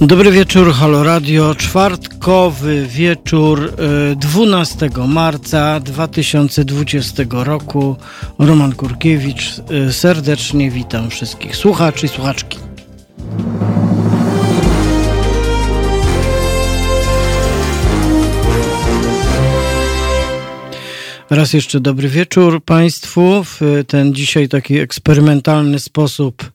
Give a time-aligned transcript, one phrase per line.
[0.00, 1.54] Dobry wieczór, Halo Radio.
[1.54, 3.72] Czwartkowy wieczór
[4.16, 7.96] 12 e, marca 2020 roku.
[8.38, 9.60] Roman Kurkiewicz.
[9.88, 12.58] E, serdecznie witam wszystkich słuchaczy i słuchaczki.
[21.30, 23.44] Raz jeszcze dobry wieczór Państwu.
[23.44, 26.52] W ten dzisiaj taki eksperymentalny sposób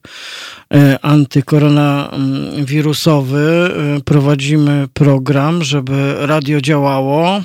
[1.02, 7.42] antykoronawirusowy e, prowadzimy program, żeby radio działało,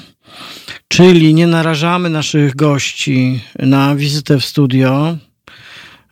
[0.88, 5.18] czyli nie narażamy naszych gości na wizytę w studio.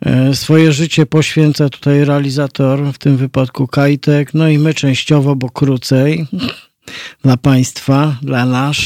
[0.05, 5.49] E, swoje życie poświęca tutaj realizator, w tym wypadku Kajtek, no i my częściowo, bo
[5.49, 6.27] krócej
[7.23, 8.77] dla Państwa, dla nas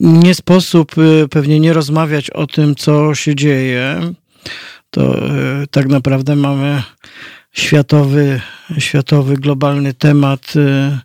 [0.00, 0.94] nie sposób
[1.30, 4.00] pewnie nie rozmawiać o tym, co się dzieje.
[4.90, 5.28] To
[5.62, 6.82] y, tak naprawdę mamy
[7.52, 8.40] światowy,
[8.78, 10.98] światowy globalny temat, y,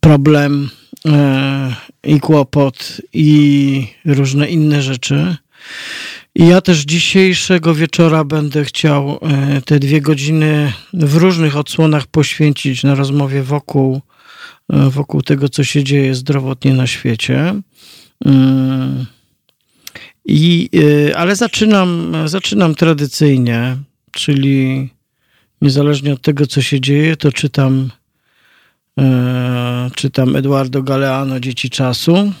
[0.00, 0.70] problem
[2.04, 5.36] i kłopot i różne inne rzeczy.
[6.34, 9.20] I ja też dzisiejszego wieczora będę chciał
[9.64, 14.00] te dwie godziny w różnych odsłonach poświęcić na rozmowie wokół
[14.72, 17.54] E, wokół tego, co się dzieje zdrowotnie na świecie.
[20.24, 20.70] I,
[21.08, 23.76] e, ale zaczynam, zaczynam tradycyjnie,
[24.12, 24.88] czyli
[25.62, 27.90] niezależnie od tego, co się dzieje, to czytam,
[29.94, 32.32] czytam Eduardo Galeano, Dzieci Czasu.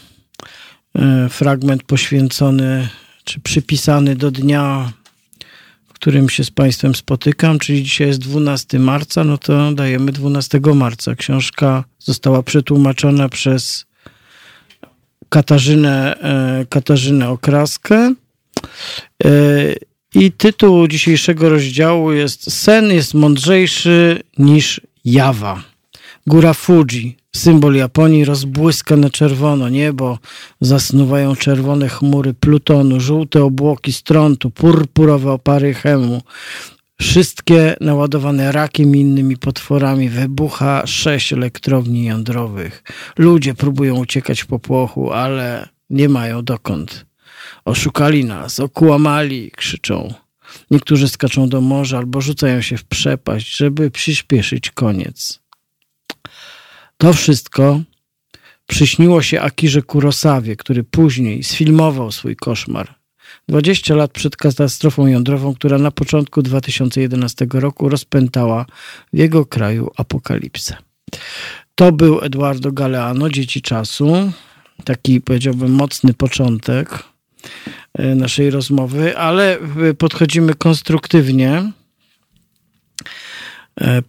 [1.30, 2.88] Fragment poświęcony,
[3.24, 4.92] czy przypisany do dnia
[6.02, 11.14] którym się z Państwem spotykam, czyli dzisiaj jest 12 marca, no to dajemy 12 marca.
[11.14, 13.86] Książka została przetłumaczona przez
[15.32, 18.14] Katarzynę, e, Katarzynę Okraskę.
[19.24, 19.28] E,
[20.14, 25.62] I tytuł dzisiejszego rozdziału jest Sen jest mądrzejszy niż jawa.
[26.26, 30.18] Góra Fuji, symbol Japonii, rozbłyska na czerwono niebo,
[30.60, 36.22] zasnuwają czerwone chmury Plutonu, żółte obłoki strątu, purpurowe opary chemu.
[37.02, 42.82] Wszystkie naładowane rakiem i innymi potworami wybucha sześć elektrowni jądrowych.
[43.18, 47.06] Ludzie próbują uciekać w popłochu, ale nie mają dokąd.
[47.64, 50.14] Oszukali nas, okłamali, krzyczą.
[50.70, 55.40] Niektórzy skaczą do morza albo rzucają się w przepaść, żeby przyspieszyć koniec.
[56.98, 57.80] To wszystko
[58.66, 63.01] przyśniło się Akirze Kurosawie, który później sfilmował swój koszmar.
[63.48, 68.66] 20 lat przed katastrofą jądrową, która na początku 2011 roku rozpętała
[69.12, 70.76] w jego kraju apokalipsę.
[71.74, 74.32] To był Eduardo Galeano, Dzieci Czasu.
[74.84, 77.04] Taki, powiedziałbym, mocny początek
[77.94, 81.72] e, naszej rozmowy, ale e, podchodzimy konstruktywnie.
[83.80, 84.02] E,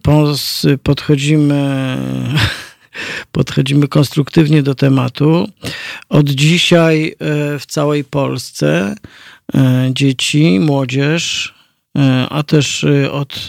[0.82, 1.96] podchodzimy
[3.32, 5.48] podchodzimy konstruktywnie do tematu.
[6.08, 7.14] Od dzisiaj e,
[7.58, 8.94] w całej Polsce
[9.54, 11.54] e, dzieci, młodzież,
[11.98, 13.48] e, a też od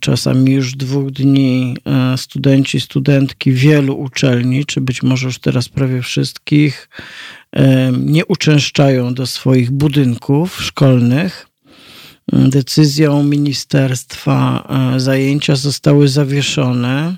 [0.00, 1.76] czasami już dwóch dni
[2.16, 6.88] studenci, studentki wielu uczelni, czy być może już teraz prawie wszystkich,
[7.98, 11.46] nie uczęszczają do swoich budynków szkolnych.
[12.32, 17.16] Decyzją ministerstwa zajęcia zostały zawieszone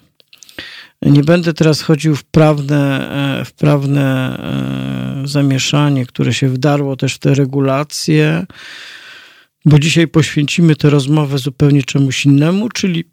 [1.03, 3.11] nie będę teraz chodził w prawne,
[3.41, 4.37] e, w prawne
[5.25, 8.47] e, zamieszanie, które się wdarło też w te regulacje,
[9.65, 13.05] bo dzisiaj poświęcimy tę rozmowę zupełnie czemuś innemu, czyli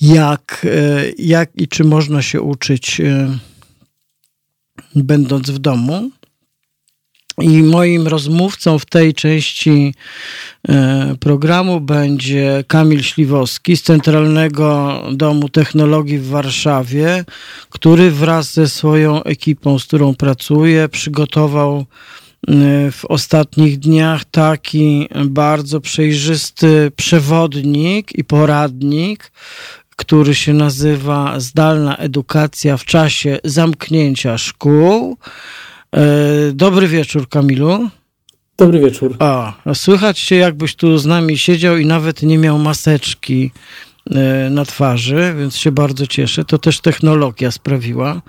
[0.00, 3.00] jak, e, jak i czy można się uczyć
[4.94, 6.10] będąc w domu.
[7.40, 9.94] I moim rozmówcą w tej części
[10.68, 17.24] e, programu będzie Kamil Śliwowski z Centralnego Domu Technologii w Warszawie,
[17.70, 21.84] który wraz ze swoją ekipą, z którą pracuje, przygotował e,
[22.90, 29.32] w ostatnich dniach taki bardzo przejrzysty przewodnik i poradnik,
[29.96, 35.16] który się nazywa Zdalna Edukacja w czasie zamknięcia szkół.
[35.94, 37.88] E, dobry wieczór, Kamilu.
[38.56, 39.16] Dobry wieczór.
[39.18, 43.50] A, słychać się, jakbyś tu z nami siedział i nawet nie miał maseczki
[44.10, 46.44] e, na twarzy, więc się bardzo cieszę.
[46.44, 48.22] To też technologia sprawiła.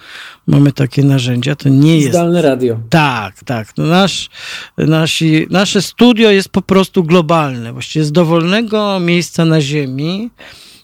[0.47, 1.56] Mamy takie narzędzia.
[1.56, 2.09] To nie jest.
[2.09, 2.79] Zdalne radio.
[2.89, 3.68] Tak, tak.
[3.77, 4.29] No nasz,
[4.77, 7.73] nasi, nasze studio jest po prostu globalne.
[7.73, 10.29] Właściwie z dowolnego miejsca na Ziemi,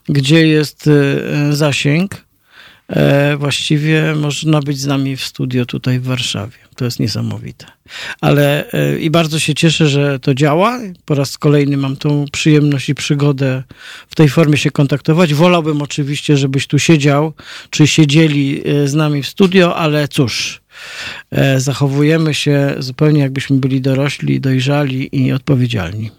[0.10, 2.26] gdzie jest e, zasięg,
[3.38, 6.61] właściwie można być z nami w studio tutaj w Warszawie.
[6.76, 7.66] To jest niesamowite.
[8.22, 10.80] Ale e, i bardzo się cieszę, że to działa.
[11.06, 13.64] Po raz kolejny mam tą przyjemność i przygodę
[14.08, 15.34] w tej formie się kontaktować.
[15.34, 17.34] Wolałbym oczywiście, żebyś tu siedział,
[17.70, 20.62] czy siedzieli e, z nami w studio, ale cóż,
[21.32, 26.12] e, zachowujemy się zupełnie jakbyśmy byli dorośli, dojrzali i odpowiedzialni.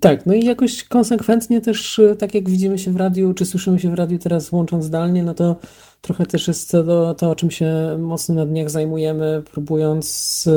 [0.00, 3.90] Tak, no i jakoś konsekwentnie też, tak jak widzimy się w radiu, czy słyszymy się
[3.90, 5.56] w radiu teraz łącząc zdalnie, no to
[6.00, 10.48] trochę też jest to, to o czym się mocno na dniach zajmujemy, próbując,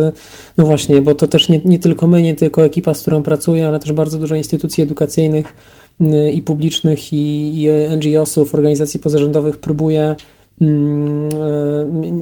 [0.58, 3.68] no właśnie, bo to też nie, nie tylko my, nie tylko ekipa, z którą pracuję,
[3.68, 5.54] ale też bardzo dużo instytucji edukacyjnych
[6.02, 10.16] y, i publicznych, i, i NGO-sów, organizacji pozarządowych próbuje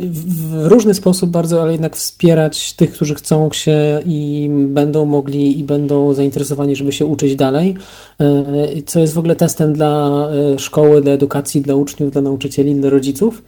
[0.10, 5.64] w różny sposób bardzo, ale jednak wspierać tych, którzy chcą się i będą mogli i
[5.64, 7.76] będą zainteresowani, żeby się uczyć dalej,
[8.20, 12.76] e, co jest w ogóle testem dla e, szkoły, dla edukacji, dla uczniów, dla nauczycieli,
[12.76, 13.44] dla rodziców.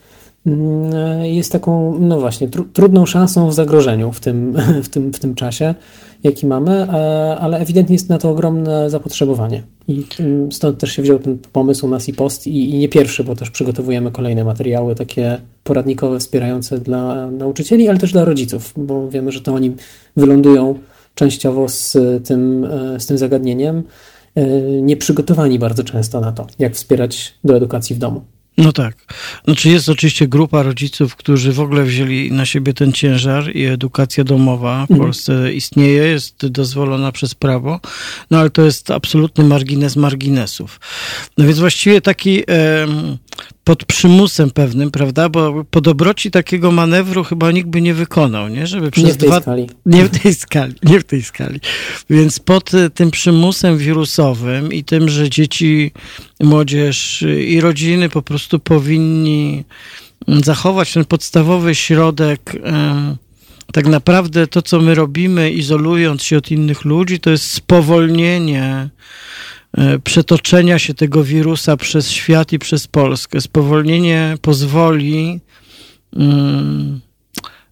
[1.23, 5.35] Jest taką, no właśnie, tr trudną szansą w zagrożeniu w tym, w tym, w tym
[5.35, 5.75] czasie
[6.23, 9.63] jaki mamy, e, ale ewidentnie jest na to ogromne zapotrzebowanie.
[9.87, 10.03] I
[10.51, 13.51] stąd też się wziął ten pomysł nas i post i, i nie pierwszy, bo też
[13.51, 19.41] przygotowujemy kolejne materiały takie poradnikowe, wspierające dla nauczycieli, ale też dla rodziców, bo wiemy, że
[19.41, 19.75] to oni
[20.17, 20.79] wylądują
[21.15, 21.97] częściowo z
[22.27, 23.83] tym, e, z tym zagadnieniem,
[24.35, 28.21] e, nieprzygotowani bardzo często na to, jak wspierać do edukacji w domu.
[28.57, 28.95] No tak.
[29.45, 34.23] Znaczy jest oczywiście grupa rodziców, którzy w ogóle wzięli na siebie ten ciężar i edukacja
[34.23, 34.99] domowa w mhm.
[34.99, 37.79] Polsce istnieje, jest dozwolona przez prawo,
[38.31, 40.79] no ale to jest absolutny margines marginesów.
[41.37, 42.43] No więc właściwie taki
[43.63, 45.29] pod przymusem pewnym, prawda?
[45.29, 48.67] Bo po dobroci takiego manewru chyba nikt by nie wykonał, nie?
[48.67, 49.41] Żeby przez nie w tej dwa...
[49.41, 49.69] skali.
[49.85, 51.59] Nie w tej skali, nie w tej skali.
[52.09, 55.91] Więc pod e, tym przymusem wirusowym i tym, że dzieci,
[56.39, 59.63] młodzież i rodziny po prostu powinni
[60.27, 62.55] zachować ten podstawowy środek
[63.73, 68.89] tak naprawdę to, co my robimy, izolując się od innych ludzi, to jest spowolnienie E,
[70.03, 73.41] przetoczenia się tego wirusa przez świat i przez Polskę.
[73.41, 75.39] Spowolnienie pozwoli
[76.11, 77.01] um,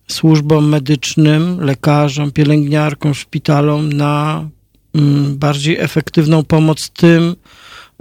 [0.07, 4.48] służbom medycznym, lekarzom, pielęgniarkom, szpitalom na
[4.94, 7.36] um, bardziej efektywną pomoc tym,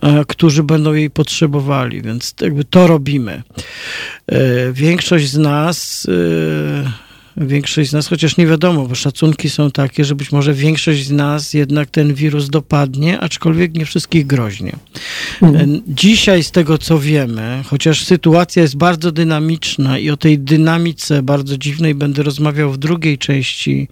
[0.02, 3.42] e, którzy będą jej potrzebowali, więc jakby to robimy.
[4.26, 6.06] E, większość z nas
[7.36, 11.10] większość z nas, chociaż nie wiadomo, bo szacunki są takie, że być może większość z
[11.10, 14.76] nas jednak ten wirus dopadnie, aczkolwiek nie wszystkich groźnie.
[15.42, 15.82] Mhm.
[15.88, 21.58] Dzisiaj z tego co wiemy, chociaż sytuacja jest bardzo dynamiczna i o tej dynamice bardzo
[21.58, 23.88] dziwnej będę rozmawiał w drugiej części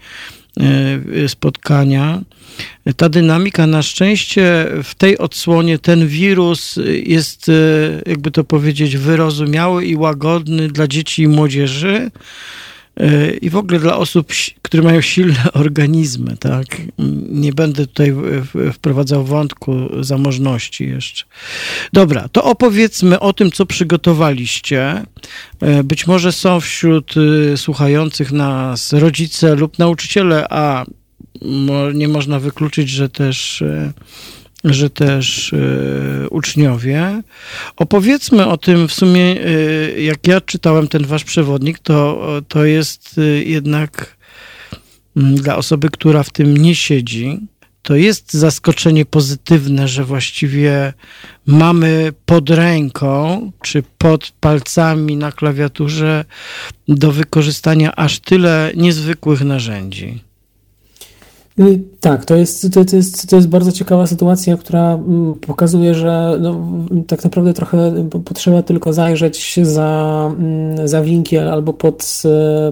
[0.61, 2.21] e, spotkania.
[2.97, 7.53] Ta dynamika na szczęście w tej odsłonie ten wirus jest, e,
[8.07, 12.11] jakby to powiedzieć, wyrozumiały i łagodny dla dzieci i młodzieży
[13.43, 16.67] i w ogóle dla osób, które mają silne organizmy, tak?
[17.29, 18.15] Nie będę tutaj
[18.73, 21.25] wprowadzał wątku zamożności jeszcze.
[21.93, 25.03] Dobra, to opowiedzmy o tym, co przygotowaliście.
[25.61, 30.85] E, być może są wśród y, słuchających nas rodzice lub nauczyciele, a
[31.95, 33.65] nie można wykluczyć, że też
[34.65, 37.23] że też y, uczniowie.
[37.77, 43.19] Opowiedzmy o tym w sumie, y, jak ja czytałem ten wasz przewodnik, to, to jest
[43.19, 44.17] y, jednak
[45.17, 47.41] mm, dla osoby, która w tym nie siedzi,
[47.83, 50.93] to jest zaskoczenie pozytywne, że właściwie
[51.47, 56.25] mamy pod ręką czy pod palcami na klawiaturze
[56.89, 60.28] do wykorzystania aż tyle niezwykłych narzędzi.
[61.61, 65.95] Y, tak, to jest, to, to, jest, to jest bardzo ciekawa sytuacja, która mm, pokazuje,
[65.95, 66.61] że no,
[67.07, 72.23] tak naprawdę trochę potrzeba tylko zajrzeć za, mm, za winkiel albo pod,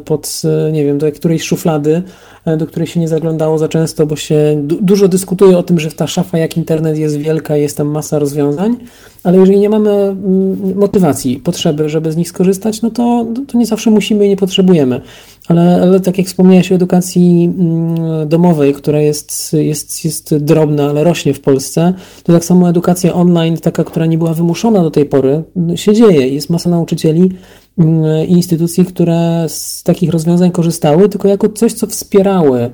[0.05, 2.03] pod, nie wiem, do którejś szuflady,
[2.45, 5.81] e, do której się nie zaglądało za często, bo się du dużo dyskutuje o tym,
[5.81, 8.77] że ta szafa jak internet jest wielka, jest tam masa rozwiązań,
[9.23, 13.67] ale jeżeli nie mamy mm, motywacji, potrzeby, żeby z nich skorzystać, no to, to nie
[13.67, 15.01] zawsze musimy i nie potrzebujemy.
[15.49, 21.05] Ale, ale tak jak wspomniałeś o edukacji mm, domowej, która jest, jest, jest drobna, ale
[21.05, 25.07] rośnie w Polsce, to tak samo edukacja online, taka, która nie była wymuszona do tej
[25.07, 25.43] pory,
[25.75, 26.29] się dzieje.
[26.29, 27.33] Jest masa nauczycieli
[27.79, 32.71] mm, i instytucji, które z takich rozwiązań korzystały, tylko jako coś, co wspierały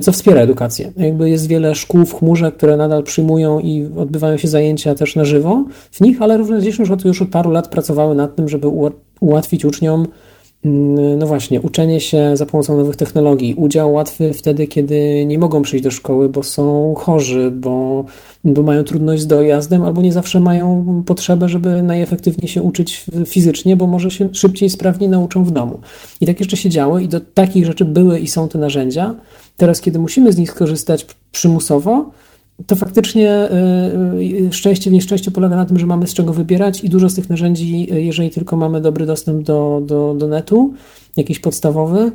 [0.00, 0.92] co wspiera edukację.
[0.96, 5.24] Jakby jest wiele szkół w chmurze, które nadal przyjmują i odbywają się zajęcia też na
[5.24, 8.68] żywo w nich, ale również już od, już od paru lat pracowały nad tym, żeby
[9.20, 10.06] ułatwić uczniom
[10.64, 15.84] no właśnie, uczenie się za pomocą nowych technologii, udział łatwy wtedy, kiedy nie mogą przyjść
[15.84, 18.04] do szkoły, bo są chorzy, bo,
[18.44, 23.76] bo mają trudność z dojazdem, albo nie zawsze mają potrzebę, żeby najefektywniej się uczyć fizycznie,
[23.76, 25.80] bo może się szybciej, sprawniej nauczą w domu.
[26.20, 29.14] I tak jeszcze się działo, i do takich rzeczy były i są te narzędzia.
[29.56, 32.10] Teraz, kiedy musimy z nich skorzystać przymusowo,
[32.66, 33.48] to faktycznie
[34.14, 37.08] y, y, szczęście w nieszczęściu polega na tym, że mamy z czego wybierać i dużo
[37.08, 40.74] z tych narzędzi, y, jeżeli tylko mamy dobry dostęp do, do, do netu,
[41.16, 42.12] jakiś podstawowy,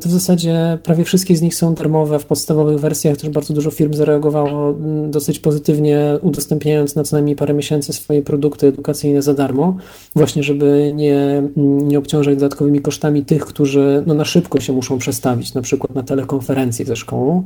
[0.00, 3.16] to w zasadzie prawie wszystkie z nich są darmowe w podstawowych wersjach.
[3.16, 8.22] Też bardzo dużo firm zareagowało mm, dosyć pozytywnie, udostępniając na co najmniej parę miesięcy swoje
[8.22, 9.76] produkty edukacyjne za darmo,
[10.16, 11.18] właśnie żeby nie,
[11.56, 15.94] mm, nie obciążać dodatkowymi kosztami tych, którzy no, na szybko się muszą przestawić, na przykład
[15.94, 17.42] na telekonferencję ze szkołą.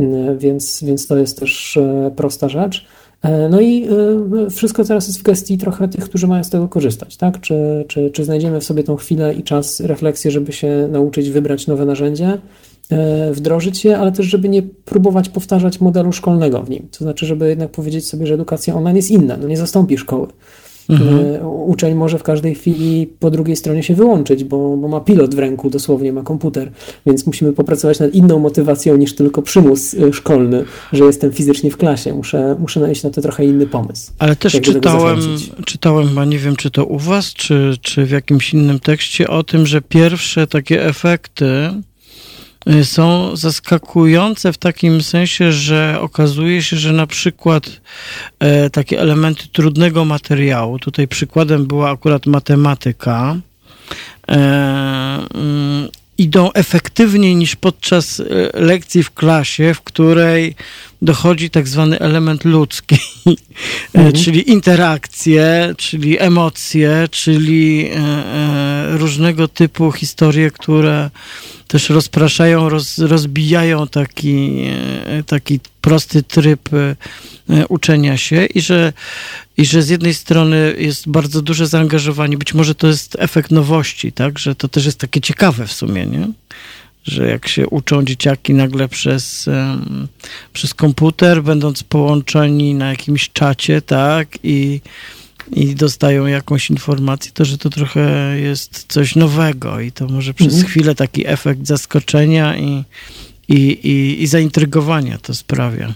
[0.00, 2.86] E, więc, więc to jest też e, prosta rzecz.
[3.22, 3.88] E, no i
[4.50, 7.40] wszystko teraz jest w gestii trochę tych, którzy mają z tego korzystać, tak?
[7.40, 11.66] Czy, czy, czy znajdziemy w sobie tą chwilę i czas, refleksję, żeby się nauczyć wybrać
[11.66, 12.38] nowe narzędzie,
[13.32, 16.88] wdrożyć je, ale też, żeby nie próbować powtarzać modelu szkolnego w nim.
[16.98, 20.26] To znaczy, żeby jednak powiedzieć sobie, że edukacja online jest inna, no nie zastąpi szkoły.
[20.90, 21.46] Mhm.
[21.46, 25.38] Uczeń może w każdej chwili po drugiej stronie się wyłączyć, bo, bo ma pilot w
[25.38, 26.70] ręku, dosłownie ma komputer,
[27.06, 31.76] więc musimy popracować nad inną motywacją niż tylko przymus e, szkolny, że jestem fizycznie w
[31.76, 32.14] klasie.
[32.14, 34.12] Muszę, muszę znaleźć na to trochę inny pomysł.
[34.18, 35.18] Ale też czytałem,
[35.66, 39.42] czytałem, a nie wiem, czy to u was, czy, czy w jakimś innym tekście o
[39.42, 41.89] tym, że pierwsze takie efekty Y,
[42.84, 47.80] są zaskakujące w takim sensie, że okazuje się, że na przykład
[48.38, 53.36] e, takie elementy trudnego materiału, tutaj przykładem była akurat matematyka,
[54.28, 54.34] e,
[55.34, 55.88] mm,
[56.18, 58.24] idą efektywniej niż podczas e,
[58.60, 60.54] lekcji w klasie, w której
[61.02, 62.96] dochodzi tak zwany element ludzki,
[63.94, 64.14] mhm.
[64.14, 67.90] czyli interakcje, czyli emocje, czyli
[68.98, 71.10] różnego typu historie, które
[71.70, 74.64] też rozpraszają, roz, rozbijają taki,
[75.06, 76.96] e, taki prosty tryb e,
[77.68, 78.92] uczenia się i że,
[79.56, 84.12] i że z jednej strony jest bardzo duże zaangażowanie, być może to jest efekt nowości,
[84.12, 86.28] tak, że to też jest takie ciekawe w sumie, nie?
[87.04, 89.48] Że jak się uczą dzieciaki nagle przez,
[90.52, 94.80] przez komputer, będąc połączeni na jakimś czacie, tak, i
[95.52, 100.52] i dostają jakąś informację, to że to trochę jest coś nowego i to może przez
[100.54, 100.66] mhm.
[100.66, 102.84] chwilę taki efekt zaskoczenia i,
[103.48, 105.94] i, i, i zaintrygowania to sprawia.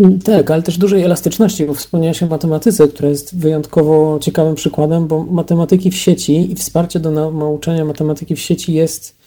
[0.00, 5.06] Mm, tak, ale też dużej elastyczności, bo wspomniałeś o matematyce, która jest wyjątkowo ciekawym przykładem,
[5.06, 9.21] bo matematyki w sieci i wsparcie do nauczania matematyki w sieci jest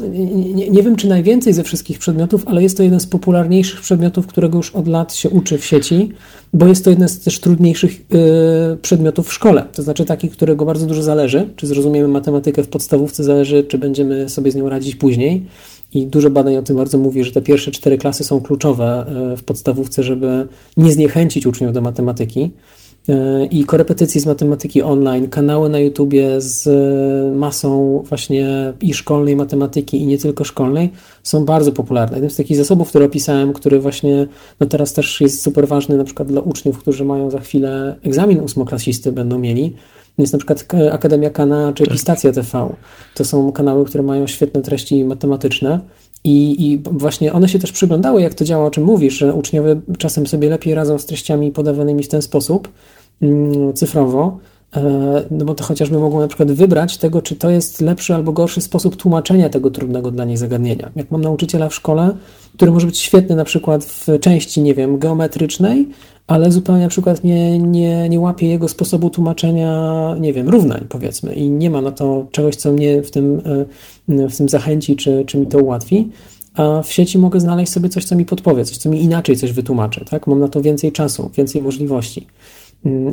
[0.00, 4.26] nie, nie, wiem, czy najwięcej ze wszystkich przedmiotów, ale jest to jeden z popularniejszych przedmiotów,
[4.26, 6.12] którego już od lat się uczy w sieci,
[6.52, 9.64] bo jest to jeden z też trudniejszych y, przedmiotów w szkole.
[9.72, 14.28] To znaczy taki, którego bardzo dużo zależy, czy zrozumiemy matematykę w podstawówce, zależy, czy będziemy
[14.28, 15.46] sobie z nią radzić później.
[15.94, 19.36] I dużo badań o tym bardzo mówi, że te pierwsze cztery klasy są kluczowe y,
[19.36, 22.50] w podstawówce, żeby nie zniechęcić uczniów do matematyki
[23.50, 26.68] i korepetycje z matematyki online, kanały na YouTubie z
[27.36, 30.90] masą właśnie i szkolnej matematyki, i nie tylko szkolnej,
[31.22, 32.16] są bardzo popularne.
[32.16, 34.26] Jeden z takich zasobów, które opisałem, który właśnie
[34.60, 38.40] no teraz też jest super ważny na przykład dla uczniów, którzy mają za chwilę egzamin
[38.40, 39.76] ósmoklasisty będą mieli,
[40.18, 42.74] jest na przykład Akademia Kana czy Pistacja TV.
[43.14, 45.80] To są kanały, które mają świetne treści matematyczne.
[46.24, 49.80] I, I właśnie one się też przyglądały, jak to działa, o czym mówisz, że uczniowie
[49.98, 52.68] czasem sobie lepiej radzą z treściami podawanymi w ten sposób
[53.22, 54.38] mm, cyfrowo,
[55.30, 58.60] no bo to chociażby mogą na przykład wybrać tego, czy to jest lepszy albo gorszy
[58.60, 60.90] sposób tłumaczenia tego trudnego dla nich zagadnienia.
[60.96, 62.16] Jak mam nauczyciela w szkole,
[62.56, 65.88] który może być świetny na przykład w części, nie wiem, geometrycznej,
[66.26, 71.34] ale zupełnie na przykład nie, nie, nie łapie jego sposobu tłumaczenia, nie wiem, równań powiedzmy
[71.34, 73.42] i nie ma na to czegoś, co mnie w tym,
[74.08, 76.08] e, w tym zachęci, czy, czy mi to ułatwi.
[76.54, 79.52] A w sieci mogę znaleźć sobie coś, co mi podpowie, coś, co mi inaczej coś
[79.52, 80.26] wytłumaczy, tak?
[80.26, 82.26] Mam na to więcej czasu, więcej możliwości.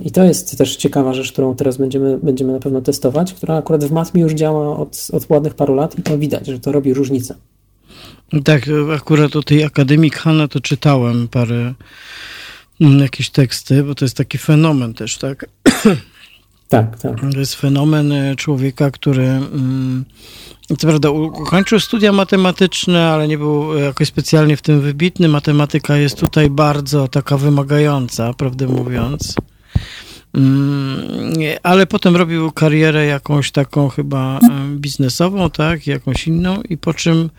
[0.04, 3.84] I to jest też ciekawa rzecz, którą teraz będziemy, będziemy na pewno testować, która akurat
[3.84, 6.94] w matmie już działa od, od ładnych paru lat i to widać, że to robi
[6.94, 7.36] różnicę.
[8.44, 11.74] Tak, akurat o tej Akademii Hanna to czytałem parę
[12.82, 15.46] Mm, jakieś teksty, bo to jest taki fenomen też, tak?
[16.70, 17.22] Tak, tak.
[17.34, 20.06] To jest fenomen e, człowieka, który mm,
[20.68, 25.28] co prawda ukończył studia matematyczne, ale nie był jakoś specjalnie w tym wybitny.
[25.28, 29.36] Matematyka jest tutaj bardzo taka wymagająca, prawdę mówiąc.
[30.34, 31.01] Mm,
[31.63, 34.40] ale potem robił karierę jakąś taką chyba
[34.75, 37.30] biznesową, tak, jakąś inną i po czym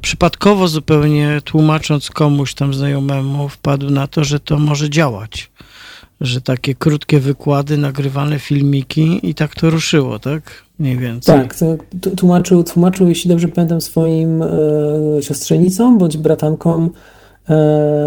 [0.00, 5.50] przypadkowo zupełnie tłumacząc komuś tam znajomemu wpadł na to, że to może działać,
[6.20, 10.42] że takie krótkie wykłady, nagrywane filmiki i tak to ruszyło, tak?
[10.78, 11.34] Mniej więcej.
[11.34, 11.54] Tak,
[12.16, 14.48] tłumaczył, tłumaczył, jeśli dobrze pamiętam, swoim e,
[15.22, 16.90] siostrzenicom bądź bratankom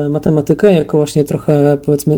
[0.09, 2.17] matematykę, jako właśnie trochę, powiedzmy,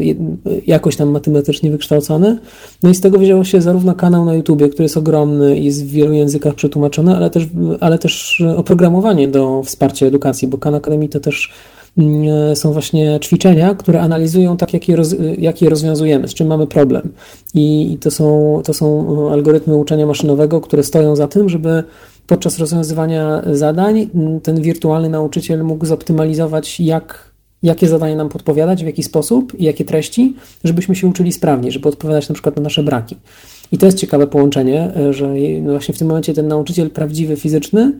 [0.67, 2.39] jakoś tam matematycznie wykształcony.
[2.83, 5.85] No i z tego wzięło się zarówno kanał na YouTubie, który jest ogromny i jest
[5.85, 7.47] w wielu językach przetłumaczony, ale też,
[7.79, 11.53] ale też oprogramowanie do wsparcia edukacji, bo Khan Academy to też
[11.97, 16.47] Mm, są właśnie ćwiczenia, które analizują tak, jak je, roz, jak je rozwiązujemy, z czym
[16.47, 17.11] mamy problem.
[17.53, 21.83] I to są, to są algorytmy uczenia maszynowego, które stoją za tym, żeby
[22.27, 27.31] podczas rozwiązywania zadań mm, ten wirtualny nauczyciel mógł zoptymalizować, jak,
[27.63, 31.89] jakie zadanie nam podpowiadać, w jaki sposób i jakie treści, żebyśmy się uczyli sprawnie, żeby
[31.89, 33.15] odpowiadać na przykład na nasze braki.
[33.71, 37.93] I to jest ciekawe połączenie, że właśnie w tym momencie ten nauczyciel prawdziwy, fizyczny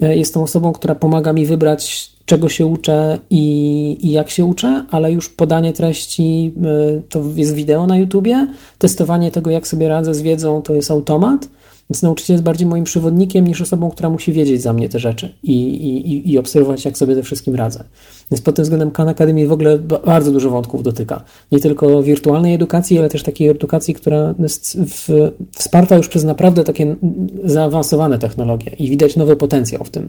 [0.00, 4.44] e, jest tą osobą, która pomaga mi wybrać czego się uczę i, i, jak się
[4.44, 6.52] uczę, ale już podanie treści
[6.98, 8.46] y, to jest wideo na YouTubie,
[8.78, 11.48] testowanie tego, jak sobie radzę z wiedzą, to jest automat.
[11.90, 15.34] Więc nauczyciel jest bardziej moim przewodnikiem niż osobą, która musi wiedzieć za mnie te rzeczy
[15.42, 17.84] i, i, i obserwować, jak sobie ze wszystkim radzę.
[18.30, 21.24] Więc pod tym względem Khan Academy w ogóle bardzo dużo wątków dotyka.
[21.52, 26.64] Nie tylko wirtualnej edukacji, ale też takiej edukacji, która jest w, wsparta już przez naprawdę
[26.64, 26.96] takie
[27.44, 30.08] zaawansowane technologie i widać nowy potencjał w tym,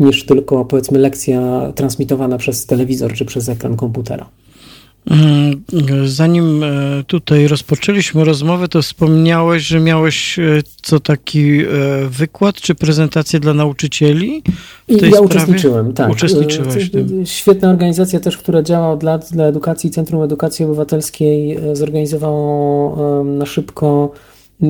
[0.00, 4.26] niż tylko powiedzmy lekcja transmitowana przez telewizor czy przez ekran komputera.
[5.06, 5.62] Mm,
[6.06, 6.68] zanim e,
[7.06, 10.42] tutaj rozpoczęliśmy rozmowę, to wspomniałeś, że miałeś e,
[10.82, 11.66] co taki e,
[12.08, 14.42] wykład czy prezentację dla nauczycieli?
[14.88, 15.20] I ja sprawie?
[15.20, 16.10] uczestniczyłem, tak.
[16.10, 17.26] Uczestniczyłeś w tym.
[17.26, 24.12] Świetna organizacja też, która działa od lat dla edukacji, Centrum Edukacji Obywatelskiej zorganizowało na szybko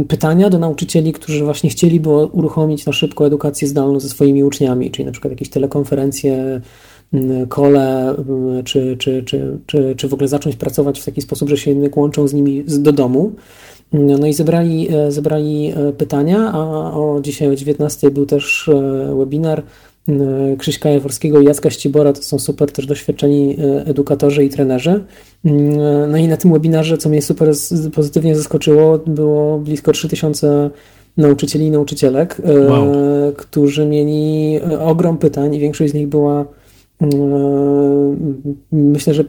[0.09, 5.07] pytania do nauczycieli, którzy właśnie chcieliby uruchomić na szybko edukację zdalną ze swoimi uczniami, czyli
[5.07, 6.61] na przykład jakieś telekonferencje,
[7.49, 8.15] kole,
[8.65, 11.97] czy, czy, czy, czy, czy w ogóle zacząć pracować w taki sposób, że się jednak
[11.97, 13.33] łączą z nimi do domu.
[13.93, 16.59] No i zebrali, e, zebrali e, pytania, a
[16.93, 19.63] o dzisiaj o 19 był też e, webinar
[20.59, 25.05] Krzyśka Jaworskiego i Jacka Ścibora, to są super też doświadczeni edukatorzy i trenerzy.
[26.09, 27.53] No i na tym webinarze, co mnie super
[27.95, 30.71] pozytywnie zaskoczyło, było blisko 3000
[31.17, 32.87] nauczycieli i nauczycielek, wow.
[33.37, 36.47] którzy mieli ogrom pytań i większość z nich była
[38.73, 39.25] myślę, że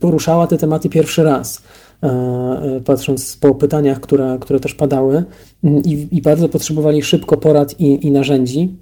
[0.00, 1.62] poruszała te tematy pierwszy raz,
[2.02, 5.24] yy, patrząc po pytaniach, które, które też padały
[5.64, 8.76] i, i bardzo potrzebowali szybko porad i, i narzędzi.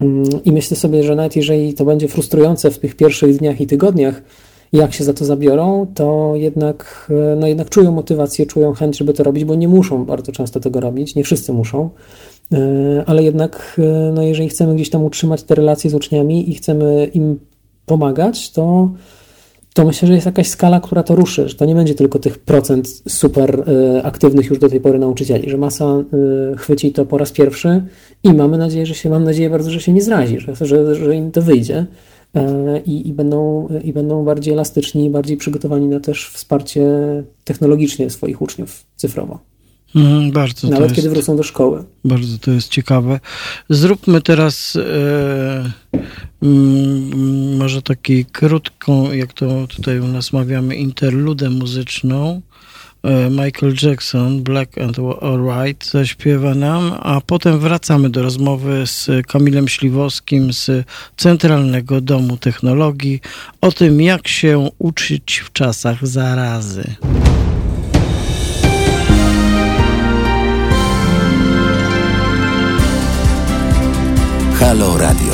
[0.00, 0.08] Yy,
[0.44, 4.22] I myślę sobie, że nawet jeżeli to będzie frustrujące w tych pierwszych dniach i tygodniach,
[4.72, 9.22] jak się za to zabiorą, to jednak, no jednak czują motywację, czują chęć, żeby to
[9.22, 11.90] robić, bo nie muszą bardzo często tego robić, nie wszyscy muszą,
[13.06, 13.80] ale jednak,
[14.14, 17.38] no jeżeli chcemy gdzieś tam utrzymać te relacje z uczniami i chcemy im
[17.86, 18.90] pomagać, to,
[19.74, 22.38] to myślę, że jest jakaś skala, która to ruszy, że to nie będzie tylko tych
[22.38, 25.84] procent super y, aktywnych już do tej pory nauczycieli, że masa
[26.52, 27.82] y, chwyci to po raz pierwszy
[28.22, 31.16] i mamy nadzieję, że się, mam nadzieję bardzo, że się nie zrazi, że, że, że
[31.16, 31.86] im to wyjdzie.
[32.36, 32.40] Y,
[32.86, 36.82] I, i, będą, I będą bardziej elastyczni, bardziej przygotowani na też wsparcie
[37.44, 39.51] technologicznie swoich uczniów cyfrowo.
[39.96, 41.84] Mm, bardzo Nawet kiedy jest, wrócą do szkoły.
[42.04, 43.20] Bardzo to jest ciekawe.
[43.70, 45.72] Zróbmy teraz e,
[46.42, 52.40] mm, może taki krótką, jak to tutaj u nas mawiamy, interludę muzyczną.
[53.02, 59.68] E, Michael Jackson, Black and White zaśpiewa nam, a potem wracamy do rozmowy z Kamilem
[59.68, 63.20] Śliwowskim z Centralnego Domu Technologii
[63.60, 66.94] o tym, jak się uczyć w czasach zarazy.
[74.62, 75.32] Halo Radio.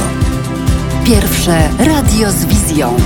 [1.06, 2.96] Pierwsze radio z wizją.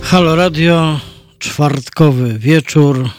[0.00, 1.00] Halo Radio,
[1.38, 3.10] czwartkowy wieczór.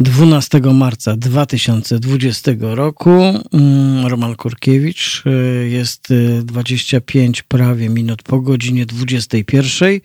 [0.00, 3.10] 12 marca 2020 roku.
[3.10, 5.22] Mm, Roman Kurkiewicz.
[5.26, 6.08] Y, jest
[6.42, 10.00] 25 y, prawie minut po godzinie 21.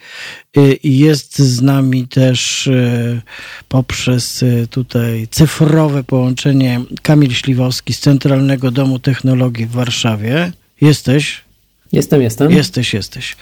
[0.57, 2.69] Y, I jest z nami też
[3.67, 10.51] poprzez tutaj cyfrowe połączenie Kamil Śliwowski z Centralnego Domu Technologii w Warszawie.
[10.81, 11.44] Jesteś?
[11.95, 12.51] Jestem, jestem.
[12.51, 13.35] Jesteś, jesteś.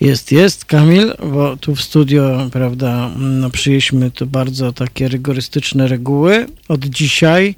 [0.00, 6.46] Jest, jest, Kamil, bo tu w studio, prawda, no, przyjęliśmy tu bardzo takie rygorystyczne reguły.
[6.68, 7.54] Od dzisiaj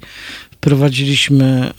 [0.51, 1.71] wprowadziliśmy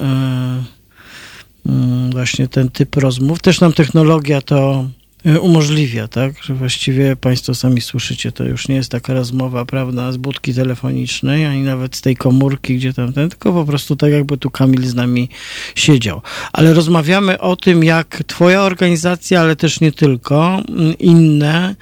[1.67, 3.41] y, y, właśnie ten typ rozmów.
[3.41, 5.04] Też nam technologia to e,
[5.41, 6.43] umożliwia, tak?
[6.43, 11.47] Że właściwie Państwo sami słyszycie, to już nie jest taka rozmowa, prawda, z budki telefonicznej,
[11.47, 14.87] ani nawet z tej komórki, gdzie tam ten, tylko po prostu tak jakby tu Kamil
[14.87, 15.29] z nami
[15.75, 16.23] siedział.
[16.53, 20.63] Ale rozmawiamy o tym, jak Twoja organizacja, ale też nie tylko,
[20.99, 21.75] inne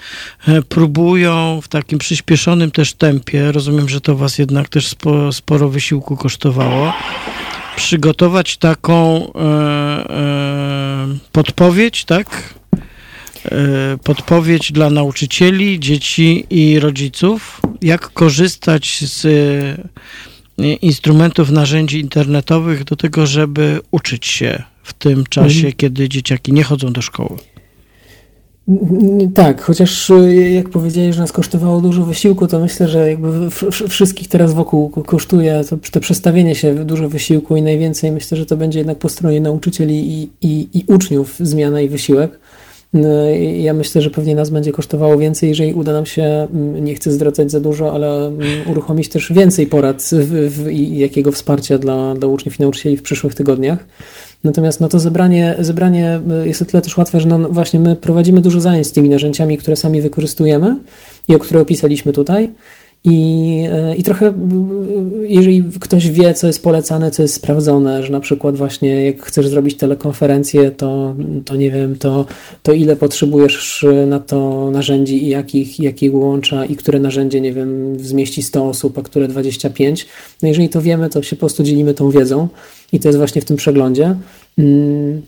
[0.48, 5.68] e, próbują w takim przyspieszonym też tempie, rozumiem, że to Was jednak też sporo, sporo
[5.68, 6.92] wysiłku kosztowało,
[7.76, 9.40] przygotować taką e,
[10.10, 12.61] e, podpowiedź, tak?
[13.44, 19.24] E, podpowiedź dla nauczycieli, dzieci i rodziców, jak korzystać z
[20.58, 25.74] e, instrumentów, narzędzi internetowych do tego, żeby uczyć się w tym czasie, mhm.
[25.76, 27.38] kiedy dzieciaki nie chodzą do szkoły.
[29.34, 33.50] Tak, chociaż e, jak powiedziałeś, że nas kosztowało dużo wysiłku, to myślę, że jakby
[33.88, 38.56] wszystkich teraz wokół kosztuje to, to przestawienie się dużo wysiłku i najwięcej myślę, że to
[38.56, 42.38] będzie jednak po stronie nauczycieli i, i, i uczniów zmiana i wysiłek.
[42.92, 43.08] No,
[43.56, 47.12] ja myślę, że pewnie nas będzie kosztowało więcej, jeżeli uda nam się, mm, nie chcę
[47.12, 50.10] zdradzać za dużo, ale mm, uruchomić też więcej porad
[50.70, 53.84] i jakiego wsparcia dla, dla uczniów i nauczycieli w przyszłych tygodniach.
[54.44, 57.96] Natomiast no to zebranie, zebranie y, jest o tyle też łatwe, że no właśnie my
[57.96, 60.76] prowadzimy dużo zajęć z tymi narzędziami, które sami wykorzystujemy
[61.28, 62.50] i o które opisaliśmy tutaj.
[63.04, 64.32] I, e, I trochę,
[65.22, 69.48] jeżeli ktoś wie, co jest polecane, co jest sprawdzone, że na przykład właśnie jak chcesz
[69.48, 72.26] zrobić telekonferencję, to, to nie wiem, to,
[72.62, 77.96] to ile potrzebujesz na to narzędzi i jakich, jakich łącza i które narzędzie, nie wiem,
[78.00, 80.06] zmieści 100 osób, a które 25.
[80.42, 82.48] No jeżeli to wiemy, to się po prostu dzielimy tą wiedzą
[82.92, 84.16] i to jest właśnie w tym przeglądzie.
[84.58, 85.22] Mm,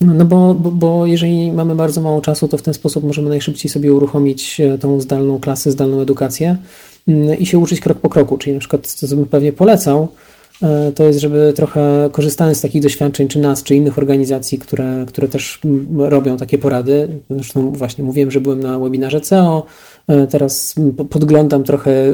[0.00, 3.70] no bo, bo, bo jeżeli mamy bardzo mało czasu, to w ten sposób możemy najszybciej
[3.70, 6.56] sobie uruchomić e, tą zdalną klasę, zdalną edukację.
[7.38, 8.38] I się uczyć krok po kroku.
[8.38, 10.08] Czyli na przykład, co bym pewnie polecał,
[10.62, 15.04] e, to jest, żeby trochę korzystając z takich doświadczeń, czy nas, czy innych organizacji, które,
[15.08, 15.60] które też
[15.96, 17.08] robią takie porady.
[17.30, 19.66] Zresztą właśnie mówiłem, że byłem na webinarze CEO,
[20.06, 20.74] e, teraz
[21.10, 22.12] podglądam trochę e,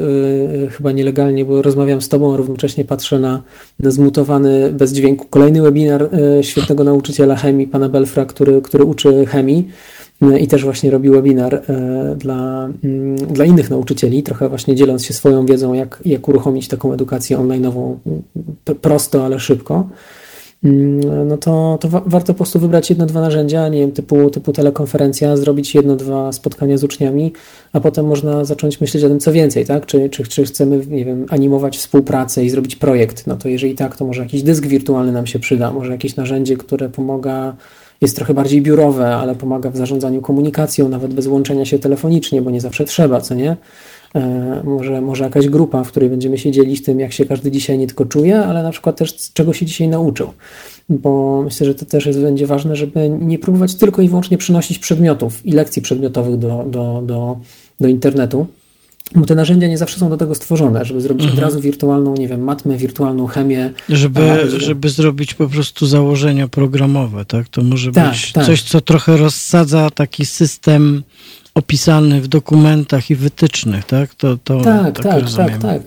[0.69, 3.41] chyba nielegalnie, bo rozmawiam z Tobą, a równocześnie patrzę na,
[3.79, 6.09] na zmutowany bez dźwięku kolejny webinar
[6.41, 9.67] świetnego nauczyciela chemii, pana Belfra, który, który uczy chemii
[10.39, 15.13] i też właśnie robi webinar e, dla, mm, dla innych nauczycieli, trochę właśnie dzieląc się
[15.13, 17.95] swoją wiedzą, jak, jak uruchomić taką edukację online'ową
[18.81, 19.87] prosto, ale szybko.
[20.63, 24.29] Mm, no to, to wa warto po prostu wybrać jedno, dwa narzędzia, nie wiem, typu,
[24.29, 27.33] typu telekonferencja, zrobić jedno, dwa spotkania z uczniami,
[27.73, 29.85] a potem można zacząć myśleć o tym, co więcej, tak?
[29.85, 33.27] Czy, czy, czy chcemy, nie wiem, animować współpracę i zrobić projekt.
[33.27, 36.57] No to jeżeli tak, to może jakiś dysk wirtualny nam się przyda, może jakieś narzędzie,
[36.57, 37.55] które pomaga
[38.05, 42.51] jest trochę bardziej biurowe, ale pomaga w zarządzaniu komunikacją, nawet bez łączenia się telefonicznie, bo
[42.51, 43.57] nie zawsze trzeba, co nie?
[44.15, 47.77] E, może, może jakaś grupa, w której będziemy się dzielić tym, jak się każdy dzisiaj
[47.77, 50.29] nie tylko czuje, ale na przykład też czego się dzisiaj nauczył.
[50.89, 54.79] Bo myślę, że to też jest, będzie ważne, żeby nie próbować tylko i wyłącznie przynosić
[54.79, 57.37] przedmiotów i lekcji przedmiotowych do, do, do,
[57.79, 58.47] do internetu,
[59.15, 61.39] bo te narzędzia nie zawsze są do tego stworzone, żeby zrobić mhm.
[61.39, 63.73] od razu wirtualną, nie wiem, matmę, wirtualną chemię.
[63.89, 64.89] Żeby, a, żeby...
[64.89, 67.49] zrobić po prostu założenia programowe, tak?
[67.49, 68.45] To może tak, być tak.
[68.45, 71.03] coś, co trochę rozsadza taki system
[71.55, 74.15] opisany w dokumentach i wytycznych, tak?
[74.15, 75.81] To, to tak, tak, tak, tak, tak.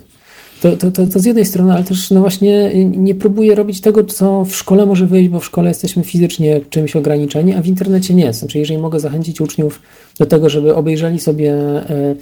[0.61, 4.03] To, to, to, to, z jednej strony, ale też no właśnie nie próbuję robić tego,
[4.03, 8.13] co w szkole może wyjść, bo w szkole jesteśmy fizycznie czymś ograniczeni, a w internecie
[8.13, 8.33] nie.
[8.33, 9.81] Znaczy, jeżeli mogę zachęcić uczniów
[10.19, 12.15] do tego, żeby obejrzeli sobie e,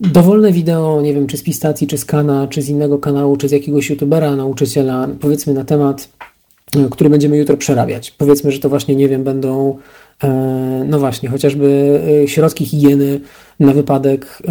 [0.00, 3.48] dowolne wideo, nie wiem, czy z Pistacji, czy z Kana, czy z innego kanału, czy
[3.48, 6.08] z jakiegoś youtubera, nauczyciela, powiedzmy na temat,
[6.76, 8.10] e, który będziemy jutro przerabiać.
[8.10, 9.78] Powiedzmy, że to właśnie, nie wiem, będą
[10.86, 13.20] no właśnie, chociażby e, środki higieny
[13.60, 14.42] na wypadek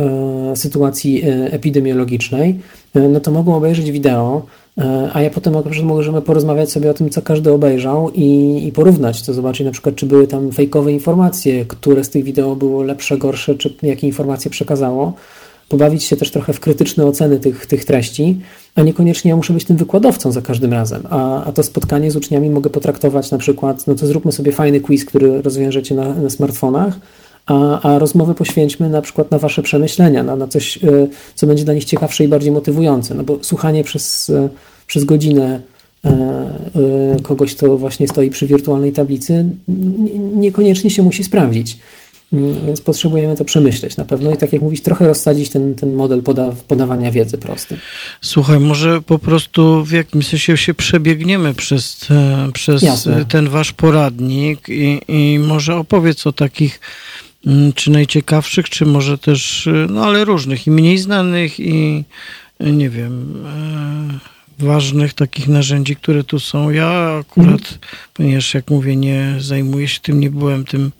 [0.55, 2.59] sytuacji epidemiologicznej,
[2.95, 4.45] no to mogą obejrzeć wideo,
[5.13, 5.53] a ja potem
[5.83, 9.95] możemy porozmawiać sobie o tym, co każdy obejrzał i, i porównać to, zobaczyć na przykład,
[9.95, 14.51] czy były tam fejkowe informacje, które z tych wideo było lepsze, gorsze, czy jakie informacje
[14.51, 15.13] przekazało
[15.69, 18.39] pobawić się też trochę w krytyczne oceny tych, tych treści,
[18.75, 21.03] a niekoniecznie ja muszę być tym wykładowcą za każdym razem.
[21.09, 24.81] A, a to spotkanie z uczniami mogę potraktować na przykład, no to zróbmy sobie fajny
[24.81, 26.99] quiz, który rozwiążecie na, na smartfonach,
[27.45, 31.65] a, a rozmowy poświęćmy na przykład na Wasze przemyślenia, na, na coś, e, co będzie
[31.65, 33.15] dla nich ciekawsze i bardziej motywujące.
[33.15, 34.49] No bo słuchanie przez, e,
[34.87, 35.61] przez godzinę
[36.05, 39.45] e, kogoś, kto właśnie stoi przy wirtualnej tablicy,
[40.35, 41.77] niekoniecznie się musi sprawdzić.
[42.31, 46.23] Więc potrzebujemy to przemyśleć na pewno i tak jak mówić, trochę rozsadzić ten, ten model
[46.23, 47.77] poda, podawania wiedzy prosty.
[48.21, 54.69] Słuchaj, może po prostu w jakimś sensie się przebiegniemy przez, e, przez ten wasz poradnik
[54.69, 56.79] i, i może opowiedz o takich
[57.45, 62.03] mm, czy najciekawszych, czy może też, e, no ale różnych i mniej znanych i
[62.59, 66.69] nie wiem, e, ważnych takich narzędzi, które tu są.
[66.69, 67.79] Ja akurat, mhm.
[68.13, 70.91] ponieważ jak mówię, nie zajmuję się tym, nie byłem tym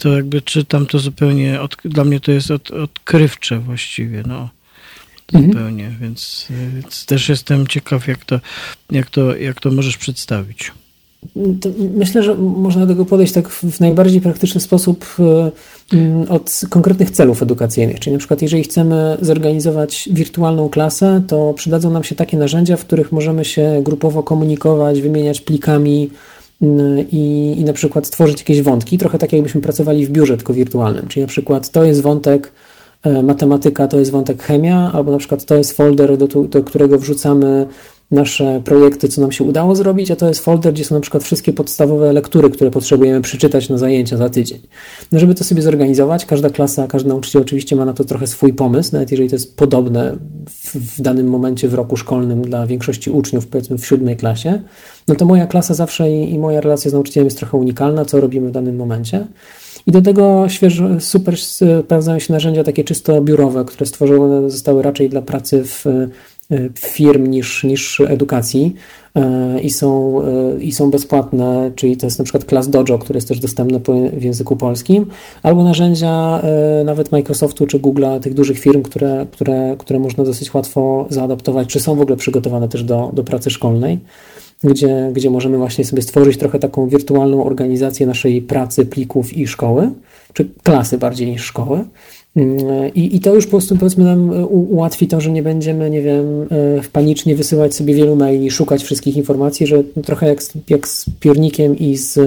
[0.00, 4.48] to jakby czytam to zupełnie, od, dla mnie to jest od, odkrywcze właściwie, no.
[5.32, 5.52] Mhm.
[5.52, 8.40] Zupełnie, więc, więc, też jestem ciekaw, jak to,
[8.90, 10.72] jak to, jak to możesz przedstawić.
[11.94, 15.50] myślę, że można do tego podejść tak w najbardziej praktyczny sposób e,
[15.96, 18.00] mm, od konkretnych celów edukacyjnych.
[18.00, 22.84] Czyli na przykład, jeżeli chcemy zorganizować wirtualną klasę, to przydadzą nam się takie narzędzia, w
[22.84, 26.10] których możemy się grupowo komunikować, wymieniać plikami,
[27.12, 31.08] i, i na przykład stworzyć jakieś wątki, trochę tak jakbyśmy pracowali w biurze, tylko wirtualnym.
[31.08, 32.52] Czyli na przykład to jest wątek
[33.02, 36.98] e, matematyka, to jest wątek chemia, albo na przykład to jest folder, do, do którego
[36.98, 37.66] wrzucamy
[38.10, 41.24] nasze projekty, co nam się udało zrobić, a to jest folder, gdzie są na przykład
[41.24, 44.58] wszystkie podstawowe lektury, które potrzebujemy przeczytać na zajęcia za tydzień.
[45.12, 48.52] No, żeby to sobie zorganizować, każda klasa, każdy nauczyciel oczywiście ma na to trochę swój
[48.52, 50.16] pomysł, nawet jeżeli to jest podobne
[50.50, 54.62] w, w danym momencie w roku szkolnym dla większości uczniów, powiedzmy w siódmej klasie,
[55.08, 58.20] no to moja klasa zawsze i, i moja relacja z nauczycielem jest trochę unikalna, co
[58.20, 59.26] robimy w danym momencie.
[59.86, 65.08] I do tego świeżo, super sprawdzają się narzędzia takie czysto biurowe, które stworzone zostały raczej
[65.08, 66.08] dla pracy w E,
[66.78, 68.74] firm niż, niż edukacji
[69.14, 73.16] e, i są, e, i są bezpłatne, czyli to jest na przykład Class Dojo, które
[73.16, 73.80] jest też dostępne
[74.12, 75.06] w języku polskim,
[75.42, 76.42] albo narzędzia
[76.84, 81.80] nawet Microsoftu czy Google'a, tych dużych firm, które, które, które można dosyć łatwo zaadaptować, czy
[81.80, 83.98] są w ogóle przygotowane też do, do pracy szkolnej,
[84.64, 89.90] gdzie, gdzie możemy właśnie sobie stworzyć trochę taką wirtualną organizację naszej pracy, plików i szkoły,
[90.32, 91.84] czy klasy bardziej niż szkoły.
[92.94, 96.42] I, I to już po prostu powiedzmy nam ułatwi to, że nie będziemy, nie wiem,
[96.42, 96.46] e,
[96.92, 100.38] panicznie wysyłać sobie wielu maili, szukać wszystkich informacji, że trochę jak,
[100.70, 102.18] jak z piornikiem i z,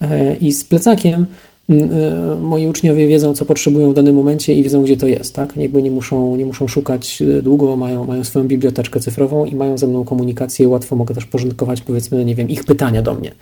[0.00, 1.26] e, i z plecakiem,
[1.70, 5.56] E, moi uczniowie wiedzą, co potrzebują w danym momencie i wiedzą, gdzie to jest, tak?
[5.56, 9.78] Jakby nie muszą, nie muszą szukać e, długo, mają, mają swoją biblioteczkę cyfrową i mają
[9.78, 13.32] ze mną komunikację, łatwo mogę też porządkować, powiedzmy, nie wiem, ich pytania do mnie.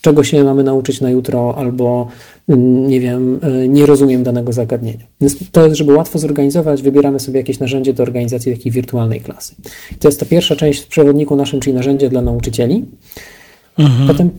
[0.00, 2.08] Czego się mamy nauczyć na jutro, albo
[2.88, 5.06] nie wiem, e, nie rozumiem danego zagadnienia.
[5.20, 9.54] Więc to jest, żeby łatwo zorganizować, wybieramy sobie jakieś narzędzie do organizacji takiej wirtualnej klasy.
[9.98, 12.84] To jest ta pierwsza część w przewodniku naszym, czyli narzędzie dla nauczycieli.
[13.78, 14.08] Mhm.
[14.08, 14.30] Potem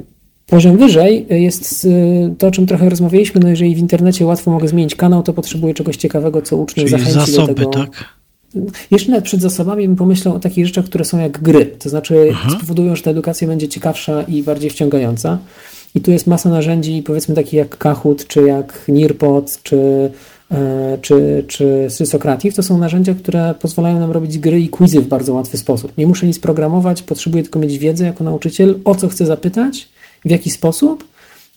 [0.50, 3.42] Poziom wyżej jest y, to, o czym trochę rozmawialiśmy.
[3.42, 7.04] No jeżeli w internecie łatwo mogę zmienić kanał, to potrzebuję czegoś ciekawego, co uczniów Czyli
[7.04, 7.72] zachęci zasoby, do tego.
[7.72, 8.19] tak?
[8.92, 11.66] Jeszcze nawet przed zasobami bym pomyślał o takich rzeczach, które są jak gry.
[11.66, 12.50] To znaczy Aha.
[12.58, 15.38] spowodują, że ta edukacja będzie ciekawsza i bardziej wciągająca.
[15.96, 20.12] I tu jest masa narzędzi, powiedzmy takich jak Kahoot, czy jak Nearpod, czy,
[20.52, 22.56] e, czy, czy Socrative.
[22.56, 25.98] To są narzędzia, które pozwalają nam robić gry i quizy w bardzo łatwy sposób.
[25.98, 29.90] Nie muszę nic programować, potrzebuję tylko mieć wiedzę jako nauczyciel, o co chcę zapytać
[30.26, 31.04] w jaki sposób,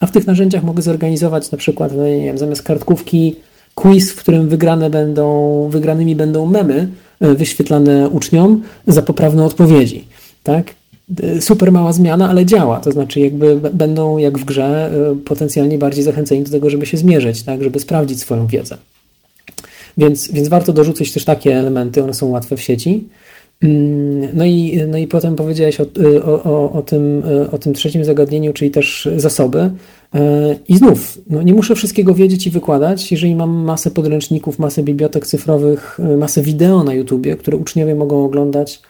[0.00, 3.36] a w tych narzędziach mogę zorganizować na przykład, no nie wiem, zamiast kartkówki
[3.74, 6.88] quiz, w którym wygrane będą, wygranymi będą memy
[7.20, 10.04] e, wyświetlane uczniom za poprawne odpowiedzi.
[10.42, 10.74] Tak?
[11.22, 12.80] E, super mała zmiana, ale działa.
[12.80, 16.96] To znaczy, jakby będą jak w grze e, potencjalnie bardziej zachęceni do tego, żeby się
[16.96, 17.62] zmierzyć, tak?
[17.62, 18.76] żeby sprawdzić swoją wiedzę.
[19.98, 23.04] Więc, więc warto dorzucić też takie elementy, one są łatwe w sieci.
[23.62, 25.84] Mm, no i, no i potem powiedziałeś o,
[26.24, 29.70] o, o, o, tym, o tym trzecim zagadnieniu, czyli też zasoby.
[30.14, 34.82] E, I znów, no nie muszę wszystkiego wiedzieć i wykładać, jeżeli mam masę podręczników, masę
[34.82, 38.80] bibliotek cyfrowych, e, masę wideo na YouTubie, które uczniowie mogą oglądać,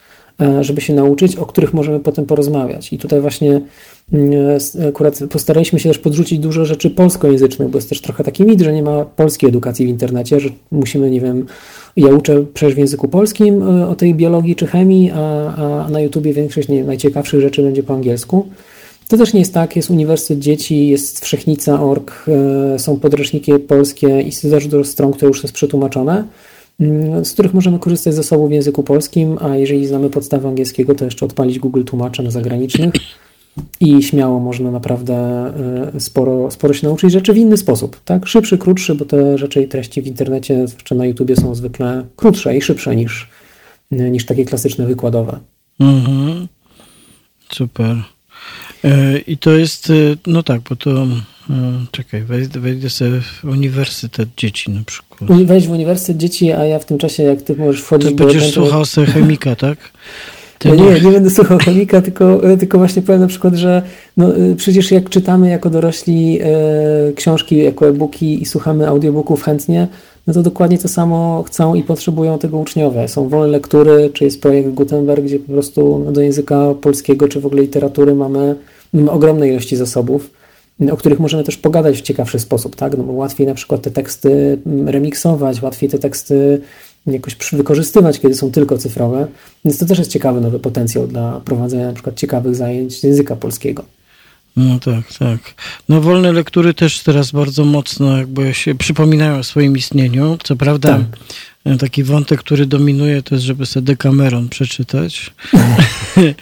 [0.41, 2.93] e, żeby się nauczyć, o których możemy potem porozmawiać.
[2.93, 3.61] I tutaj właśnie
[4.13, 4.31] mm,
[4.89, 8.73] akurat postaraliśmy się też podrzucić dużo rzeczy polskojęzycznych, bo jest też trochę taki mit, że
[8.73, 11.45] nie ma polskiej edukacji w internecie, że musimy, nie wiem,
[11.97, 16.33] ja uczę przecież w języku polskim o tej biologii czy chemii, a, a na YouTubie
[16.33, 18.47] większość nie, najciekawszych rzeczy będzie po angielsku.
[19.07, 22.25] To też nie jest tak, jest Uniwersytet Dzieci, jest Wszechnica.org,
[22.75, 26.27] e, są podręczniki polskie i jest dużo stron, które już są przetłumaczone,
[26.79, 30.95] mm, z których możemy korzystać z zasobów w języku polskim, a jeżeli znamy podstawę angielskiego,
[30.95, 32.93] to jeszcze odpalić Google Tłumacza na zagranicznych
[33.79, 35.15] i śmiało można naprawdę
[35.95, 38.27] e, sporo, sporo się nauczyć rzeczy w inny sposób, tak?
[38.27, 42.57] Szybszy, krótszy, bo te rzeczy i treści w internecie, zwłaszcza na YouTubie są zwykle krótsze
[42.57, 43.29] i szybsze niż,
[43.91, 45.39] niż takie klasyczne wykładowe.
[45.79, 46.47] Mhm.
[47.51, 47.95] Super.
[48.83, 49.93] E, I to jest, e,
[50.27, 51.07] no tak, bo to,
[51.91, 55.45] czekaj, wejdę, wejdę sobie w Uniwersytet Dzieci na przykład.
[55.45, 58.17] Wejdź w Uniwersytet Dzieci, a ja w tym czasie, jak ty możesz wchodzić...
[58.17, 59.77] To będziesz słuchał sobie chemika, tak?
[60.65, 63.81] nie, nie, nie będę słuchał chomika, tylko, e, tylko właśnie powiem na przykład, że
[64.17, 66.47] no, e, przecież jak czytamy jako dorośli e,
[67.15, 69.87] książki, jako e-booki i słuchamy audiobooków chętnie,
[70.27, 73.07] no to dokładnie to samo chcą i potrzebują tego uczniowie.
[73.07, 77.39] Są wolne lektury, czy jest projekt Gutenberg, gdzie po prostu no, do języka polskiego, czy
[77.41, 78.55] w ogóle literatury mamy,
[78.93, 80.29] mamy ogromne ilości zasobów,
[80.91, 82.97] o których możemy też pogadać w ciekawszy sposób, tak?
[82.97, 86.61] No łatwiej na przykład te teksty remiksować, łatwiej te teksty
[87.07, 89.27] jakoś wykorzystywać, kiedy są tylko cyfrowe.
[89.65, 93.35] Więc to też jest ciekawy nowy potencjał dla prowadzenia na przykład ciekawych zajęć z języka
[93.35, 93.85] polskiego.
[94.57, 95.39] No tak, tak.
[95.89, 100.37] No wolne lektury też teraz bardzo mocno jakby się przypominają o swoim istnieniu.
[100.43, 101.19] Co prawda tak.
[101.79, 105.31] Taki wątek, który dominuje to jest, żeby sobie Decameron przeczytać.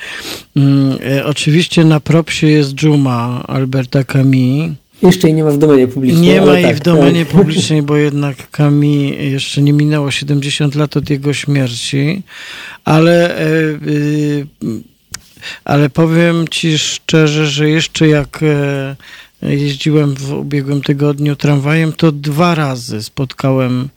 [0.56, 4.72] Mm, e, oczywiście na propsie jest Dżuma Alberta Camus.
[5.04, 6.22] Jeszcze jej nie ma w domenie publicznej.
[6.22, 7.36] Nie ma jej tak, w domenie tak.
[7.36, 12.22] publicznej, bo jednak Kami jeszcze nie minęło 70 lat od jego śmierci,
[12.86, 13.46] ale, e,
[15.66, 18.96] ale powiem ci szczerze, że jeszcze jak e,
[19.42, 23.90] jeździłem w ubiegłym tygodniu tramwajem, to dwa razy spotkałem e,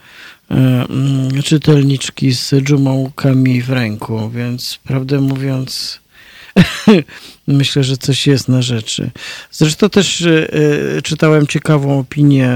[1.45, 6.01] czytelniczki z dżumą Kami w ręku, więc prawdę mówiąc
[7.47, 9.11] Myślę, że coś jest na rzeczy.
[9.51, 12.51] Zresztą też y, czytałem ciekawą opinię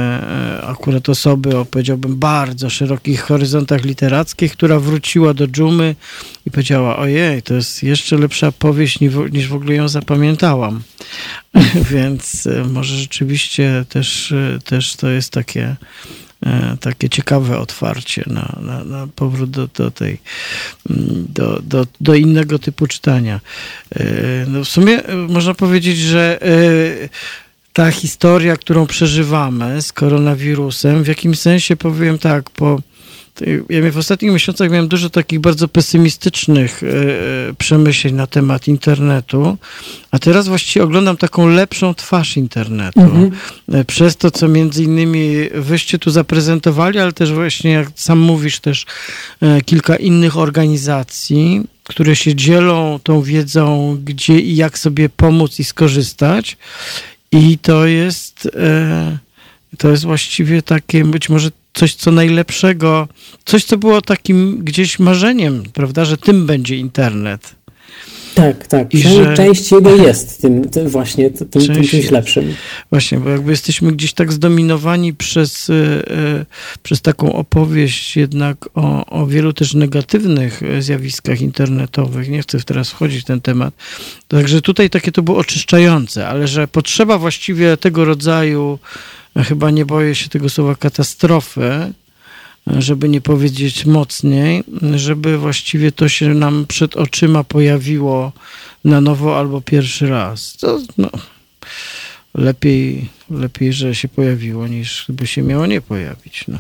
[0.63, 5.95] akurat osoby o, powiedziałbym, bardzo szerokich horyzontach literackich, która wróciła do dżumy
[6.47, 9.01] i powiedziała, ojej, to jest jeszcze lepsza powieść
[9.33, 10.83] niż, w ogóle ją zapamiętałam.
[11.91, 14.35] Więc może rzeczywiście też,
[14.65, 15.77] też to jest takie
[16.28, 16.28] E,
[16.81, 20.18] takie ciekawe otwarcie na, na, na powrót do, do tej,
[20.90, 23.40] mm, do, do, do innego typu czytania.
[23.96, 24.05] E,
[24.48, 26.38] no w sumie e, można powiedzieć, że
[27.72, 32.81] ta historia, którą przeżywamy z koronawirusem, w jakimś sensie powiem tak, po
[33.68, 39.57] ja w ostatnich miesiącach miałem dużo takich bardzo pesymistycznych e, e, przemyśleń na temat internetu,
[40.11, 43.01] a teraz właściwie oglądam taką lepszą twarz internetu.
[43.01, 43.31] Mhm.
[43.72, 48.61] E, przez to, co między innymi wyście tu zaprezentowali, ale też właśnie, jak sam mówisz,
[48.61, 48.87] też
[49.64, 56.57] kilka innych organizacji, które się dzielą tą wiedzą, gdzie i jak sobie pomóc i skorzystać.
[57.33, 58.51] I to jest,
[59.79, 63.09] to jest właściwie takie być może coś, co najlepszego,
[63.45, 67.59] coś, co było takim gdzieś marzeniem, prawda, że tym będzie internet.
[68.39, 68.95] Tak, tak.
[68.95, 69.35] I że...
[69.35, 72.55] część jego jest tym, tym właśnie, tym, część, tym czymś lepszym.
[72.91, 76.45] Właśnie, bo jakby jesteśmy gdzieś tak zdominowani przez, e,
[76.83, 82.29] przez taką opowieść jednak o, o wielu też negatywnych zjawiskach internetowych.
[82.29, 83.75] Nie chcę teraz wchodzić w ten temat.
[84.29, 88.79] Także tutaj takie to było oczyszczające, ale że potrzeba właściwie tego rodzaju
[89.44, 91.92] chyba nie boję się tego słowa katastrofy,
[92.66, 98.33] żeby nie powiedzieć mocniej, żeby właściwie to się nam przed oczyma pojawiło
[98.85, 100.57] na nowo albo pierwszy raz.
[100.57, 101.11] To no,
[102.35, 106.44] lepiej, lepiej, że się pojawiło, niż by się miało nie pojawić.
[106.48, 106.59] No.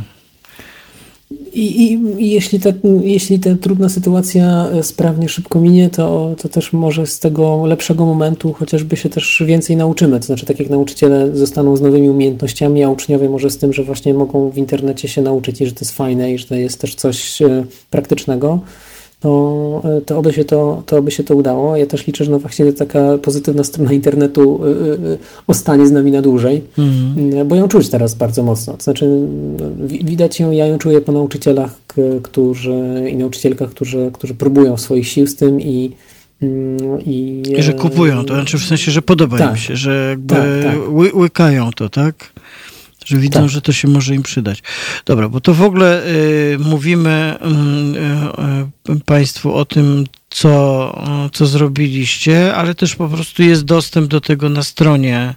[1.54, 2.70] I, i, I, jeśli, ta,
[3.02, 8.06] jeśli ta trudna sytuacja e, sprawnie szybko minie, to, to też może z tego lepszego
[8.06, 10.20] momentu chociażby się też więcej nauczymy.
[10.20, 13.84] To znaczy, tak jak nauczyciele zostaną z nowymi umiejętnościami, a uczniowie może z tym, że
[13.84, 16.80] właśnie mogą w internecie się nauczyć i że to jest fajne i że to jest
[16.80, 18.60] też coś e, praktycznego,
[19.20, 21.76] to, e, to, oby się to, to oby się to udało.
[21.76, 24.68] Ja też liczę, że no właśnie taka pozytywna strona internetu e,
[25.12, 27.48] e, ostanie z nami na dłużej, mm.
[27.48, 28.72] bo ją czuć teraz bardzo mocno.
[28.72, 29.08] To znaczy,
[29.58, 31.70] no, widać ją, ja ją czuję po nauczycielach,
[32.22, 35.92] którzy i nauczycielkach, którzy, którzy próbują swoich sił z tym i
[36.42, 40.06] mm, i, I że kupują to, znaczy w sensie, że podoba tak, im się, że
[40.10, 40.92] jakby tak, tak.
[40.92, 42.32] Ły, łykają to, tak?
[43.08, 43.48] Że widzą, tak.
[43.48, 44.62] że to się może im przydać.
[45.06, 47.38] Dobra, bo to w ogóle y, mówimy
[48.88, 54.20] y, y, Państwu o tym, co, co zrobiliście, ale też po prostu jest dostęp do
[54.20, 55.34] tego na stronie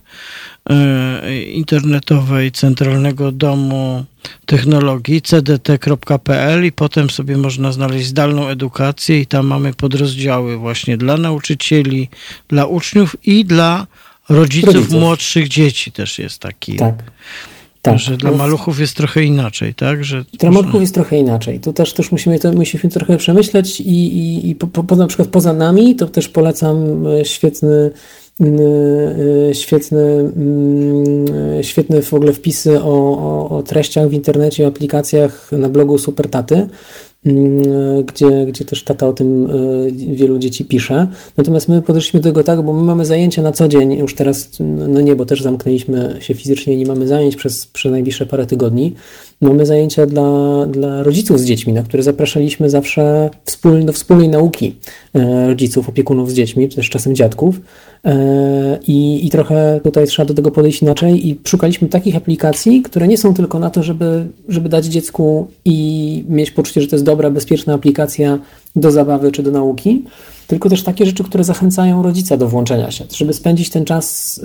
[1.28, 4.06] y, internetowej Centralnego Domu
[4.46, 11.18] Technologii cdt.pl i potem sobie można znaleźć zdalną edukację i tam mamy podrozdziały właśnie dla
[11.18, 12.10] nauczycieli,
[12.48, 13.88] dla uczniów i dla
[14.30, 15.00] rodziców, rodziców.
[15.00, 16.76] młodszych dzieci też jest taki.
[16.76, 16.96] Tak.
[17.82, 18.00] Tak.
[18.00, 20.04] Że dla maluchów jest trochę inaczej, tak?
[20.04, 21.60] Że dla maluchów jest trochę inaczej.
[21.60, 25.28] Tu też, też musimy to musimy trochę przemyśleć i, i, i po, po, na przykład
[25.28, 27.91] poza nami to też polecam e, świetny
[28.41, 35.52] e, świetne, mm, świetne w ogóle wpisy o, o, o treściach w internecie, o aplikacjach
[35.52, 36.67] na blogu Supertaty.
[37.26, 41.08] Mm, gdzie, gdzie też tata o tym e, wielu dzieci pisze.
[41.38, 44.50] Natomiast my podeszliśmy do tego tak, bo my mamy zajęcia na co dzień, już teraz,
[44.60, 48.96] no nie, bo też zamknęliśmy się fizycznie, nie mamy zajęć przez, przez najbliższe parę tygodni.
[49.41, 54.75] Mamy zajęcia dla, dla rodziców z dziećmi, na które zapraszaliśmy zawsze wspól, do wspólnej nauki
[55.13, 57.62] e, rodziców, opiekunów z dziećmi, czy też czasem dziadków.
[58.06, 63.08] E, I, I trochę tutaj trzeba do tego podejść inaczej i szukaliśmy takich aplikacji, które
[63.08, 67.06] nie są tylko na to, żeby, żeby dać dziecku i mieć poczucie, że to jest
[67.06, 68.39] dobra, bezpieczna aplikacja
[68.75, 70.06] do zabawy czy do nauki,
[70.47, 74.38] tylko też takie rzeczy, które zachęcają rodzica do włączenia się, żeby spędzić ten czas,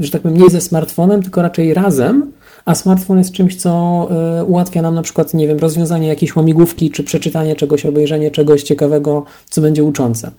[0.00, 2.32] y, że tak powiem, nie ze smartfonem, tylko raczej razem,
[2.64, 4.08] a smartfon jest czymś, co
[4.40, 8.62] y, ułatwia nam na przykład, nie wiem, rozwiązanie jakiejś łamigłówki, czy przeczytanie czegoś, obejrzenie czegoś
[8.62, 10.30] ciekawego, co będzie uczące.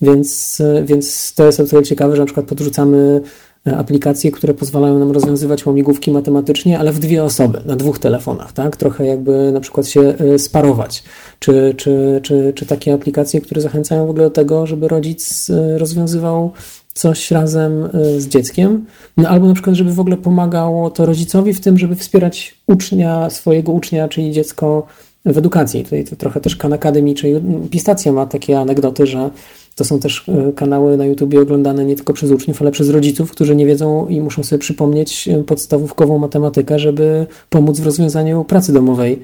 [0.00, 3.20] Więc, y, więc to jest o tyle ciekawe, że na przykład podrzucamy
[3.66, 8.52] E, aplikacje, które pozwalają nam rozwiązywać łamigłówki matematycznie, ale w dwie osoby, na dwóch telefonach,
[8.52, 8.76] tak?
[8.76, 11.02] Trochę jakby na przykład się sparować.
[11.38, 16.52] Czy, czy, czy, czy takie aplikacje, które zachęcają w ogóle do tego, żeby rodzic rozwiązywał
[16.94, 18.84] coś razem z dzieckiem,
[19.16, 23.30] no albo na przykład, żeby w ogóle pomagało to rodzicowi w tym, żeby wspierać ucznia,
[23.30, 24.86] swojego ucznia, czyli dziecko
[25.24, 25.84] w edukacji.
[25.84, 29.30] Tutaj to trochę też Khan Academy, czyli Pistacja ma takie anegdoty, że
[29.74, 33.30] to są też e, kanały na YouTubie oglądane nie tylko przez uczniów, ale przez rodziców,
[33.30, 38.72] którzy nie wiedzą i muszą sobie przypomnieć e, podstawówkową matematykę, żeby pomóc w rozwiązaniu pracy
[38.72, 39.20] domowej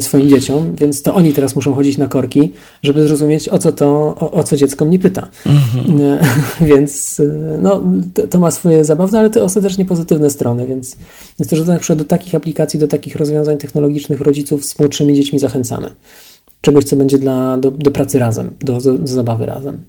[0.00, 2.52] swoim dzieciom, więc to oni teraz muszą chodzić na korki,
[2.82, 3.86] żeby zrozumieć, o co to,
[4.20, 5.28] o, o co dziecko mnie pyta.
[5.46, 6.18] Mhm.
[6.76, 7.22] Więc
[7.62, 7.82] no,
[8.14, 10.96] to, to, ma swoje zabawne, ale to ostatecznie pozytywne strony, więc
[11.38, 15.14] jest to, że na przykład do takich aplikacji, do takich rozwiązań technologicznych rodziców z młodszymi
[15.14, 15.90] dziećmi zachęcamy
[16.62, 19.82] czegoś, co będzie dla, do, do pracy razem, do, do, do zabawy razem.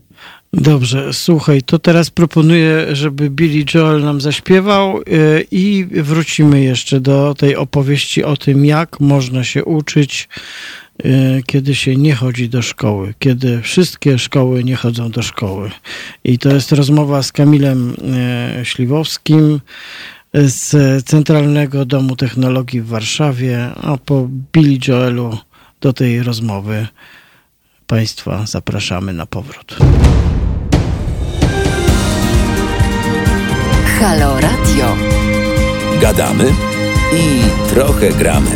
[0.54, 5.04] Dobrze, słuchaj, to teraz proponuję, żeby Billy Joel nam zaśpiewał y,
[5.52, 10.30] i wrócimy jeszcze do tej opowieści o tym, jak można się uczyć,
[11.06, 15.72] y, kiedy się nie chodzi do szkoły, kiedy wszystkie szkoły nie chodzą do szkoły.
[16.24, 17.96] I to jest rozmowa z Kamilem
[18.62, 19.60] y, Śliwowskim
[20.34, 25.38] z Centralnego Domu Technologii w Warszawie, a po Billy Joelu
[25.82, 26.88] do tej rozmowy
[27.88, 29.78] Państwa zapraszamy na powrót.
[34.04, 34.98] Halo Radio.
[36.02, 36.54] Gadamy
[37.14, 38.50] i trochę gramy.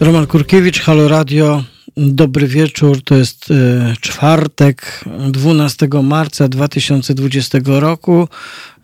[0.00, 1.64] Roman Kurkiewicz, Halo Radio.
[1.96, 8.28] Dobry wieczór, to jest e, czwartek, 12 marca 2020 roku.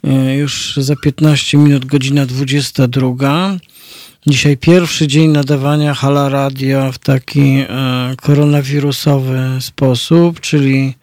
[0.05, 3.59] E, już za 15 minut godzina 22.
[4.27, 7.67] Dzisiaj pierwszy dzień nadawania Hala Radio w taki e,
[8.23, 10.95] koronawirusowy sposób, czyli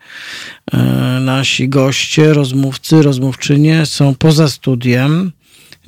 [0.71, 0.77] e,
[1.21, 5.31] nasi goście, rozmówcy, rozmówczynie są poza studiem.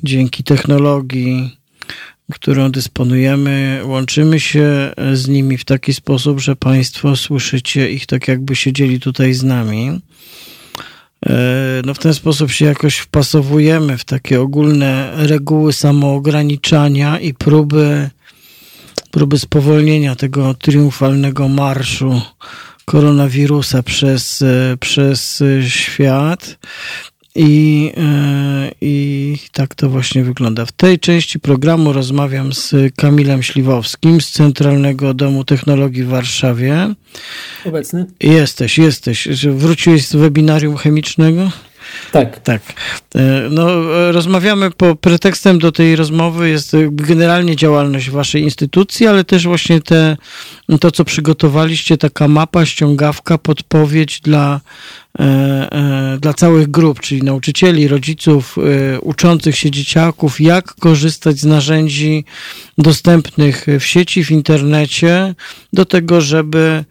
[0.02, 1.56] Dzięki technologii,
[2.32, 8.56] którą dysponujemy, łączymy się z nimi w taki sposób, że Państwo słyszycie ich tak, jakby
[8.56, 10.00] siedzieli tutaj z nami.
[11.26, 11.32] E,
[11.84, 18.10] no w ten sposób się jakoś wpasowujemy w takie ogólne reguły samoograniczania i próby,
[19.10, 22.22] próby spowolnienia tego triumfalnego marszu
[22.84, 26.58] koronawirusa przez, e, przez świat.
[27.34, 30.66] I, e, I tak to właśnie wygląda.
[30.66, 36.94] W tej części programu rozmawiam z Kamilem Śliwowskim z Centralnego Domu Technologii w Warszawie.
[37.64, 38.06] Obecny?
[38.20, 39.28] Jesteś, jesteś.
[39.48, 41.50] Wróciłeś z webinarium chemicznego?
[42.12, 42.40] Tak.
[42.40, 42.62] Tak.
[43.14, 43.68] E, no,
[44.12, 50.16] rozmawiamy po pretekstem do tej rozmowy jest generalnie działalność waszej instytucji, ale też właśnie te,
[50.80, 54.60] to, co przygotowaliście, taka mapa, ściągawka, podpowiedź dla,
[55.18, 58.56] e, e, dla całych grup, czyli nauczycieli, rodziców,
[59.02, 62.24] uczących się dzieciaków, jak korzystać z narzędzi
[62.78, 65.34] dostępnych w sieci, w internecie,
[65.72, 66.84] do tego, żeby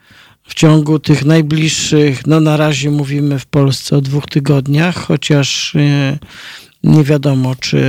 [0.47, 6.17] w ciągu tych najbliższych, no na razie mówimy w Polsce o dwóch tygodniach, chociaż e,
[6.83, 7.79] nie wiadomo, czy,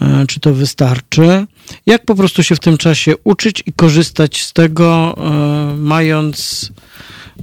[0.00, 1.46] e, czy to wystarczy.
[1.86, 6.70] Jak po prostu się w tym czasie uczyć i korzystać z tego, e, mając,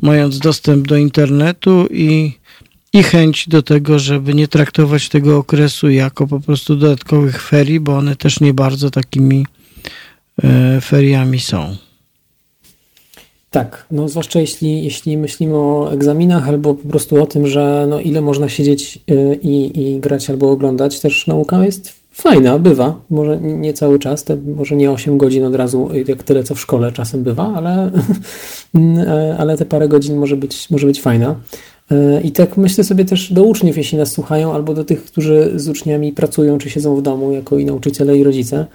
[0.01, 2.31] mając dostęp do internetu i,
[2.93, 7.97] i chęć do tego, żeby nie traktować tego okresu jako po prostu dodatkowych ferii, bo
[7.97, 9.45] one też nie bardzo takimi
[10.81, 11.84] feriami są.
[13.55, 17.99] Tak, no zwłaszcza jeśli, jeśli myślimy o egzaminach albo po prostu o tym, że no
[17.99, 23.37] ile można siedzieć y, i, i grać albo oglądać, też nauka jest fajna, bywa, może
[23.41, 26.91] nie cały czas, te, może nie 8 godzin od razu, jak tyle co w szkole
[26.91, 27.91] czasem bywa, ale,
[29.39, 31.35] ale te parę godzin może być, może być fajna.
[32.23, 35.69] I tak myślę sobie też do uczniów, jeśli nas słuchają, albo do tych, którzy z
[35.69, 38.65] uczniami pracują, czy siedzą w domu, jako i nauczyciele, i rodzice,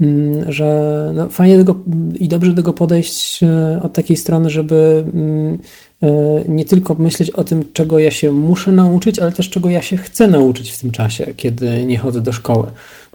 [0.00, 1.74] mm, że no, fajnie tego,
[2.20, 5.58] i dobrze do tego podejść e, od takiej strony, żeby mm,
[6.02, 6.08] e,
[6.48, 9.96] nie tylko myśleć o tym, czego ja się muszę nauczyć, ale też czego ja się
[9.96, 12.66] chcę nauczyć w tym czasie, kiedy nie chodzę do szkoły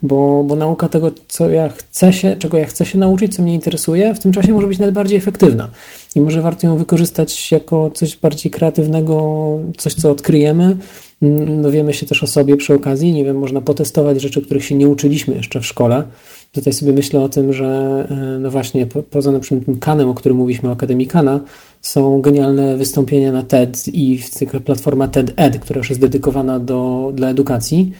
[0.01, 3.53] bo, bo nauka tego, co ja chcę się, czego ja chcę się nauczyć, co mnie
[3.53, 5.69] interesuje, w tym czasie może być nawet bardziej efektywna.
[6.15, 10.77] I może warto ją wykorzystać jako coś bardziej kreatywnego, coś, co odkryjemy,
[11.21, 14.75] mm, dowiemy się też o sobie przy okazji, nie wiem, można potestować rzeczy, których się
[14.75, 16.03] nie uczyliśmy jeszcze w szkole.
[16.51, 17.67] Tutaj sobie myślę o tym, że
[18.11, 21.39] e, no właśnie po, poza na przykład tym Kanem, o którym mówiliśmy, o Akademii Kana,
[21.81, 24.19] są genialne wystąpienia na TED i
[24.65, 27.91] platforma TED-Ed, która już jest dedykowana do, dla edukacji,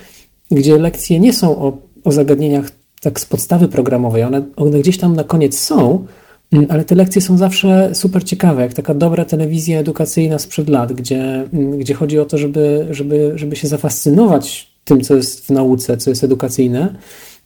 [0.52, 2.72] gdzie lekcje nie są o, o zagadnieniach
[3.02, 6.06] tak z podstawy programowej, one, one gdzieś tam na koniec są,
[6.54, 10.94] mm, ale te lekcje są zawsze super ciekawe, jak taka dobra telewizja edukacyjna sprzed lat,
[10.94, 15.50] gdzie, mm, gdzie chodzi o to, żeby, żeby, żeby się zafascynować tym, co jest w
[15.50, 16.96] nauce, co jest edukacyjne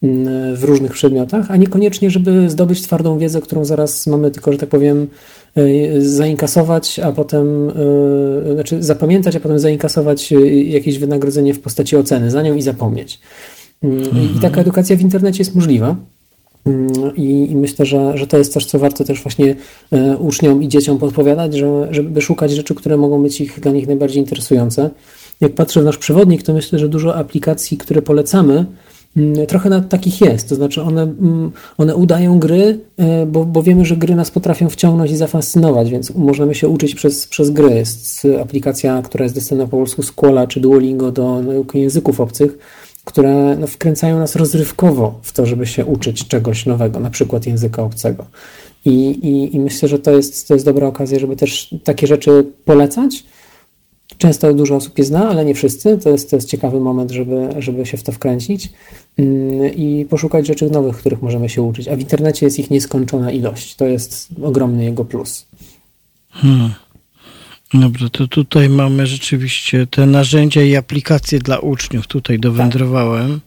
[0.04, 4.58] mm, w różnych przedmiotach, a niekoniecznie, żeby zdobyć twardą wiedzę, którą zaraz mamy tylko, że
[4.58, 5.08] tak powiem,
[6.00, 7.70] zainkasować, a potem,
[8.50, 12.62] e, znaczy zapamiętać, a potem zainkasować e, jakieś wynagrodzenie w postaci oceny za nią i
[12.62, 13.20] zapomnieć.
[13.84, 14.38] Mhm.
[14.38, 15.96] I taka edukacja w internecie jest możliwa.
[17.16, 19.56] I, I, myślę, że, że to jest coś, co warto też właśnie
[20.20, 24.20] uczniom i dzieciom podpowiadać, że, żeby szukać rzeczy, które mogą być ich, dla nich najbardziej
[24.20, 24.90] interesujące.
[25.42, 28.66] Jak patrzę w nasz przewodnik, to myślę, że dużo aplikacji, które polecamy,
[29.48, 30.50] trochę na takich jest.
[30.50, 34.70] To znaczy, one, mm, one udają gry, e, bo, bo wiemy, że gry nas potrafią
[34.70, 37.76] wciągnąć i zafascynować, więc możemy się uczyć przez, przez gry.
[37.76, 42.58] Jest aplikacja, która jest dostępna po polsku Squala czy Duolingo do nauki języków obcych
[43.06, 47.84] które no, wkręcają nas rozrywkowo w to, żeby się uczyć czegoś nowego, na przykład języka
[47.84, 48.26] obcego.
[48.86, 52.46] I, i, i myślę, że to jest, to jest dobra okazja, żeby też takie rzeczy
[52.66, 53.24] polecać.
[54.20, 55.98] Często dużo osób je zna, ale nie wszyscy.
[55.98, 58.70] To jest, to jest ciekawy moment, żeby, żeby się w to wkręcić
[59.18, 61.88] mm, i poszukać rzeczy nowych, których możemy się uczyć.
[61.88, 63.76] A w internecie jest ich nieskończona ilość.
[63.76, 65.46] To jest ogromny jego plus.
[66.32, 66.74] Hmm.
[67.74, 72.08] Dobrze, to tutaj mamy rzeczywiście te narzędzia i aplikacje dla uczniów.
[72.08, 73.40] Tutaj dowędrowałem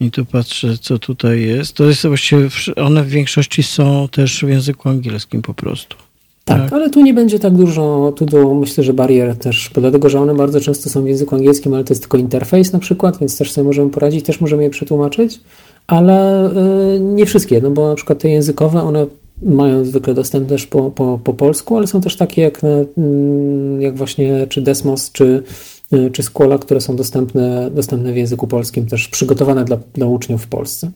[0.00, 1.76] i tu patrzę, co tutaj jest.
[1.76, 5.96] To jest właściwie, one w większości są też w języku angielskim po prostu.
[6.44, 10.08] Tak, tak, ale tu nie będzie tak dużo, tu do, myślę, że barier też, dlatego,
[10.08, 13.18] że one bardzo często są w języku angielskim, ale to jest tylko interfejs na przykład,
[13.18, 15.40] więc też sobie możemy poradzić, też możemy je przetłumaczyć,
[15.86, 16.50] ale
[16.96, 19.06] y, nie wszystkie, no bo na przykład te językowe, one
[19.42, 22.60] mają zwykle dostęp też po, po, po polsku, ale są też takie jak,
[22.96, 25.42] mm, jak właśnie czy Desmos, czy,
[25.92, 30.42] y, czy Squala, które są dostępne, dostępne w języku polskim, też przygotowane dla, dla uczniów
[30.42, 30.90] w Polsce.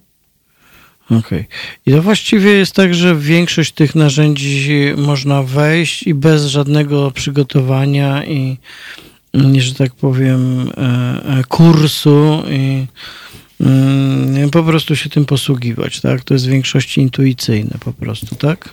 [1.10, 1.18] Okej.
[1.20, 1.46] Okay.
[1.86, 8.24] I to właściwie jest tak, że większość tych narzędzi można wejść i bez żadnego przygotowania
[8.24, 8.56] i,
[9.58, 12.86] że tak powiem, e, e, kursu i
[13.60, 16.24] Mm, po prostu się tym posługiwać, tak?
[16.24, 18.68] To jest w większości intuicyjne po prostu, tak?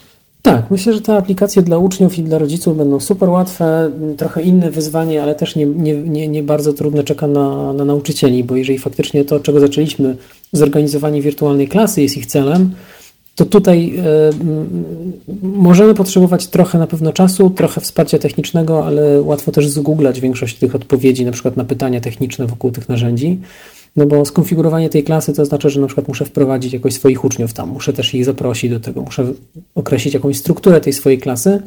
[0.46, 4.72] Tak, myślę, że te aplikacje dla uczniów i dla rodziców będą super łatwe, trochę inne
[4.72, 8.80] wyzwanie, ale też nie, nie, nie, nie bardzo trudne czeka na, na nauczycieli, bo jeżeli
[8.80, 10.16] faktycznie to, czego zaczęliśmy,
[10.52, 12.72] zorganizowanie wirtualnej klasy jest ich celem,
[13.36, 19.68] to tutaj y, możemy potrzebować trochę na pewno czasu, trochę wsparcia technicznego, ale łatwo też
[19.68, 23.40] zgooglać większość tych odpowiedzi, na przykład na pytania techniczne wokół tych narzędzi.
[23.96, 27.54] No bo skonfigurowanie tej klasy to znaczy, że na przykład muszę wprowadzić jakoś swoich uczniów
[27.54, 29.34] tam, muszę też ich zaprosić do tego, muszę
[29.76, 31.62] określić jakąś strukturę tej swojej klasy,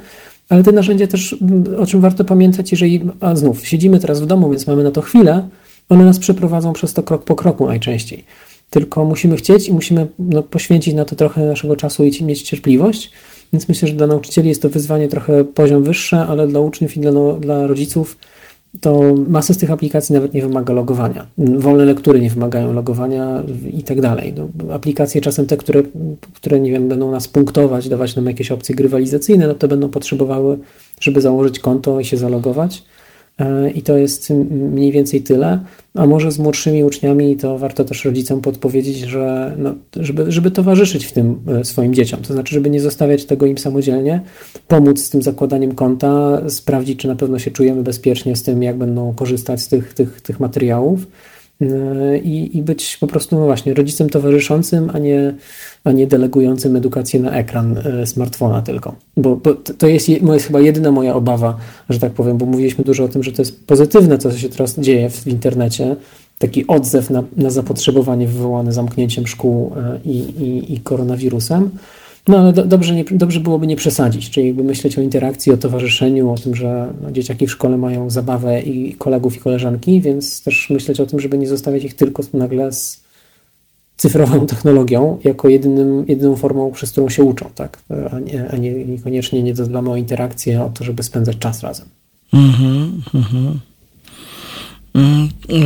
[0.49, 1.37] ale te narzędzia też,
[1.79, 5.03] o czym warto pamiętać, jeżeli, a znów, siedzimy teraz w domu, więc mamy na to
[5.03, 5.49] chwilę,
[5.89, 8.25] one nas przeprowadzą przez to krok po kroku najczęściej.
[8.71, 13.11] Tylko musimy chcieć i musimy no, poświęcić na to trochę naszego czasu i mieć cierpliwość.
[13.53, 17.01] Więc myślę, że dla nauczycieli jest to wyzwanie trochę poziom wyższe, ale dla uczniów i
[17.01, 18.17] dla, no, dla rodziców
[18.81, 21.27] to masa z tych aplikacji nawet nie wymaga logowania.
[21.39, 23.43] Wolne lektury nie wymagają logowania
[23.73, 24.35] i tak dalej.
[24.37, 25.83] No, aplikacje czasem te, które,
[26.35, 30.59] które nie wiem, będą nas punktować, dawać nam jakieś opcje grywalizacyjne, no to będą potrzebowały,
[31.01, 32.85] żeby założyć konto i się zalogować.
[33.39, 35.61] E, I to jest mniej więcej tyle.
[35.99, 41.07] A może z młodszymi uczniami to warto też rodzicom podpowiedzieć, że no, żeby, żeby towarzyszyć
[41.07, 42.21] w tym e, swoim dzieciom.
[42.23, 44.21] To znaczy, żeby nie zostawiać tego im samodzielnie,
[44.69, 48.77] pomóc z tym zakładaniem konta, sprawdzić, czy na pewno się czujemy bezpiecznie z tym, jak
[48.77, 51.07] będą korzystać z tych, tych, tych materiałów
[52.23, 55.35] i, i być po prostu no właśnie rodzicem towarzyszącym, a nie,
[55.85, 58.95] a nie delegującym edukację na ekran e, smartfona tylko.
[59.17, 61.57] Bo, bo to jest, jest chyba jedyna moja obawa,
[61.89, 64.79] że tak powiem, bo mówiliśmy dużo o tym, że to jest pozytywne, co się teraz
[64.79, 65.97] dzieje w internecie,
[66.39, 71.71] taki odzew na, na zapotrzebowanie wywołane zamknięciem szkół e, i, i, i koronawirusem.
[72.29, 75.57] No ale do, dobrze, nie, dobrze byłoby nie przesadzić, czyli jakby myśleć o interakcji, o
[75.57, 80.43] towarzyszeniu, o tym, że no, dzieciaki w szkole mają zabawę i kolegów i koleżanki, więc
[80.43, 83.01] też myśleć o tym, żeby nie zostawiać ich tylko nagle z
[83.97, 87.79] cyfrową technologią jako jedynym, jedyną formą, przez którą się uczą, tak?
[88.11, 91.87] A, nie, a nie, niekoniecznie nie dodamy o interakcję, o to, żeby spędzać czas razem.
[92.33, 93.47] Mhm, mhm.
[93.47, 93.59] Mm,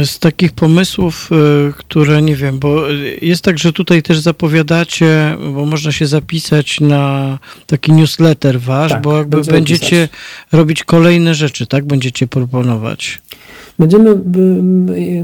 [0.04, 1.30] z takich pomysłów,
[1.68, 2.82] y, które nie wiem, bo
[3.22, 9.02] jest tak, że tutaj też zapowiadacie, bo można się zapisać na taki newsletter wasz, tak,
[9.02, 10.10] bo jakby będziecie pisać.
[10.52, 11.84] robić kolejne rzeczy, tak?
[11.84, 13.20] Będziecie proponować.
[13.78, 14.16] Będziemy,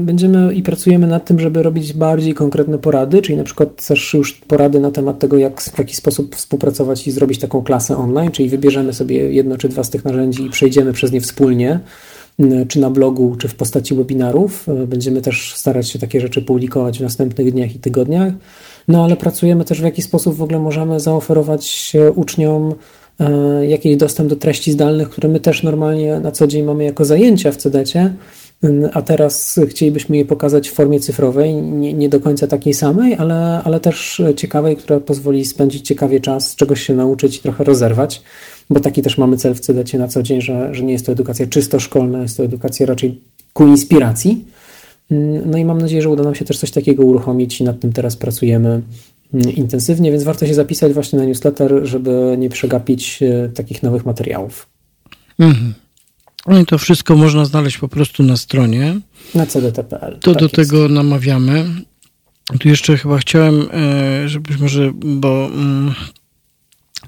[0.01, 4.33] będziemy i pracujemy nad tym, żeby robić bardziej konkretne porady, czyli na przykład też już
[4.33, 8.49] porady na temat tego, jak, w jaki sposób współpracować i zrobić taką klasę online, czyli
[8.49, 11.79] wybierzemy sobie jedno czy dwa z tych narzędzi i przejdziemy przez nie wspólnie
[12.67, 14.65] czy na blogu, czy w postaci webinarów.
[14.87, 18.33] Będziemy też starać się takie rzeczy publikować w następnych dniach i tygodniach.
[18.87, 22.73] No ale pracujemy też w jaki sposób w ogóle możemy zaoferować uczniom
[23.19, 27.05] e, jakiś dostęp do treści zdalnych, które my też normalnie na co dzień mamy jako
[27.05, 28.13] zajęcia w CDC,
[28.93, 33.61] a teraz chcielibyśmy je pokazać w formie cyfrowej, nie, nie, do końca takiej samej, ale,
[33.63, 38.21] ale też ciekawej, która pozwoli spędzić ciekawie czas, czegoś się nauczyć i trochę rozerwać,
[38.69, 41.11] bo taki też mamy cel w CDC na co dzień, że, że nie jest to
[41.11, 43.21] edukacja czysto szkolna, jest to edukacja raczej
[43.53, 44.45] ku inspiracji.
[45.45, 47.93] No i mam nadzieję, że uda nam się też coś takiego uruchomić i nad tym
[47.93, 48.81] teraz pracujemy
[49.33, 54.05] mm, intensywnie, więc warto się zapisać właśnie na newsletter, żeby nie przegapić e, takich nowych
[54.05, 54.67] materiałów.
[55.39, 55.73] Mhm.
[56.47, 58.99] No i to wszystko można znaleźć po prostu na stronie.
[59.35, 60.19] Na cdt.pl.
[60.19, 60.55] To tak do jest.
[60.55, 61.65] tego namawiamy.
[62.59, 65.93] Tu jeszcze chyba chciałem, e, żebyś może, bo mm,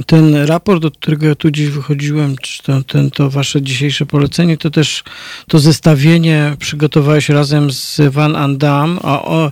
[0.06, 4.58] ten raport, od którego ja tu dziś wychodziłem, czy to, ten, to wasze dzisiejsze polecenie,
[4.58, 5.04] to też
[5.48, 9.52] to zestawienie przygotowałeś razem z Van Andam, a o,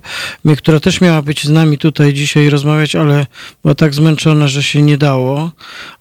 [0.58, 3.26] która też miała być z nami tutaj dzisiaj rozmawiać, ale
[3.62, 5.52] była tak zmęczona, że się nie dało,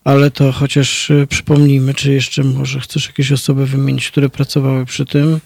[0.05, 5.07] ale to chociaż y, przypomnijmy, czy jeszcze może chcesz jakieś osoby wymienić, które pracowały przy
[5.07, 5.41] tym,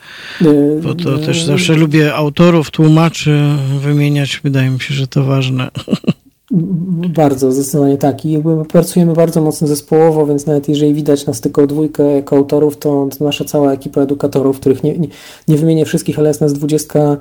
[0.83, 3.41] bo to też zawsze lubię autorów, tłumaczy
[3.81, 5.71] wymieniać, wydaje mi się, że to ważne.
[7.15, 8.25] Bardzo, zdecydowanie tak.
[8.25, 12.77] I jakby pracujemy bardzo mocno zespołowo, więc nawet jeżeli widać nas tylko dwójkę jako autorów,
[12.77, 15.09] to, to nasza cała ekipa edukatorów, których nie, nie,
[15.49, 17.17] nie wymienię wszystkich, ale jest nas dwudziestka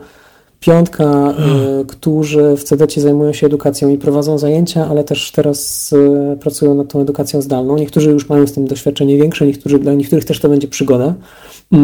[0.61, 1.79] piątka, hmm.
[1.79, 6.75] y, którzy w CDC zajmują się edukacją i prowadzą zajęcia, ale też teraz y, pracują
[6.75, 7.77] nad tą edukacją zdalną.
[7.77, 11.13] Niektórzy już mają z tym doświadczenie większe, niektórzy, dla niektórych też to będzie przygoda.
[11.73, 11.77] Y,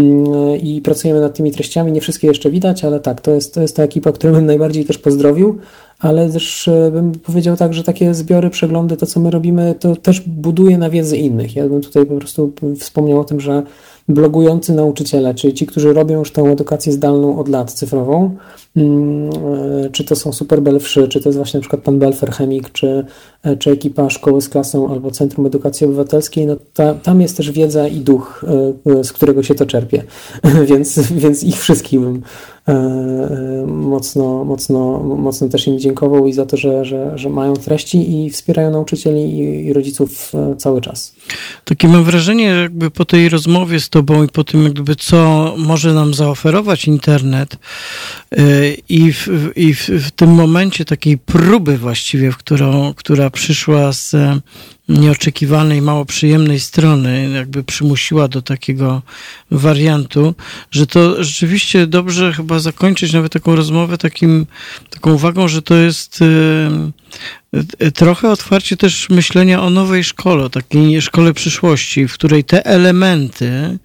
[0.58, 1.92] I pracujemy nad tymi treściami.
[1.92, 4.86] Nie wszystkie jeszcze widać, ale tak, to jest, to jest ta ekipa, którą bym najbardziej
[4.86, 5.60] też pozdrowił
[6.00, 9.96] ale też e, bym powiedział tak, że takie zbiory, przeglądy, to co my robimy, to
[9.96, 11.56] też buduje na wiedzy innych.
[11.56, 13.64] Ja bym tutaj po prostu wspomniał o tym, że
[14.08, 18.36] blogujący nauczyciele, czyli ci, którzy robią już tę edukację zdalną od lat cyfrową,
[18.76, 19.30] mm,
[19.86, 22.72] e, czy to są super belfrzy, czy to jest właśnie na przykład pan Belfer Chemik,
[22.72, 23.06] czy,
[23.60, 27.88] czy ekipa Szkoły z Klasą albo Centrum Edukacji Obywatelskiej, no ta, tam jest też wiedza
[27.88, 28.46] i duch,
[29.04, 30.04] z którego się to czerpie,
[30.70, 31.60] więc, więc ich
[32.68, 37.54] E, e, mocno, mocno, mocno też im dziękował i za to, że, że, że mają
[37.54, 41.16] treści i wspierają nauczycieli i, i rodziców e, cały czas.
[41.66, 45.94] Takie mam wrażenie, jakby po tej rozmowie z Tobą i po tym, jakby co może
[45.94, 47.58] nam zaoferować internet
[48.90, 54.16] i w, i w, w tym momencie takiej próby właściwie, w którą, która przyszła z
[54.90, 59.02] nieoczekiwanej, mało przyjemnej strony, jakby przymusiła do takiego
[59.52, 60.36] wariantu,
[60.72, 64.46] że to rzeczywiście dobrze chyba zakończyć nawet taką rozmowę takim,
[64.90, 66.24] taką uwagą, że to jest
[67.94, 73.78] trochę otwarcie też myślenia o nowej szkole, takiej szkole przyszłości, w której te elementy,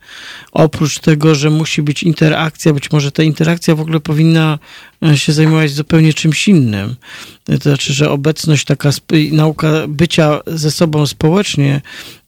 [0.53, 5.33] oprócz tego, że musi być interakcja, być może ta interakcja w ogóle powinna e, się
[5.33, 6.95] zajmować zupełnie czymś innym.
[7.45, 8.91] To znaczy, że obecność taka,
[9.33, 11.81] nauka bycia ze sobą społecznie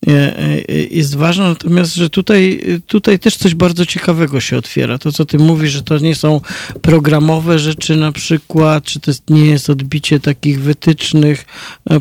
[0.09, 0.61] e, e,
[0.91, 4.99] jest ważna, natomiast, że tutaj, tutaj też coś bardzo ciekawego się otwiera.
[4.99, 6.41] To, co ty mówisz, że to nie są
[6.83, 11.45] programowe rzeczy na przykład, czy to nie jest odbicie takich wytycznych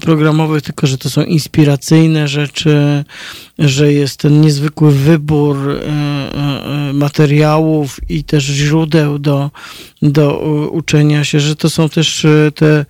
[0.02, 3.04] programowych, tylko, że to są inspiracyjne rzeczy,
[3.60, 5.58] że jest ten niezwykły wybór
[6.94, 9.52] materiałów i też źródeł do,
[10.12, 10.40] do
[10.72, 12.26] uczenia się, że to są też
[12.56, 12.86] te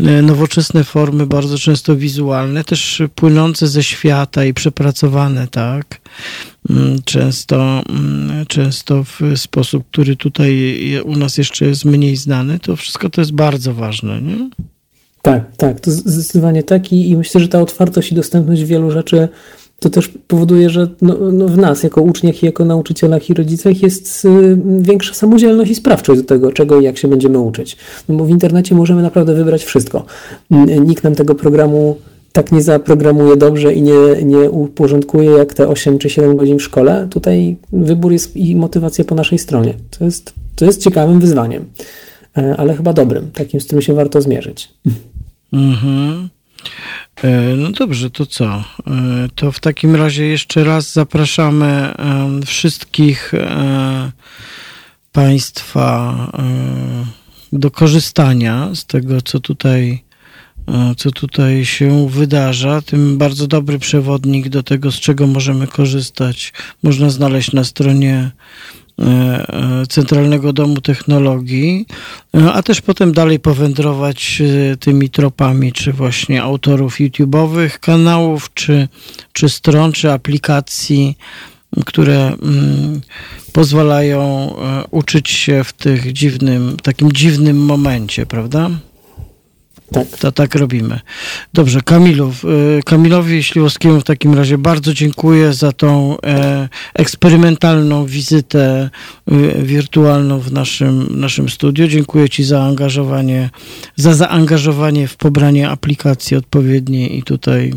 [0.00, 6.00] E, nowoczesne formy, bardzo często wizualne, też płynące ze świata i przepracowane, tak?
[6.70, 12.76] Mm, często, mm, często w sposób, który tutaj u nas jeszcze jest mniej znany, to
[12.76, 14.50] wszystko to jest bardzo ważne, nie?
[15.22, 19.28] Tak, tak, to zdecydowanie tak i, i myślę, że ta otwartość i dostępność wielu rzeczy
[19.84, 23.82] to też powoduje, że no, no w nas, jako uczniach i jako nauczycielach i rodzicach
[23.82, 27.76] jest y, większa samodzielność i sprawczość do tego, czego i jak się będziemy uczyć.
[28.08, 30.04] No bo w internecie możemy naprawdę wybrać wszystko.
[30.80, 31.96] Nikt nam tego programu
[32.32, 36.62] tak nie zaprogramuje dobrze i nie, nie uporządkuje jak te 8 czy 7 godzin w
[36.62, 37.08] szkole.
[37.10, 39.74] Tutaj wybór jest i motywacja po naszej stronie.
[39.98, 41.64] To jest, to jest ciekawym wyzwaniem,
[42.36, 44.70] e, ale chyba dobrym, takim, z którym się warto zmierzyć.
[45.52, 46.28] Mhm.
[47.22, 48.44] E, no dobrze, to co?
[48.44, 48.64] E,
[49.34, 51.94] to w takim razie jeszcze raz zapraszamy
[52.46, 54.12] wszystkich e,
[55.12, 56.16] Państwa
[57.52, 60.04] do korzystania z tego, co tutaj,
[60.96, 62.82] co tutaj się wydarza.
[62.82, 66.52] Tym bardzo dobry przewodnik do tego, z czego możemy korzystać,
[66.82, 68.30] można znaleźć na stronie
[69.88, 71.86] Centralnego Domu Technologii,
[72.52, 74.42] a też potem dalej powędrować
[74.80, 78.88] tymi tropami, czy właśnie autorów YouTube'owych kanałów, czy,
[79.32, 81.18] czy stron, czy aplikacji,
[81.86, 83.00] które mm,
[83.52, 84.50] pozwalają
[84.90, 88.70] uczyć się w tych dziwnym, takim dziwnym momencie, prawda?
[89.92, 90.18] Tak.
[90.18, 91.00] To tak robimy.
[91.54, 98.90] Dobrze, Kamilów, y, Kamilowi Śliwowskiemu w takim razie bardzo dziękuję za tą e, eksperymentalną wizytę
[99.32, 101.88] y, wirtualną w naszym, naszym studiu.
[101.88, 103.50] Dziękuję Ci za angażowanie,
[103.96, 107.72] za zaangażowanie w pobranie aplikacji odpowiedniej i tutaj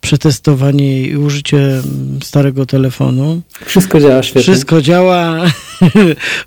[0.00, 1.82] przetestowanie i użycie
[2.22, 3.42] starego telefonu.
[3.66, 4.42] Wszystko działa świetnie.
[4.42, 5.40] Wszystko działa.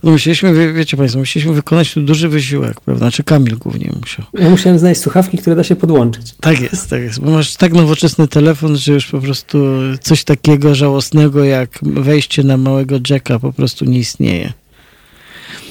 [0.03, 3.05] No musieliśmy, wiecie Państwo, musieliśmy wykonać tu duży wysiłek, prawda?
[3.05, 4.25] Czy znaczy Kamil głównie musiał.
[4.33, 6.35] Ja musiałem znaleźć słuchawki, które da się podłączyć.
[6.39, 7.19] Tak jest, tak jest.
[7.19, 9.57] Bo masz tak nowoczesny telefon, że już po prostu
[10.01, 14.53] coś takiego żałosnego jak wejście na małego jacka po prostu nie istnieje.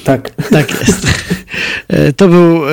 [0.06, 0.30] Tak.
[0.50, 1.06] Tak jest.
[1.88, 2.72] E, to był e,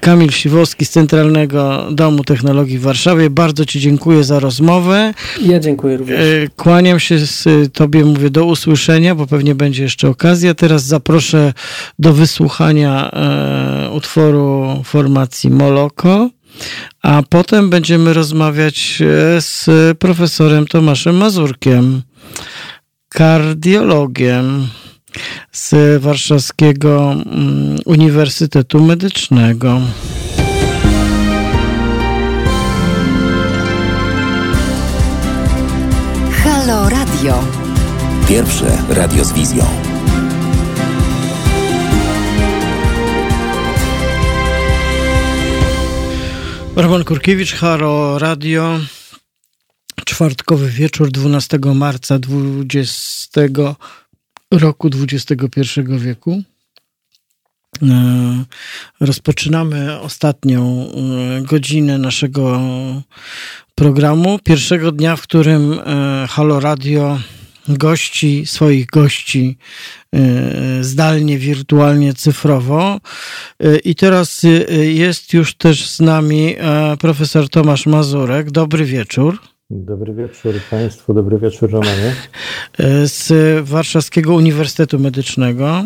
[0.00, 3.30] Kamil Siwowski z Centralnego Domu Technologii w Warszawie.
[3.30, 5.14] Bardzo Ci dziękuję za rozmowę.
[5.42, 6.20] Ja dziękuję również.
[6.20, 10.54] E, kłaniam się z Tobie, mówię do usłyszenia, bo pewnie będzie jeszcze okazja.
[10.54, 11.52] Teraz zaproszę
[11.98, 13.10] do wysłuchania
[13.92, 16.30] utworu formacji Moloko.
[17.02, 19.02] A potem będziemy rozmawiać
[19.38, 19.66] z
[19.98, 22.02] profesorem Tomaszem Mazurkiem,
[23.08, 24.68] kardiologiem
[25.52, 29.80] z Warszawskiego mm, Uniwersytetu Medycznego.
[36.44, 37.44] Halo Radio.
[38.28, 39.64] Pierwsze radio z wizją.
[46.76, 48.80] Roman Kurkiewicz, Halo Radio.
[50.04, 53.40] Czwartkowy wieczór 12 marca 20
[54.52, 56.42] roku XXI wieku.
[57.82, 58.44] E,
[59.00, 62.60] rozpoczynamy ostatnią e, godzinę naszego
[63.74, 64.38] programu.
[64.44, 67.20] Pierwszego dnia, w którym e, Halo Radio
[67.68, 69.58] gości, swoich gości
[70.80, 73.00] zdalnie, wirtualnie, cyfrowo.
[73.84, 74.42] I teraz
[74.82, 76.56] jest już też z nami
[77.00, 78.50] profesor Tomasz Mazurek.
[78.50, 79.38] Dobry wieczór.
[79.70, 82.14] Dobry wieczór Państwu, dobry wieczór Romanie.
[83.04, 83.32] Z
[83.68, 85.82] Warszawskiego Uniwersytetu Medycznego.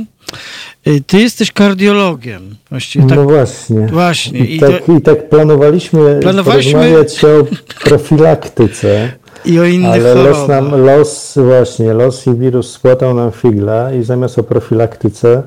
[1.07, 2.57] Ty jesteś kardiologiem.
[2.70, 3.87] Właściwie tak, no właśnie.
[3.87, 4.39] Właśnie.
[4.39, 7.47] I, I, tak, to, I tak planowaliśmy, planowaliśmy porozmawiać o
[7.85, 9.12] profilaktyce.
[9.45, 10.39] I o innych Ale chorobach.
[10.39, 15.43] los nam, los właśnie, los i wirus spłatał nam figla i zamiast o profilaktyce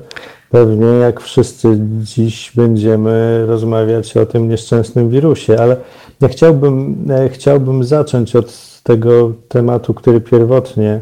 [0.50, 5.76] pewnie jak wszyscy dziś będziemy rozmawiać o tym nieszczęsnym wirusie, ale
[6.20, 11.00] ja chciałbym, e, chciałbym zacząć od tego tematu, który pierwotnie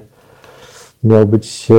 [1.04, 1.74] miał być e,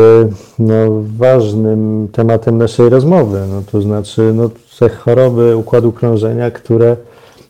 [0.60, 0.76] no,
[1.18, 3.42] ważnym tematem naszej rozmowy.
[3.50, 6.98] No, to znaczy no, te choroby układu krążenia, które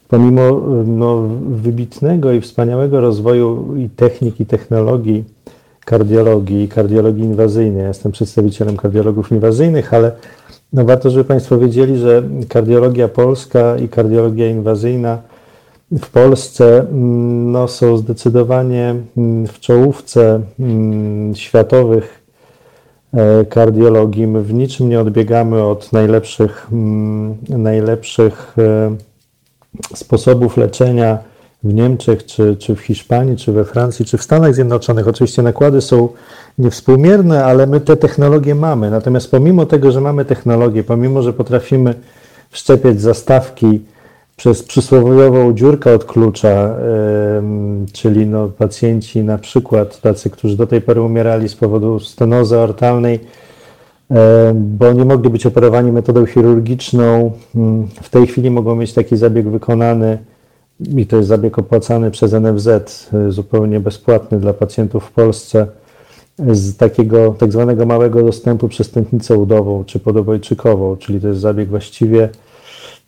[0.08, 5.24] pomimo no, wybitnego i wspaniałego rozwoju i technik, i technologii
[5.86, 10.12] kardiologii, i kardiologii inwazyjnej, ja jestem przedstawicielem kardiologów inwazyjnych, ale
[10.74, 15.18] no, warto, żeby Państwo wiedzieli, że kardiologia polska i kardiologia inwazyjna
[15.92, 22.24] w Polsce mm, no, są zdecydowanie mm, w czołówce mm, światowych
[23.14, 24.28] e, kardiologii.
[24.28, 26.68] My w niczym nie odbiegamy od najlepszych,
[27.50, 28.96] najlepszych e,
[29.96, 31.18] sposobów leczenia
[31.64, 35.08] w Niemczech, czy, czy w Hiszpanii, czy we Francji, czy w Stanach Zjednoczonych.
[35.08, 36.10] Oczywiście nakłady są
[36.58, 38.92] niewspółmierne, ale my te technologie mamy.
[38.92, 41.94] Natomiast pomimo tego, że mamy technologię, pomimo, że potrafimy
[42.50, 43.82] wszczepiać zastawki,
[44.36, 46.76] przez przysłowiową dziurkę od klucza,
[47.94, 53.20] czyli no, pacjenci na przykład tacy, którzy do tej pory umierali z powodu stenozy ortalnej,
[54.54, 59.50] bo nie mogli być operowani metodą chirurgiczną, mm, w tej chwili mogą mieć taki zabieg
[59.50, 60.18] wykonany
[60.80, 62.68] i to jest zabieg opłacany przez NFZ,
[63.14, 65.68] y, zupełnie bezpłatny dla pacjentów w Polsce,
[66.52, 71.70] z takiego tak zwanego małego dostępu przez tętnicę udową czy podobojczykową, czyli to jest zabieg
[71.70, 72.30] właściwie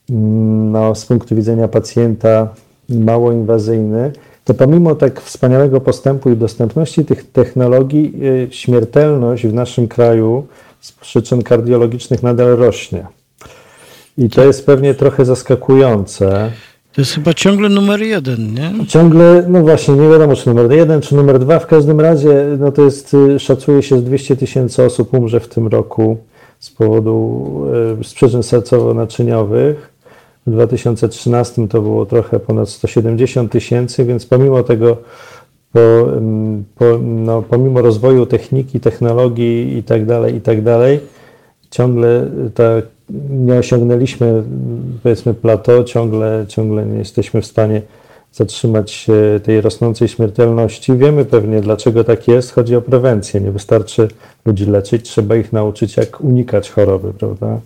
[0.09, 2.47] no, z punktu widzenia pacjenta
[2.89, 4.11] mało inwazyjny,
[4.45, 10.47] to pomimo tak wspaniałego postępu i dostępności tych technologii, y, śmiertelność w naszym kraju
[10.81, 13.05] z przyczyn kardiologicznych nadal rośnie.
[14.17, 16.51] I to jest pewnie trochę zaskakujące.
[16.93, 18.85] To jest chyba ciągle numer jeden, nie?
[18.87, 21.59] Ciągle, no właśnie, nie wiadomo czy numer jeden, czy numer dwa.
[21.59, 25.47] W każdym razie, no to jest, y, szacuje się, że 200 tysięcy osób umrze w
[25.47, 26.17] tym roku
[26.59, 27.45] z powodu,
[28.01, 29.75] y, z przyczyn sercowo-naczyniowych.
[30.47, 34.97] W 2013 to było trochę ponad 170 tysięcy, więc pomimo tego
[35.73, 40.57] po, mm, po, no, pomimo rozwoju techniki, technologii i tak dalej, i tak
[41.71, 42.25] ciągle
[42.55, 42.85] tak
[43.29, 44.43] nie osiągnęliśmy,
[45.03, 47.81] powiedzmy, plateau, ciągle, ciągle nie jesteśmy w stanie
[48.31, 49.07] zatrzymać
[49.43, 50.97] tej rosnącej śmiertelności.
[50.97, 52.51] Wiemy pewnie, dlaczego tak jest.
[52.51, 53.41] Chodzi o prewencję.
[53.41, 54.07] Nie wystarczy
[54.45, 57.59] ludzi leczyć, trzeba ich nauczyć, jak unikać choroby, prawda?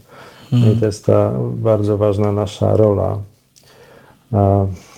[0.53, 0.73] Mm.
[0.73, 3.17] I to jest ta bardzo ważna nasza rola.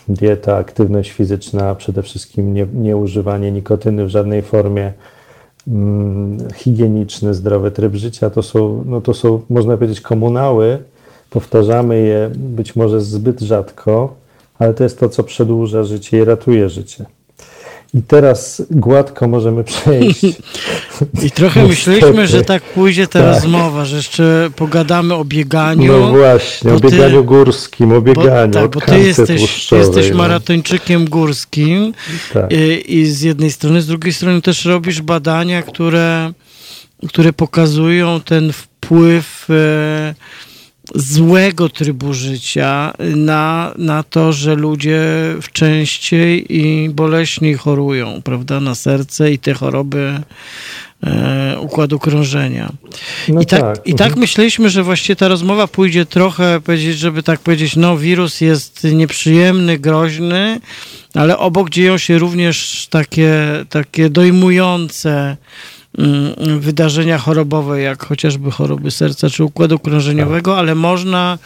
[0.08, 4.94] Dieta, aktywność fizyczna, przede wszystkim nie, nieużywanie nikotyny w żadnej formie,
[5.68, 10.78] mm, higieniczny, zdrowy tryb życia, to są, no to są, można powiedzieć, komunały.
[11.30, 14.16] Powtarzamy je być może zbyt rzadko,
[14.60, 17.06] ale to jest to, co przedłuża życie i ratuje życie.
[17.94, 20.24] I teraz gładko możemy przejść.
[21.24, 23.34] I trochę myśleliśmy, że tak pójdzie ta tak.
[23.34, 25.92] rozmowa, że jeszcze pogadamy o bieganiu.
[25.92, 28.54] No właśnie, o bieganiu ty, górskim, o bieganiu.
[28.54, 30.18] Bo, tak, bo ty jesteś, ty jesteś no.
[30.18, 31.94] maratończykiem górskim
[32.34, 32.52] tak.
[32.52, 36.34] I, i, z jednej strony, z drugiej strony też robisz badania, które,
[37.08, 39.48] które pokazują ten wpływ.
[39.50, 40.16] E,
[40.96, 45.02] złego trybu życia na, na to, że ludzie
[45.54, 50.22] częściej i boleśniej chorują, prawda, na serce i te choroby
[51.04, 52.72] e, układu krążenia.
[53.28, 53.88] No I, tak, tak.
[53.88, 54.20] I tak mhm.
[54.20, 59.80] myśleliśmy, że właściwie ta rozmowa pójdzie trochę, powiedzieć, żeby tak powiedzieć, no wirus jest nieprzyjemny,
[59.80, 60.60] groźny,
[61.14, 63.36] ale obok dzieją się również takie,
[63.70, 65.38] takie dojmujące
[66.60, 70.60] wydarzenia chorobowe, jak chociażby choroby serca czy układu krążeniowego, tak.
[70.60, 71.38] ale można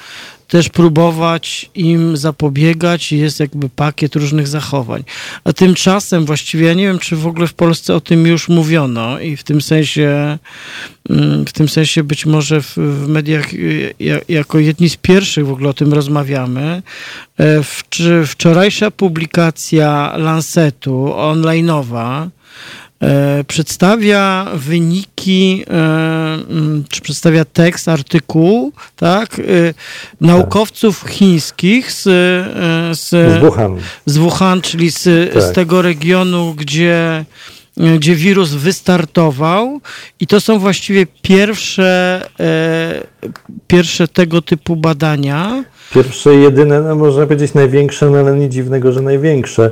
[0.48, 5.04] też próbować im zapobiegać jest jakby pakiet różnych zachowań.
[5.43, 9.20] A tymczasem właściwie ja nie wiem, czy w ogóle w Polsce o tym już mówiono
[9.20, 10.38] i w tym sensie,
[11.10, 13.93] mm, w tym sensie być może w, w mediach y,
[14.30, 16.82] jako jedni z pierwszych w ogóle o tym rozmawiamy.
[17.39, 17.64] E,
[18.26, 22.28] wczorajsza publikacja Lancetu online'owa
[23.48, 25.74] przedstawia wyniki, e,
[26.50, 29.43] mm, czy przedstawia tekst, artykuł, tak, e,
[30.22, 32.04] naukowców chińskich z,
[33.00, 33.78] z, z Wuhan.
[34.06, 35.43] z Wuhan, czyli z, tak.
[35.43, 37.26] z tego regionu, gdzie
[37.78, 39.80] gdzie wirus wystartował
[40.19, 42.21] i to są właściwie pierwsze,
[43.67, 45.63] pierwsze tego typu badania.
[45.93, 49.71] Pierwsze, jedyne, no można powiedzieć największe, no ale nie dziwnego, że największe.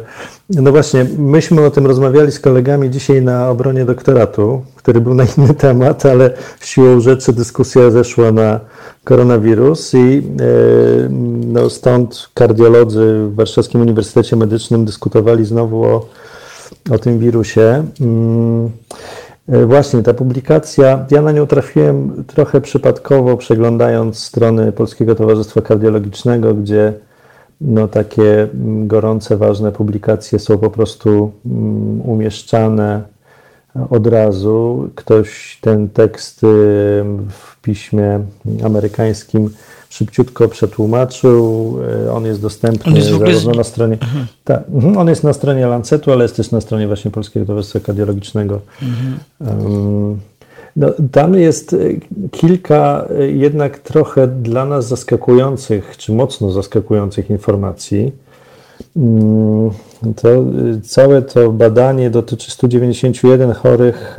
[0.50, 5.24] No właśnie, myśmy o tym rozmawiali z kolegami dzisiaj na obronie doktoratu, który był na
[5.38, 6.34] inny temat, ale
[6.64, 8.60] siłą rzeczy dyskusja zeszła na
[9.04, 10.22] koronawirus i e,
[11.48, 16.10] no, stąd kardiolodzy w Warszawskim Uniwersytecie Medycznym dyskutowali znowu o,
[16.92, 17.84] o tym wirusie.
[18.02, 18.72] Mm,
[19.50, 26.54] E, właśnie, ta publikacja, ja na nią trafiłem trochę przypadkowo, przeglądając strony Polskiego Towarzystwa Kardiologicznego,
[26.54, 26.94] gdzie
[27.62, 33.02] no, takie mm, gorące, ważne publikacje są po prostu mm, umieszczane
[33.90, 34.90] od razu.
[34.96, 36.48] Ktoś ten tekst y,
[37.30, 38.20] w piśmie
[38.64, 39.50] amerykańskim
[39.90, 41.76] szybciutko przetłumaczył.
[42.06, 43.94] E, on jest dostępny on jest zarówno na stronie.
[43.94, 44.26] Mhm.
[44.44, 44.64] Tak,
[44.98, 48.62] on jest na stronie Lancetu, ale jest też na stronie właśnie Polskiego Towarzystwa Kardiologicznego.
[48.82, 50.20] Mhm.
[50.76, 51.78] No, tam jest e,
[52.32, 58.12] kilka jednak trochę dla nas zaskakujących, czy mocno zaskakujących informacji.
[58.98, 59.72] Mm,
[60.16, 60.30] to,
[60.84, 64.18] całe to badanie dotyczy 191 chorych,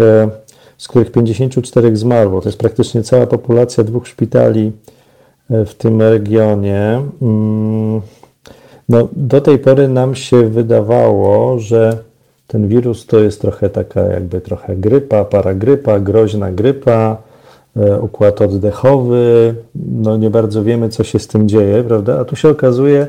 [0.79, 2.41] z których 54 zmarło.
[2.41, 4.73] To jest praktycznie cała populacja dwóch szpitali
[5.51, 7.03] w tym regionie.
[7.23, 8.01] Mm,
[8.89, 11.99] no, do tej pory nam się wydawało, że
[12.47, 17.17] ten wirus to jest trochę taka jakby trochę grypa, paragrypa, groźna grypa,
[17.77, 19.55] e, układ oddechowy.
[19.75, 22.21] No nie bardzo wiemy, co się z tym dzieje, prawda?
[22.21, 23.09] A tu się okazuje e,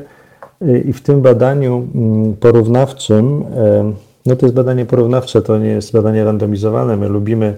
[0.84, 3.92] i w tym badaniu mm, porównawczym, e,
[4.26, 6.96] no to jest badanie porównawcze, to nie jest badanie randomizowane.
[6.96, 7.56] My lubimy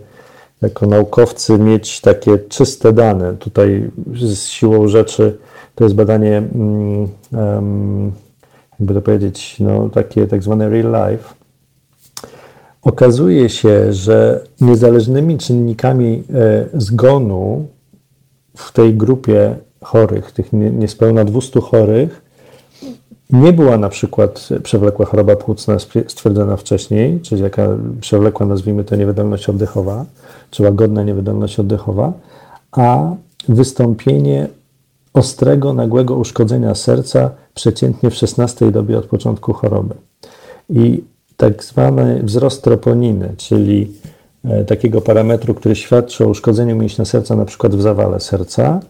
[0.63, 3.37] jako naukowcy mieć takie czyste dane.
[3.37, 5.39] Tutaj z siłą rzeczy
[5.75, 6.43] to jest badanie,
[7.33, 8.13] um,
[8.81, 11.35] jakby to powiedzieć, no, takie tak zwane real life.
[12.83, 17.67] Okazuje się, że niezależnymi czynnikami e, zgonu
[18.57, 22.23] w tej grupie chorych, tych niespełna 200 chorych,
[23.33, 25.77] nie była na przykład przewlekła choroba płucna
[26.09, 27.69] stwierdzona wcześniej, czyli jaka
[28.01, 30.05] przewlekła, nazwijmy to, niewydolność oddechowa,
[30.51, 32.13] czy łagodna niewydolność oddechowa,
[32.73, 33.15] a
[33.49, 34.49] wystąpienie
[35.15, 39.95] ostrego, nagłego uszkodzenia serca przeciętnie w 16 dobie od początku choroby.
[40.71, 41.05] I
[41.37, 43.93] tak zwany wzrost troponiny, czyli
[44.45, 48.81] e, takiego parametru, który świadczy o uszkodzeniu mięśnia serca, na przykład w zawale serca,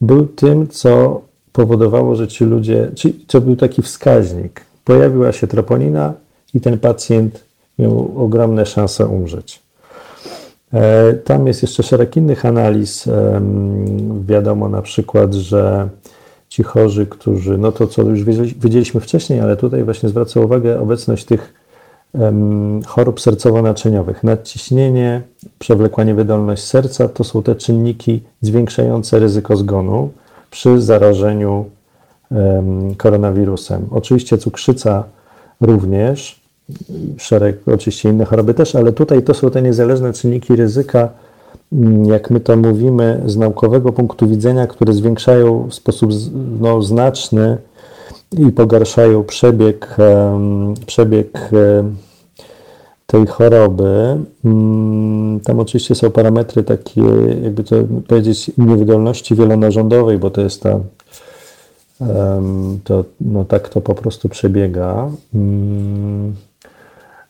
[0.00, 1.20] był tym, co
[1.52, 4.60] powodowało, że ci ludzie, czy to był taki wskaźnik.
[4.84, 6.12] Pojawiła się troponina
[6.54, 7.44] i ten pacjent
[7.78, 9.62] miał ogromne szanse umrzeć.
[10.72, 13.08] E, tam jest jeszcze szereg innych analiz.
[14.26, 15.88] Wiadomo na przykład, że
[16.48, 21.24] ci chorzy, którzy, no to co już wiedzieliśmy wcześniej, ale tutaj właśnie zwraca uwagę obecność
[21.24, 21.54] tych
[22.86, 24.24] chorób sercowo-naczyniowych.
[24.24, 25.22] Nadciśnienie,
[25.58, 30.10] przewlekła niewydolność serca to są te czynniki zwiększające ryzyko zgonu
[30.50, 31.64] przy zarażeniu
[32.96, 33.86] koronawirusem.
[33.90, 35.04] Oczywiście cukrzyca
[35.60, 36.40] również,
[37.18, 41.08] szereg oczywiście inne choroby też, ale tutaj to są te niezależne czynniki ryzyka,
[41.72, 46.10] mm, jak my to mówimy, z naukowego punktu widzenia, które zwiększają w sposób
[46.60, 47.56] no, znaczny
[48.38, 49.96] i pogarszają przebieg,
[50.86, 51.50] przebieg
[53.10, 54.16] tej choroby.
[54.44, 57.02] Mm, tam oczywiście są parametry takie,
[57.42, 57.76] jakby to
[58.08, 60.80] powiedzieć, niewydolności wielonarządowej, bo to jest ta,
[62.84, 65.10] to, no tak to po prostu przebiega.
[65.34, 66.34] Mm,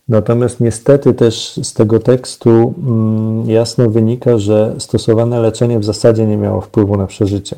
[0.09, 6.37] natomiast niestety też z tego tekstu mm, jasno wynika, że stosowane leczenie w zasadzie nie
[6.37, 7.57] miało wpływu na przeżycie.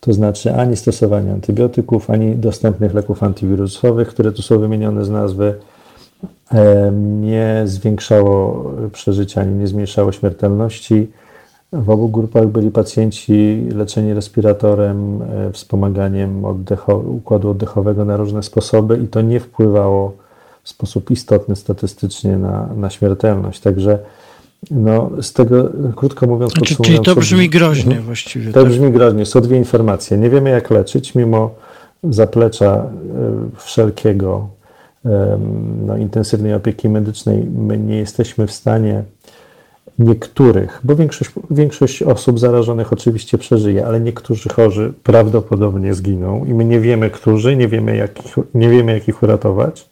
[0.00, 5.54] To znaczy ani stosowanie antybiotyków, ani dostępnych leków antywirusowych, które tu są wymienione z nazwy,
[7.20, 11.10] nie zwiększało przeżycia ani nie zmniejszało śmiertelności.
[11.72, 19.00] W obu grupach byli pacjenci leczeni respiratorem, e, wspomaganiem oddecho, układu oddechowego na różne sposoby
[19.04, 20.16] i to nie wpływało
[20.62, 23.60] w sposób istotny statystycznie na, na śmiertelność.
[23.60, 23.98] Także
[24.70, 28.04] no, z tego, krótko mówiąc, znaczy, Czyli to brzmi groźnie mhm.
[28.04, 28.52] właściwie.
[28.52, 28.68] To tak?
[28.68, 29.26] brzmi groźnie.
[29.26, 30.18] Są dwie informacje.
[30.18, 31.50] Nie wiemy, jak leczyć, mimo
[32.04, 32.90] zaplecza e,
[33.56, 34.48] wszelkiego
[35.86, 37.44] no, intensywnej opieki medycznej.
[37.44, 39.02] My nie jesteśmy w stanie
[39.98, 46.64] niektórych, bo większość, większość osób zarażonych oczywiście przeżyje, ale niektórzy chorzy prawdopodobnie zginą i my
[46.64, 49.90] nie wiemy, którzy, nie wiemy, jak ich, nie wiemy, jak ich uratować.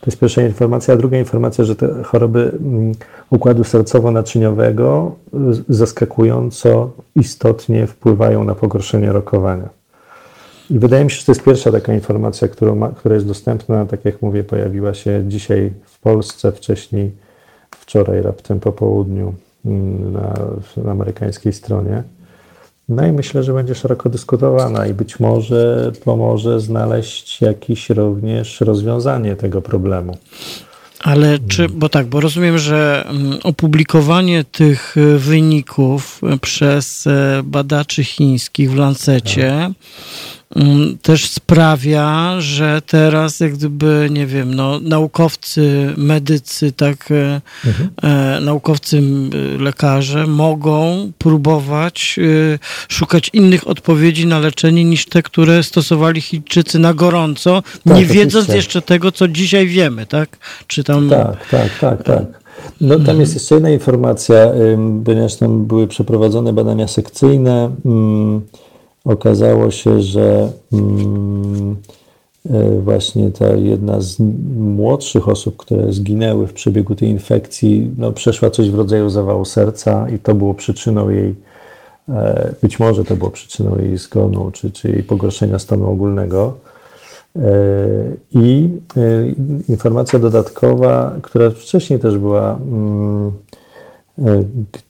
[0.00, 0.94] To jest pierwsza informacja.
[0.94, 2.92] A druga informacja, że te choroby mm,
[3.30, 5.10] układu sercowo-naczyniowego
[5.68, 9.77] zaskakująco istotnie wpływają na pogorszenie rokowania.
[10.70, 14.04] I wydaje mi się, że to jest pierwsza taka informacja, ma, która jest dostępna, tak
[14.04, 17.10] jak mówię, pojawiła się dzisiaj w Polsce, wcześniej,
[17.70, 20.34] wczoraj raptem po południu mm, na,
[20.84, 22.02] na amerykańskiej stronie.
[22.88, 29.36] No i myślę, że będzie szeroko dyskutowana i być może pomoże znaleźć jakieś również rozwiązanie
[29.36, 30.16] tego problemu.
[31.00, 38.04] Ale czy, bo tak, bo rozumiem, że mm, opublikowanie tych y, wyników przez e, badaczy
[38.04, 40.37] chińskich w Lancecie tak
[41.02, 47.90] też sprawia, że teraz jak gdyby, nie wiem, no, naukowcy, medycy, tak, e, mhm.
[48.02, 49.02] e, naukowcy,
[49.58, 52.16] lekarze mogą próbować
[52.54, 58.06] e, szukać innych odpowiedzi na leczenie niż te, które stosowali Chińczycy na gorąco, tak, nie
[58.06, 60.38] wiedząc jeszcze tego, co dzisiaj wiemy, tak?
[60.66, 61.10] Czy tam...
[61.10, 62.24] Tak, tak, tak, tak.
[62.80, 63.20] No tam mhm.
[63.20, 64.52] jest jeszcze jedna informacja,
[65.04, 68.40] ponieważ tam były przeprowadzone badania sekcyjne, mm,
[69.08, 71.76] okazało się, że mm,
[72.50, 74.16] e, właśnie ta jedna z
[74.58, 80.08] młodszych osób, które zginęły w przebiegu tej infekcji, no, przeszła coś w rodzaju zawału serca
[80.08, 81.34] i to było przyczyną jej,
[82.08, 86.54] e, być może to było przyczyną jej zgonu, czy, czy jej pogorszenia stanu ogólnego.
[87.36, 87.40] E,
[88.30, 88.68] I
[89.68, 93.32] informacja dodatkowa, która wcześniej też była mm,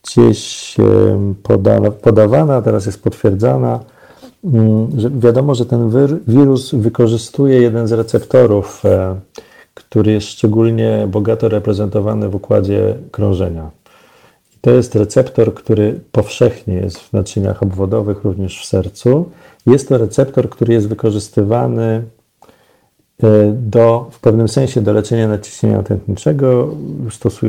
[0.02, 0.76] gdzieś
[2.02, 3.80] podawana, teraz jest potwierdzana,
[4.96, 5.90] że wiadomo, że ten
[6.28, 9.16] wirus wykorzystuje jeden z receptorów, e,
[9.74, 13.70] który jest szczególnie bogato reprezentowany w układzie krążenia.
[14.60, 19.30] To jest receptor, który powszechnie jest w naczyniach obwodowych, również w sercu.
[19.66, 22.02] Jest to receptor, który jest wykorzystywany
[23.22, 26.68] e, do, w pewnym sensie do leczenia nadciśnienia tętniczego.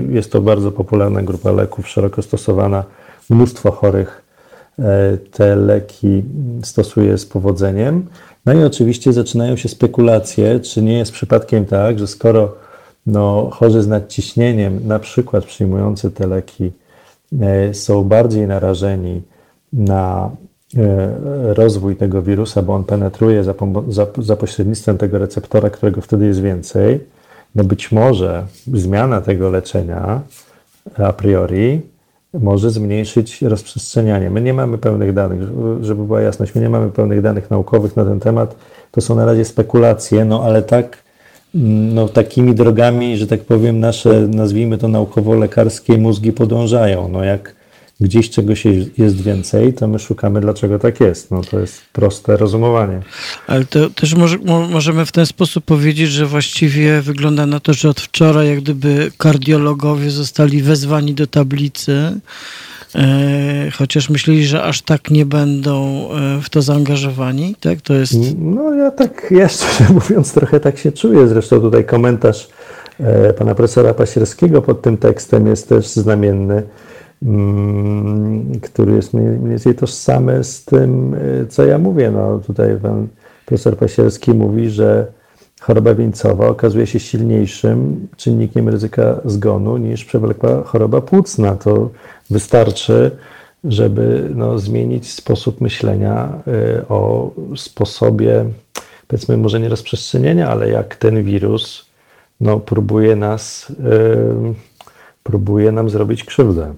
[0.10, 2.84] Jest to bardzo popularna grupa leków, szeroko stosowana.
[3.30, 4.29] Mnóstwo chorych
[5.32, 6.24] te leki
[6.64, 8.06] stosuje z powodzeniem.
[8.46, 12.56] No i oczywiście zaczynają się spekulacje, czy nie jest przypadkiem tak, że skoro
[13.06, 16.72] no, chorzy z nadciśnieniem, na przykład przyjmujący te leki,
[17.42, 19.22] e, są bardziej narażeni
[19.74, 20.32] na
[20.78, 23.54] e, rozwój tego wirusa, bo on penetruje za,
[23.88, 27.00] za, za pośrednictwem tego receptora, którego wtedy jest więcej,
[27.56, 30.22] no być może zmiana tego leczenia
[30.98, 31.82] a priori
[32.34, 34.30] może zmniejszyć rozprzestrzenianie.
[34.30, 35.40] My nie mamy pełnych danych,
[35.82, 38.56] żeby była jasność, my nie mamy pełnych danych naukowych na ten temat.
[38.92, 40.98] To są na razie spekulacje, no ale tak,
[41.56, 47.10] mm, no, takimi drogami, że tak powiem, nasze, nazwijmy to naukowo-lekarskie mózgi podążają.
[47.10, 47.59] No jak
[48.00, 48.64] gdzieś czegoś
[48.98, 51.32] jest więcej, to my szukamy, dlaczego tak jest.
[51.32, 53.02] No to jest proste rozumowanie.
[53.48, 54.38] Ale to też może,
[54.70, 59.12] możemy w ten sposób powiedzieć, że właściwie wygląda na to, że od wczoraj jak gdyby
[59.18, 62.12] kardiologowie zostali wezwani do tablicy,
[62.96, 67.82] e, chociaż myśleli, że aż tak nie będą e, w to zaangażowani, tak?
[67.82, 68.14] To jest...
[68.38, 72.50] No ja tak, ja szczerze mówiąc trochę tak się czuję, zresztą tutaj komentarz
[73.00, 76.89] e, pana profesora Pasierskiego pod tym tekstem jest też znamienny Mm,
[78.62, 82.12] który jest mniej więcej tożsamy z tym, y, co ja mówię.
[82.12, 83.08] No, tutaj pan
[83.46, 85.08] profesor Pasierski mówi, że
[85.62, 91.56] choroba wieńcowa okazuje się silniejszym czynnikiem ryzyka zgonu niż przewlekła choroba płucna.
[91.56, 91.90] To
[92.30, 93.12] wystarczy,
[93.64, 98.46] żeby no, zmienić sposób myślenia y, o sposobie,
[99.08, 101.86] powiedzmy, może nie rozprzestrzenienia, ale jak ten wirus
[102.42, 104.54] no, próbuje nas, yy,
[105.24, 106.74] próbuje nam zrobić krzywdę.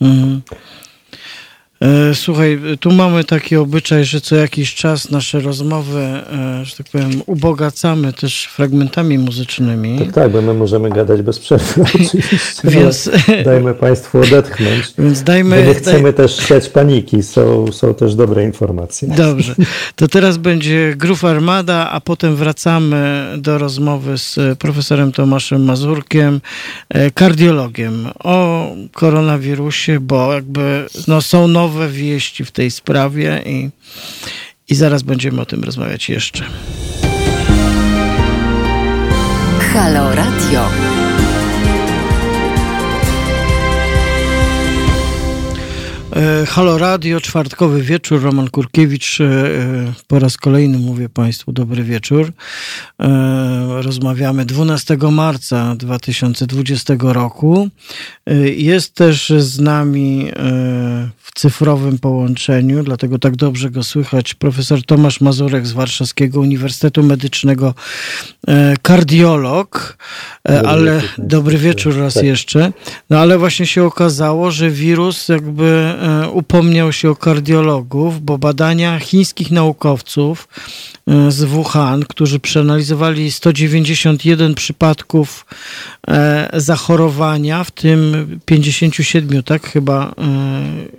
[0.00, 0.42] Mhm.
[1.84, 6.86] E, słuchaj, tu mamy taki obyczaj, że co jakiś czas nasze rozmowy, e, że tak
[6.92, 9.98] powiem, ubogacamy też fragmentami muzycznymi.
[9.98, 12.22] Tak, tak, bo my możemy gadać bez przerwy oczywiście.
[12.64, 13.10] Więc
[13.44, 14.92] dajmy Państwu odetchnąć.
[14.98, 16.14] Więc dajmy, bo nie chcemy daj...
[16.14, 19.08] też siać paniki, są, są też dobre informacje.
[19.08, 19.54] Dobrze,
[19.96, 26.40] to teraz będzie Grów Armada, a potem wracamy do rozmowy z profesorem Tomaszem Mazurkiem,
[26.88, 33.70] e, kardiologiem o koronawirusie, bo jakby no, są nowe nowe wieści w tej sprawie i,
[34.68, 36.44] i zaraz będziemy o tym rozmawiać jeszcze.
[39.72, 41.03] Halo Radio.
[46.46, 49.20] Halo Radio, czwartkowy wieczór, Roman Kurkiewicz.
[49.20, 52.32] E, e, po raz kolejny mówię Państwu dobry wieczór.
[53.68, 57.68] Rozmawiamy 12 marca 2020 roku.
[58.56, 60.30] Jest też z nami
[61.18, 67.74] w cyfrowym połączeniu, dlatego tak dobrze go słychać, profesor Tomasz Mazurek z Warszawskiego Uniwersytetu Medycznego,
[68.82, 69.96] kardiolog,
[70.44, 72.24] dobry ale wieczór, dobry wieczór raz tak.
[72.24, 72.72] jeszcze.
[73.10, 78.98] No ale właśnie się okazało, że wirus jakby E, upomniał się o kardiologów, bo badania
[78.98, 80.48] chińskich naukowców
[81.06, 85.46] e, z Wuhan, którzy przeanalizowali 191 przypadków
[86.08, 90.14] e, zachorowania, w tym 57, tak chyba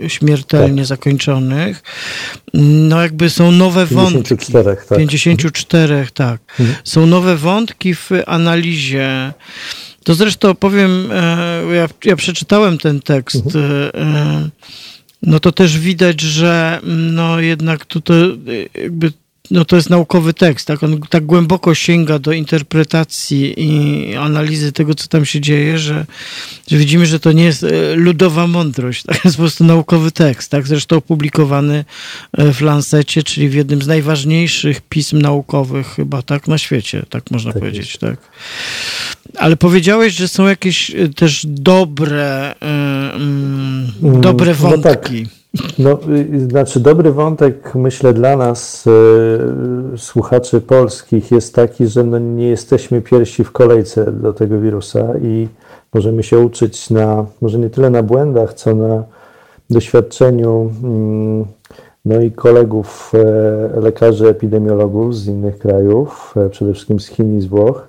[0.08, 0.86] śmiertelnie tak.
[0.86, 1.84] zakończonych.
[2.54, 4.88] No jakby są nowe 54, wątki.
[4.90, 4.98] Tak.
[4.98, 6.42] 54, tak.
[6.60, 6.78] Mhm.
[6.84, 9.34] Są nowe wątki w analizie
[10.04, 11.10] to zresztą powiem,
[11.74, 13.56] ja, ja przeczytałem ten tekst.
[13.56, 14.52] Mhm
[15.26, 18.40] no to też widać, że mm, no jednak tutaj
[18.76, 19.12] jakby
[19.52, 20.84] no to jest naukowy tekst, tak?
[20.84, 26.06] On tak głęboko sięga do interpretacji i analizy tego, co tam się dzieje, że,
[26.68, 29.16] że widzimy, że to nie jest e, ludowa mądrość, tak?
[29.26, 30.68] To jest po prostu naukowy tekst, tak?
[30.68, 31.86] Zresztą opublikowany
[32.34, 36.48] e, w Lancecie, czyli w jednym z najważniejszych pism naukowych chyba, tak?
[36.48, 38.00] Na świecie, tak można tak powiedzieć, jest.
[38.00, 38.18] tak?
[39.38, 44.78] Ale powiedziałeś, że są jakieś e, też dobre, um, dobre wątki.
[44.78, 45.10] No tak.
[45.80, 46.00] No,
[46.48, 53.02] znaczy dobry wątek, myślę, dla nas, y, słuchaczy polskich, jest taki, że no nie jesteśmy
[53.02, 55.48] pierwsi w kolejce do tego wirusa i
[55.94, 59.04] możemy się uczyć na, może nie tyle na błędach, co na
[59.70, 61.46] doświadczeniu mm,
[62.06, 67.42] no i kolegów e, lekarzy epidemiologów z innych krajów, e, przede wszystkim z Chin i
[67.42, 67.88] z Włoch.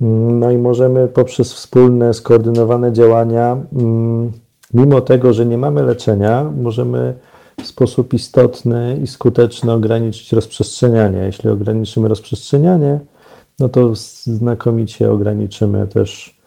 [0.00, 4.32] No i możemy poprzez wspólne, skoordynowane działania mm,
[4.74, 7.14] mimo tego, że nie mamy leczenia, możemy
[7.62, 11.18] w sposób istotny i skuteczny ograniczyć rozprzestrzenianie.
[11.18, 13.00] Jeśli ograniczymy rozprzestrzenianie,
[13.58, 13.92] no to
[14.24, 16.38] znakomicie ograniczymy też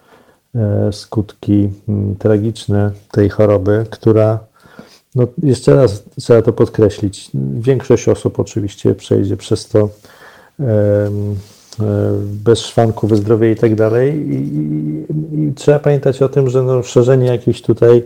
[0.54, 4.38] e, skutki mm, tragiczne tej choroby, która,
[5.14, 9.88] no jeszcze raz trzeba to podkreślić, większość osób oczywiście przejdzie przez to
[10.60, 11.10] E,
[12.44, 14.26] bez szwanku wyzdrowieje i tak dalej.
[14.30, 18.04] I, trzeba pamiętać o tym, że no, szerzenie jakiejś tutaj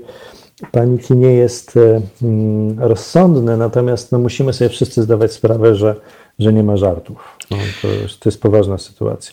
[0.73, 5.95] paniki nie jest e, mm, rozsądne, natomiast no, musimy sobie wszyscy zdawać sprawę, że,
[6.41, 7.41] że nie ma żartów.
[7.51, 7.89] No, to,
[8.21, 9.33] to jest poważna sytuacja.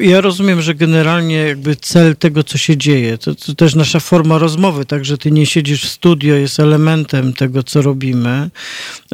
[0.00, 4.38] Ja rozumiem, że generalnie jakby cel tego, co się dzieje, to, to, też nasza forma
[4.38, 8.50] rozmowy, tak, że ty nie siedzisz w studio, jest elementem tego, co robimy.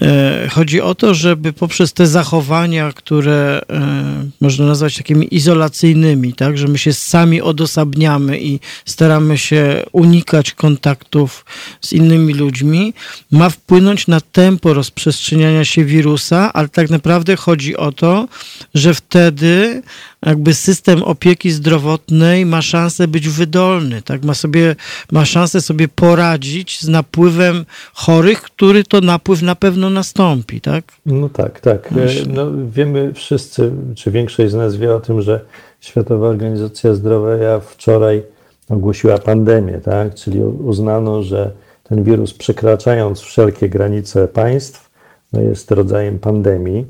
[0.03, 6.59] E, chodzi o to, żeby poprzez te zachowania, które e, można nazwać takimi izolacyjnymi, tak,
[6.59, 11.45] że my się sami odosobniamy i staramy się unikać kontaktów
[11.81, 12.95] z innymi ludźmi,
[13.31, 18.29] ma wpłynąć na tempo rozprzestrzeniania się wirusa, ale tak naprawdę naprawdę chodzi o to,
[18.75, 19.83] że wtedy
[20.27, 24.25] jakby system opieki zdrowotnej ma szansę być wydolny, tak?
[24.25, 24.77] Ma sobie,
[25.13, 27.65] ma szansę sobie poradzić z napływem
[27.95, 30.85] chorych, który to napływ na pewno nastąpi, tak?
[31.07, 31.91] No tak, tak.
[32.29, 35.41] No, wiemy wszyscy, czy większość z nas wie o tym, że
[35.81, 38.23] Światowa Organizacja Zdrowia wczoraj
[38.69, 40.15] ogłosiła pandemię, tak?
[40.15, 41.51] Czyli uznano, że
[41.85, 44.91] ten wirus przekraczając wszelkie granice państw,
[45.35, 46.87] no jest rodzajem pandemii,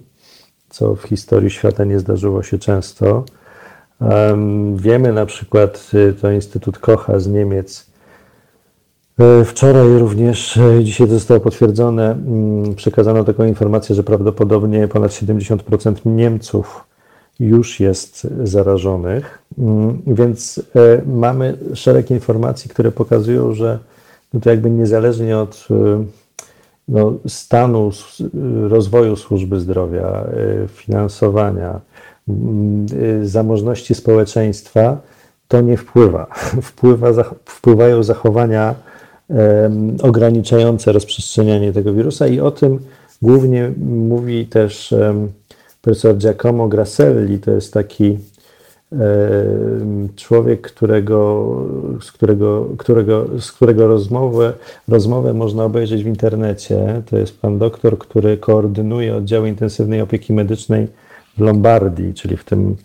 [0.75, 3.25] co w historii świata nie zdarzyło się często.
[4.77, 7.87] Wiemy na przykład, y, to Instytut Kocha z Niemiec,
[9.41, 16.01] y, Wczoraj również, y, dzisiaj zostało potwierdzone, mm, przekazano taką informację, że prawdopodobnie ponad 70%
[16.05, 16.85] Niemców
[17.41, 19.39] już jest zarażonych.
[19.59, 20.61] Mm, więc
[21.07, 23.79] mamy szereg informacji, które pokazują, że
[24.35, 25.69] no to jakby niezależnie od
[26.89, 27.91] no, stanu
[28.69, 30.27] rozwoju służby zdrowia,
[30.65, 31.81] y, finansowania,
[33.23, 35.01] y, zamożności społeczeństwa,
[35.49, 36.27] to nie wpływa.
[36.63, 38.75] wpływa wpływają zachowania
[40.03, 42.79] ograniczające rozprzestrzenianie tego wirusa i o tym
[43.23, 44.95] głównie mówi też
[45.83, 48.19] profesor Giacomo Grasselli, to jest taki
[50.17, 51.51] człowiek, którego,
[52.01, 54.53] z którego, którego, z którego rozmowę,
[54.89, 57.03] rozmowę można obejrzeć w internecie.
[57.11, 60.89] To jest pan doktor, który koordynuje oddział intensywnej opieki medycznej
[61.39, 62.77] w Lombardii, czyli w tym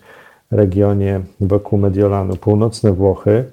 [0.52, 3.44] regionie wokół Mediolanu, północne Włochy.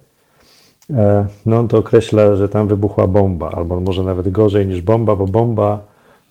[0.90, 5.16] E, no on to określa, że tam wybuchła bomba, albo może nawet gorzej niż bomba,
[5.16, 5.80] bo bomba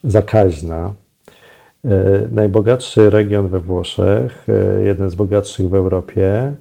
[0.03, 0.93] zakaźna,
[2.31, 6.53] najbogatszy region we Włoszech, e, jeden z bogatszych w Europie,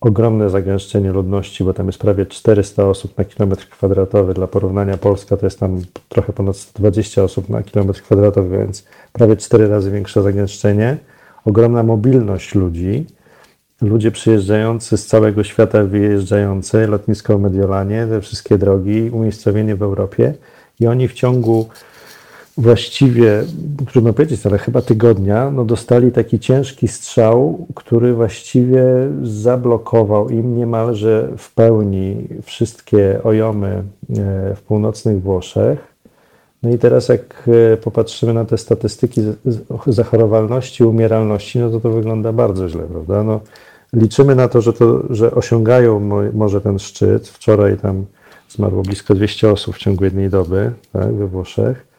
[0.00, 4.34] ogromne zagęszczenie ludności, bo tam jest prawie 400 osób na kilometr kwadratowy.
[4.34, 9.36] Dla porównania Polska to jest tam trochę ponad 120 osób na kilometr kwadratowy, więc prawie
[9.36, 10.96] 4 razy większe zagęszczenie.
[11.44, 13.06] Ogromna mobilność ludzi,
[13.82, 20.34] ludzie przyjeżdżający z całego świata, wyjeżdżający, lotnisko w Mediolanie, te wszystkie drogi, umiejscowienie w Europie
[20.80, 21.68] i oni w ciągu
[22.56, 23.44] właściwie,
[23.92, 28.84] trudno powiedzieć, ale chyba tygodnia, no dostali taki ciężki strzał, który właściwie
[29.22, 33.82] zablokował im niemalże w pełni wszystkie ojomy e,
[34.54, 35.92] w północnych Włoszech.
[36.62, 39.20] No i teraz jak e, popatrzymy na te statystyki
[39.86, 43.22] zachorowalności, umieralności, no to to wygląda bardzo źle, prawda?
[43.22, 43.40] No,
[43.92, 46.00] liczymy na to, że, to, że osiągają
[46.32, 47.28] może ten szczyt.
[47.28, 48.04] Wczoraj tam
[48.48, 51.91] zmarło blisko 200 osób w ciągu jednej doby tak, we Włoszech.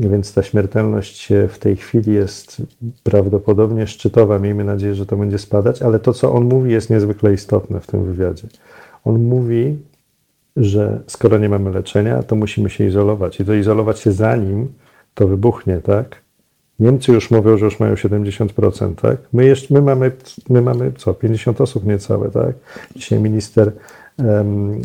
[0.00, 2.62] Więc ta śmiertelność w tej chwili jest
[3.02, 4.38] prawdopodobnie szczytowa.
[4.38, 7.86] Miejmy nadzieję, że to będzie spadać, ale to, co on mówi, jest niezwykle istotne w
[7.86, 8.48] tym wywiadzie.
[9.04, 9.76] On mówi,
[10.56, 14.68] że skoro nie mamy leczenia, to musimy się izolować i to izolować się zanim
[15.14, 16.22] to wybuchnie, tak?
[16.80, 19.16] Niemcy już mówią, że już mają 70%, tak?
[19.32, 20.12] My, jeszcze, my, mamy,
[20.48, 21.14] my mamy co?
[21.14, 22.54] 50 osób niecałe, tak?
[22.96, 23.72] Dzisiaj minister,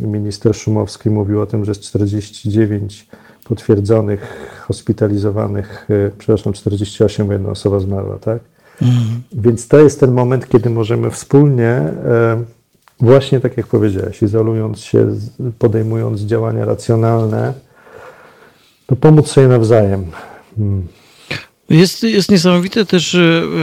[0.02, 3.08] minister Szumowski mówił o tym, że jest 49
[3.52, 4.22] potwierdzonych,
[4.68, 8.40] hospitalizowanych, e, przepraszam, 48, jedna osoba zmarła, tak?
[8.82, 9.22] Mhm.
[9.34, 12.44] Więc to jest ten moment, kiedy możemy wspólnie, e,
[13.00, 15.08] właśnie tak jak powiedziałeś, izolując się,
[15.60, 17.54] podejmując działania racjonalne,
[18.88, 20.06] to pomóc sobie nawzajem.
[21.72, 23.18] Jest, jest niesamowite też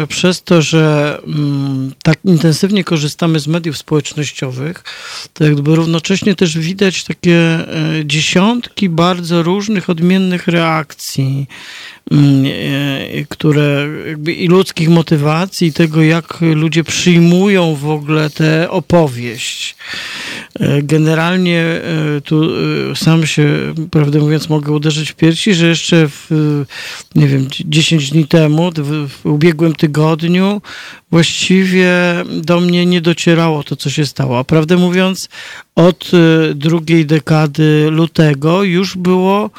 [0.08, 4.84] przez to, że mm, tak intensywnie korzystamy z mediów społecznościowych,
[5.32, 7.66] to jakby równocześnie też widać takie e,
[8.04, 11.46] dziesiątki bardzo różnych, odmiennych reakcji
[13.28, 19.76] które jakby i ludzkich motywacji, tego, jak ludzie przyjmują w ogóle tę opowieść.
[20.60, 22.50] E, generalnie e, tu
[22.94, 26.26] sam się, prawdę mówiąc, mogę uderzyć w piersi, że jeszcze w,
[27.14, 28.72] nie wiem, 10 dni temu,
[29.08, 30.62] w ubiegłym tygodniu,
[31.10, 31.90] właściwie
[32.42, 34.38] do mnie nie docierało to, co się stało.
[34.38, 35.28] A prawdę mówiąc,
[35.74, 36.10] od
[36.54, 39.50] drugiej dekady lutego już było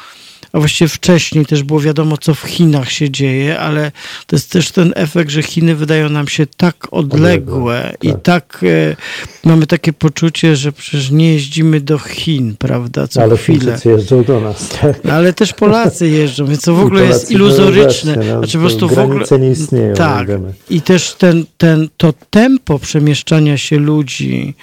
[0.52, 3.92] a właściwie wcześniej też było wiadomo, co w Chinach się dzieje, ale
[4.26, 8.64] to jest też ten efekt, że Chiny wydają nam się tak odległe i tak, tak
[8.64, 8.96] e,
[9.44, 13.58] mamy takie poczucie, że przecież nie jeździmy do Chin, prawda, co ale chwilę.
[13.58, 14.68] Chińczycy jeżdżą do nas.
[14.68, 15.06] Tak?
[15.06, 18.16] Ale też Polacy jeżdżą, więc to w ogóle jest iluzoryczne.
[18.16, 19.94] No, znaczy, po prostu w ogóle, nie istnieją.
[19.94, 20.28] Tak.
[20.70, 24.54] I też ten, ten, to tempo przemieszczania się ludzi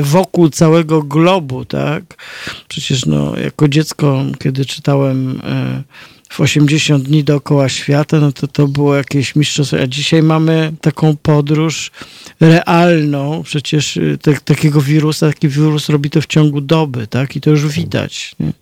[0.00, 2.02] wokół całego globu, tak?
[2.68, 5.40] Przecież no, jako dziecko, kiedy czytałem
[6.28, 9.76] w 80 dni dookoła świata, no to to było jakieś mistrzostwo.
[9.82, 11.90] A dzisiaj mamy taką podróż
[12.44, 13.42] realną.
[13.42, 17.36] Przecież y, te, takiego wirusa, taki wirus robi to w ciągu doby, tak?
[17.36, 18.34] I to już widać.
[18.40, 18.52] Nie?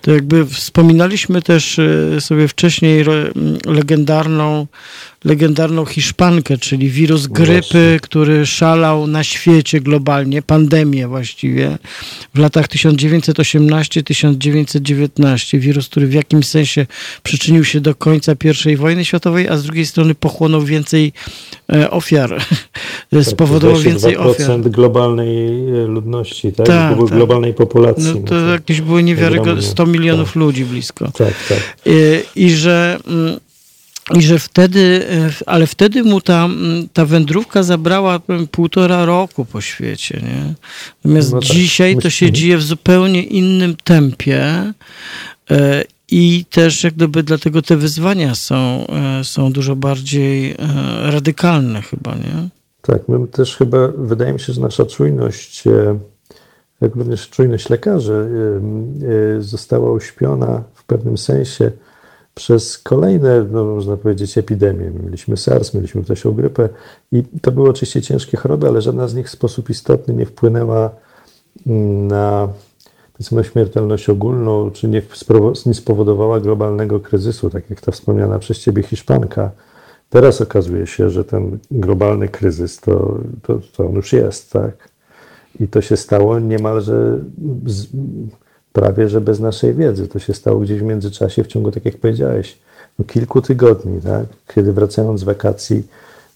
[0.00, 3.04] To jakby wspominaliśmy też y, sobie wcześniej
[3.66, 4.66] legendarną
[5.24, 11.78] legendarną Hiszpankę, czyli wirus no grypy, który szalał na świecie globalnie, pandemię właściwie,
[12.34, 15.58] w latach 1918-1919.
[15.58, 16.86] Wirus, który w jakimś sensie
[17.22, 18.32] przyczynił się do końca
[18.66, 21.12] I wojny światowej, a z drugiej strony pochłonął więcej
[21.72, 22.42] e, ofiar,
[23.22, 24.60] spowodował więcej ofiar.
[24.60, 25.46] globalnej
[25.82, 26.66] e, ludności, tak?
[26.66, 27.06] tak, tak.
[27.06, 28.14] globalnej populacji.
[28.14, 30.36] No to, no jakieś były niewiarygodne, 100 milionów tak.
[30.36, 31.04] ludzi blisko.
[31.04, 31.76] Tak, tak.
[31.86, 33.40] I, i że mm,
[34.18, 36.48] i że wtedy, e, ale wtedy mu ta,
[36.92, 38.20] ta wędrówka zabrała
[38.50, 40.20] półtora roku po świecie.
[40.22, 40.54] Nie?
[41.04, 44.72] Natomiast no tak, dzisiaj to się dzieje w zupełnie innym tempie.
[45.50, 50.54] E, I też jak gdyby dlatego te wyzwania są, e, są dużo bardziej
[51.02, 52.59] radykalne chyba, nie?
[52.82, 55.64] Tak, my też chyba, wydaje mi się, że nasza czujność,
[56.80, 58.28] jak również czujność lekarzy
[59.38, 61.70] została uśpiona w pewnym sensie
[62.34, 64.90] przez kolejne, no, można powiedzieć, epidemie.
[65.04, 66.68] Mieliśmy SARS, mieliśmy ptasią grypę
[67.12, 70.90] i to były oczywiście ciężkie choroby, ale żadna z nich w sposób istotny nie wpłynęła
[71.66, 72.48] mm, na
[73.42, 75.02] śmiertelność ogólną, czy nie,
[75.66, 79.50] nie spowodowała globalnego kryzysu, tak jak ta wspomniana przez Ciebie Hiszpanka.
[80.10, 84.88] Teraz okazuje się, że ten globalny kryzys to, to, to on już jest, tak?
[85.60, 87.18] I to się stało niemalże
[87.66, 87.86] z,
[88.72, 90.08] prawie że bez naszej wiedzy.
[90.08, 92.58] To się stało gdzieś w międzyczasie, w ciągu, tak jak powiedziałeś,
[92.98, 94.26] no, kilku tygodni, tak?
[94.54, 95.82] kiedy wracając z wakacji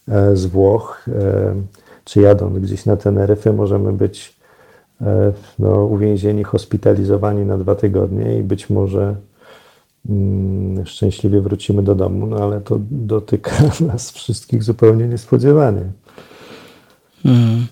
[0.09, 1.55] e, z Włoch, e,
[2.05, 4.37] czy jadąc gdzieś na Teneryfę, możemy być
[5.01, 9.15] e, no, uwięzieni, hospitalizowani na dwa tygodnie i być może
[10.85, 13.51] szczęśliwie wrócimy do domu, no ale to dotyka
[13.93, 15.82] nas wszystkich zupełnie niespodziewanie.
[17.24, 17.66] Mhm.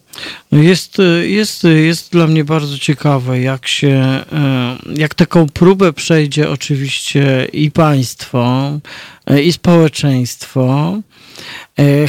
[0.52, 3.96] No jest, jest, jest dla mnie bardzo ciekawe, jak się,
[4.32, 8.72] e, jak taką próbę przejdzie oczywiście i państwo,
[9.44, 10.96] i społeczeństwo,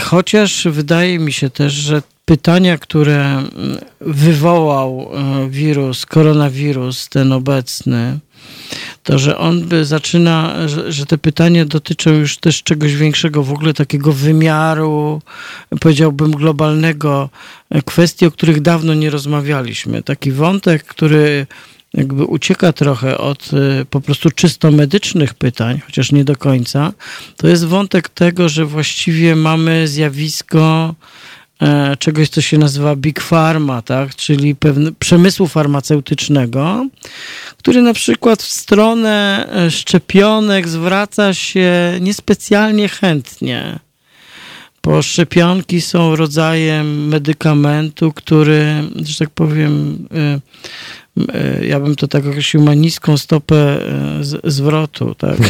[0.01, 3.43] chociaż wydaje mi się też, że pytania, które
[4.01, 5.11] wywołał
[5.49, 8.19] wirus, koronawirus, ten obecny,
[9.03, 13.51] to że on by zaczyna, że, że, te pytania dotyczą już też czegoś większego, w
[13.51, 15.21] ogóle takiego wymiaru,
[15.79, 17.29] powiedziałbym, globalnego,
[17.85, 20.03] kwestii, o których dawno nie rozmawialiśmy.
[20.03, 21.47] Taki wątek, który
[21.93, 26.93] jakby ucieka trochę od e, po prostu czysto medycznych pytań, chociaż nie do końca,
[27.37, 30.95] to jest wątek tego, że właściwie mamy zjawisko
[31.63, 34.15] E, czegoś, co się nazywa Big Pharma, tak?
[34.15, 36.87] czyli pewne, przemysłu farmaceutycznego,
[37.63, 41.71] który na przykład w stronę e, szczepionek zwraca się
[42.01, 43.79] niespecjalnie chętnie.
[44.83, 50.39] Bo szczepionki są rodzajem medykamentu, który, że tak powiem, e,
[51.61, 55.15] ja bym to tak określił, ma niską stopę e, z, zwrotu.
[55.15, 55.37] Tak?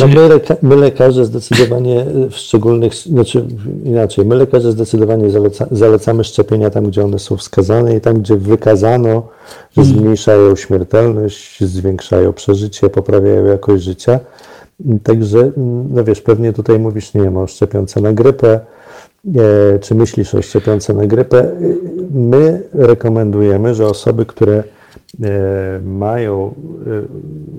[0.00, 3.44] No my, my, lekarze zdecydowanie w szczególnych, znaczy
[3.84, 8.36] inaczej, my lekarze zdecydowanie zaleca, zalecamy szczepienia tam, gdzie one są wskazane i tam, gdzie
[8.36, 9.28] wykazano,
[9.76, 9.98] że hmm.
[9.98, 14.20] zmniejszają śmiertelność, zwiększają przeżycie, poprawiają jakość życia.
[15.02, 15.52] Także,
[15.90, 18.75] no wiesz, pewnie tutaj mówisz, nie wiem, o szczepionce na grypę, E,
[19.80, 21.52] czy myślisz o szczepionce na grypę?
[22.10, 24.64] My rekomendujemy, że osoby, które
[25.22, 26.54] e, mają,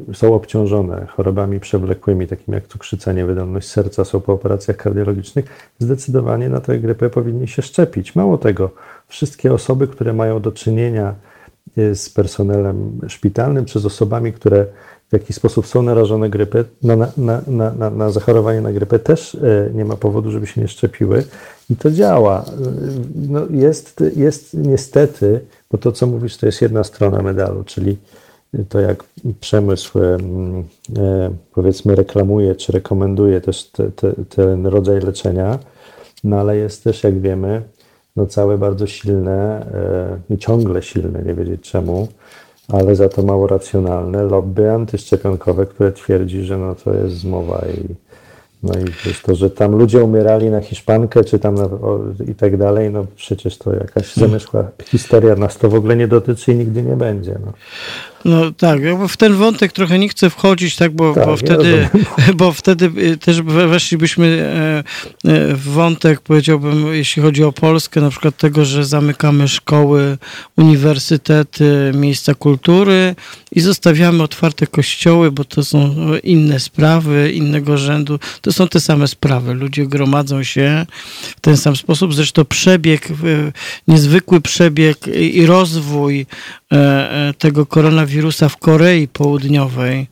[0.10, 5.46] e, są obciążone chorobami przewlekłymi, takimi jak cukrzyca, niewydolność serca, są po operacjach kardiologicznych,
[5.80, 8.16] zdecydowanie na tę grypę powinni się szczepić.
[8.16, 8.70] Mało tego,
[9.08, 11.16] wszystkie osoby, które mają do czynienia
[11.94, 14.66] z personelem szpitalnym, czy z osobami, które
[15.10, 19.38] w jakiś sposób są narażone grypę, na, na, na, na, zachorowanie na grypę, też
[19.74, 21.24] nie ma powodu, żeby się nie szczepiły.
[21.70, 22.46] I to działa.
[23.16, 25.40] No jest, jest niestety,
[25.72, 27.98] bo to, co mówisz, to jest jedna strona medalu, czyli
[28.70, 29.04] to, jak
[29.40, 30.18] przemysł, e,
[31.54, 35.60] powiedzmy, reklamuje czy rekomenduje też te, te, ten rodzaj leczenia,
[36.24, 37.62] no ale jest też, jak wiemy,
[38.16, 39.66] no całe bardzo silne
[40.30, 42.08] e, i ciągle silne, nie wiedzieć czemu,
[42.68, 47.96] ale za to mało racjonalne lobby antyszczepionkowe, które twierdzi, że no to jest zmowa i
[48.64, 52.36] no i wiesz, to, że tam ludzie umierali na Hiszpankę, czy tam na, o, i
[52.36, 56.56] tak dalej, no przecież to jakaś zamierzchła historia, nas to w ogóle nie dotyczy i
[56.56, 57.40] nigdy nie będzie.
[57.46, 57.54] No.
[58.26, 58.80] No tak,
[59.10, 61.90] w ten wątek trochę nie chcę wchodzić, tak, bo, Tak, bo, ja wtedy,
[62.36, 64.78] bo wtedy też we- weszlibyśmy e,
[65.32, 70.18] e, w wątek, powiedziałbym, jeśli chodzi o Polskę, na przykład tego, że zamykamy szkoły,
[70.58, 73.16] uniwersytety, miejsca kultury
[73.52, 78.20] i zostawiamy otwarte kościoły, bo to są inne sprawy, innego rzędu.
[78.42, 79.54] To są te same sprawy.
[79.54, 80.86] Ludzie gromadzą się
[81.38, 82.14] w ten sam sposób.
[82.14, 83.08] Zresztą przebieg,
[83.88, 86.26] niezwykły przebieg i rozwój
[86.72, 88.07] e, tego koronawirusa
[88.50, 90.08] w Korei Południowej,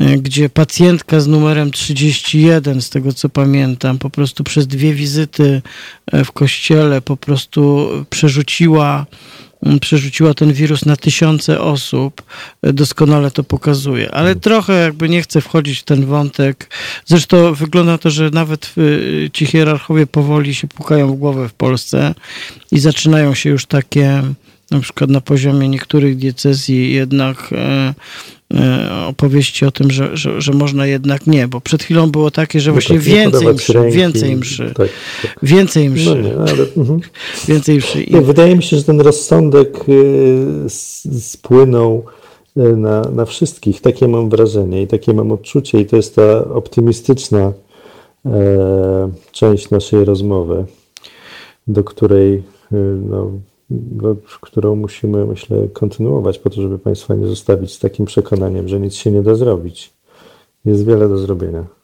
[0.00, 5.62] e, gdzie pacjentka z numerem 31, z tego co pamiętam, po prostu przez dwie wizyty
[6.12, 9.06] e, w kościele po prostu przerzuciła
[9.62, 12.22] m, przerzuciła ten wirus na tysiące osób,
[12.62, 14.14] e, doskonale to pokazuje.
[14.14, 16.70] Ale trochę jakby nie chcę wchodzić w ten wątek.
[17.06, 22.14] Zresztą wygląda to, że nawet y, ci hierarchowie powoli się pukają w głowę w Polsce
[22.72, 24.22] i zaczynają się już takie
[24.70, 27.94] na przykład na poziomie niektórych diecezji jednak e,
[28.54, 32.60] e, opowieści o tym, że, że, że można jednak nie, bo przed chwilą było takie,
[32.60, 34.88] że właśnie No tak, nie więcej mszy, ręki, więcej mszy, Tak,
[35.22, 35.36] tak.
[35.42, 36.66] więcej No mszy, nie, ale...
[36.76, 37.00] Mhm.
[37.48, 38.02] więcej mszy.
[38.02, 40.70] I, wydaje mi się, że ten rozsądek y,
[41.20, 42.04] spłynął
[42.56, 43.80] y, na, na wszystkich.
[43.80, 47.52] Takie mam wrażenie i takie mam odczucie, i to jest ta optymistyczna
[48.26, 50.64] e, część naszej rozmowy,
[51.66, 52.42] do której, y,
[53.10, 53.40] no, no,
[54.40, 58.94] którą musimy, myślę, kontynuować, po to, żeby Państwa nie zostawić z takim przekonaniem, że nic
[58.94, 59.92] się nie da zrobić.
[60.64, 61.79] Jest wiele do zrobienia.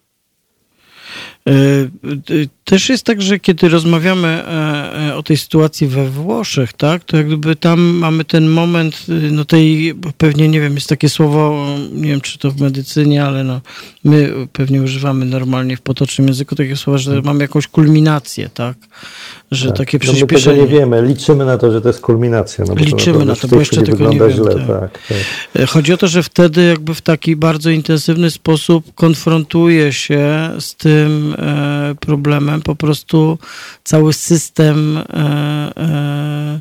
[1.46, 6.72] E, e, Też jest tak, że kiedy rozmawiamy e, e, o tej sytuacji we Włoszech,
[6.72, 10.88] tak, to jak gdyby tam mamy ten moment, y, no tej, pewnie nie wiem, jest
[10.88, 13.60] takie słowo, nie wiem czy to w medycynie, ale no,
[14.04, 18.76] my pewnie używamy normalnie w potocznym języku takiego słowa, że mamy jakąś kulminację, tak,
[19.50, 19.76] że Tak.
[19.76, 20.62] takie no my przyspieszenie.
[20.62, 21.02] nie wiemy.
[21.02, 22.64] Liczymy na to, że to jest kulminacja.
[22.68, 24.54] No Liczymy naprawdę na to, bo jeszcze tego nie wygląda wiem, źle.
[24.54, 24.66] tak.
[24.66, 24.98] Tak,
[25.52, 25.68] tak.
[25.68, 31.34] Chodzi o to, że wtedy jakby w taki bardzo intensywny sposób konfrontuje się z tym
[31.35, 31.35] e,
[32.00, 33.38] problemem po prostu
[33.84, 35.02] cały system e,
[35.76, 36.60] e,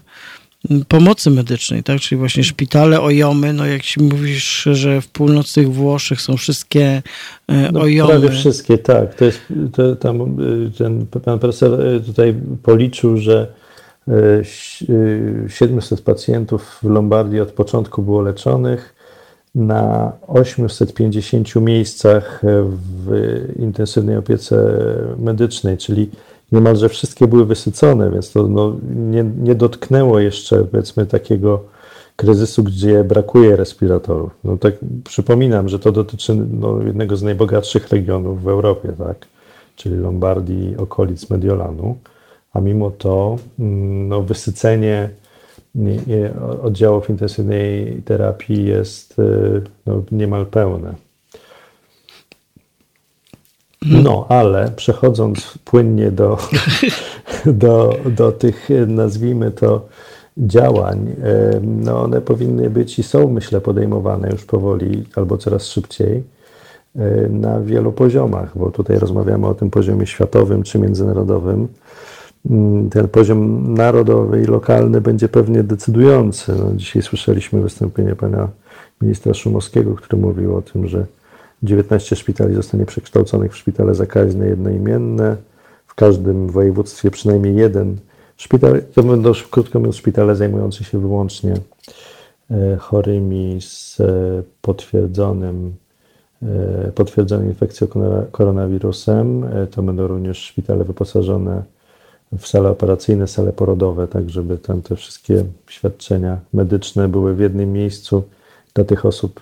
[0.88, 2.00] pomocy medycznej, tak?
[2.00, 7.02] Czyli właśnie szpitale, ojomy, no jak się mówisz, że w północnych Włoszech są wszystkie
[7.48, 8.10] e, No, ojomy.
[8.12, 9.16] prawie wszystkie, tak.
[9.16, 9.40] To jest,
[9.74, 10.38] to, tam,
[10.78, 13.48] ten pan profesor tutaj policzył, że
[14.08, 18.95] y, ś- y, 700 pacjentów w Lombardii od początku było leczonych.
[19.56, 22.41] Na 850 miejscach
[23.06, 24.57] w intensywnej opiece
[25.19, 26.10] medycznej, czyli
[26.52, 31.64] niemalże wszystkie były wysycone, więc to no, nie, nie dotknęło jeszcze powiedzmy takiego
[32.15, 34.32] kryzysu, gdzie brakuje respiratorów.
[34.44, 34.73] No tak
[35.03, 39.27] przypominam, że to dotyczy no, jednego z najbogatszych regionów w Europie, tak?
[39.76, 41.98] czyli Lombardii okolic Mediolanu,
[42.53, 45.10] a mimo to mm, no, wysycenie
[46.62, 50.94] oddziałów intensywnej terapii jest y, no, niemal pełne.
[53.86, 56.38] No, ale przechodząc płynnie do,
[57.46, 59.88] do, do tych, nazwijmy to,
[60.38, 66.24] działań, e, no one powinny być i są, myślę, podejmowane już powoli albo coraz szybciej
[66.96, 71.68] e, na wielu poziomach, bo tutaj rozmawiamy o tym poziomie światowym czy międzynarodowym.
[72.50, 76.56] Mm, Ten poziom narodowy i lokalny będzie pewnie decydujący.
[76.56, 78.50] No, dzisiaj słyszeliśmy wystąpienie pana
[79.02, 81.06] ministra Szumowskiego, który mówił o tym, że
[81.64, 85.38] 19 szpitali zostanie przekształconych w szpitale zakaźne jednoimienne.
[85.88, 87.98] W każdym województwie przynajmniej jeden
[88.38, 88.82] szpital.
[88.94, 91.54] To będą, krótko mówiąc, szpitale zajmujące się wyłącznie
[92.52, 94.04] e, chorymi z e,
[94.62, 95.74] potwierdzonym,
[96.44, 99.46] e, potwierdzoną infekcją korona- koronawirusem.
[99.72, 101.64] To będą również szpitale wyposażone
[102.38, 107.74] w sale operacyjne, sale porodowe, tak żeby tam te wszystkie świadczenia medyczne były w jednym
[107.74, 108.24] miejscu
[108.74, 109.42] dla tych osób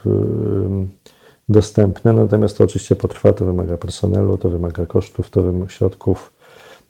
[1.50, 2.14] dostępne.
[2.14, 6.34] Natomiast to oczywiście potrwa, to wymaga personelu, to wymaga kosztów, to wymaga środków,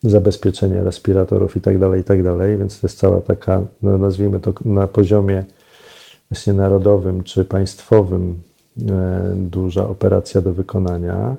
[0.03, 2.57] zabezpieczenia respiratorów tak i tak dalej.
[2.57, 5.43] Więc to jest cała taka, no nazwijmy to na poziomie
[6.29, 8.41] właśnie narodowym czy państwowym
[8.89, 11.35] e, duża operacja do wykonania.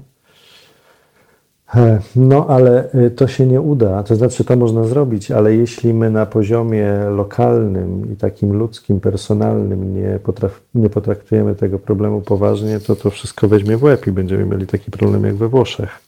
[2.17, 4.03] No, ale e, to się nie uda.
[4.03, 9.95] To znaczy, to można zrobić, ale jeśli my na poziomie lokalnym i takim ludzkim, personalnym
[9.95, 14.45] nie, potraf, nie potraktujemy tego problemu poważnie, to to wszystko weźmie w łeb i będziemy
[14.45, 16.01] mieli taki problem jak we Włoszech.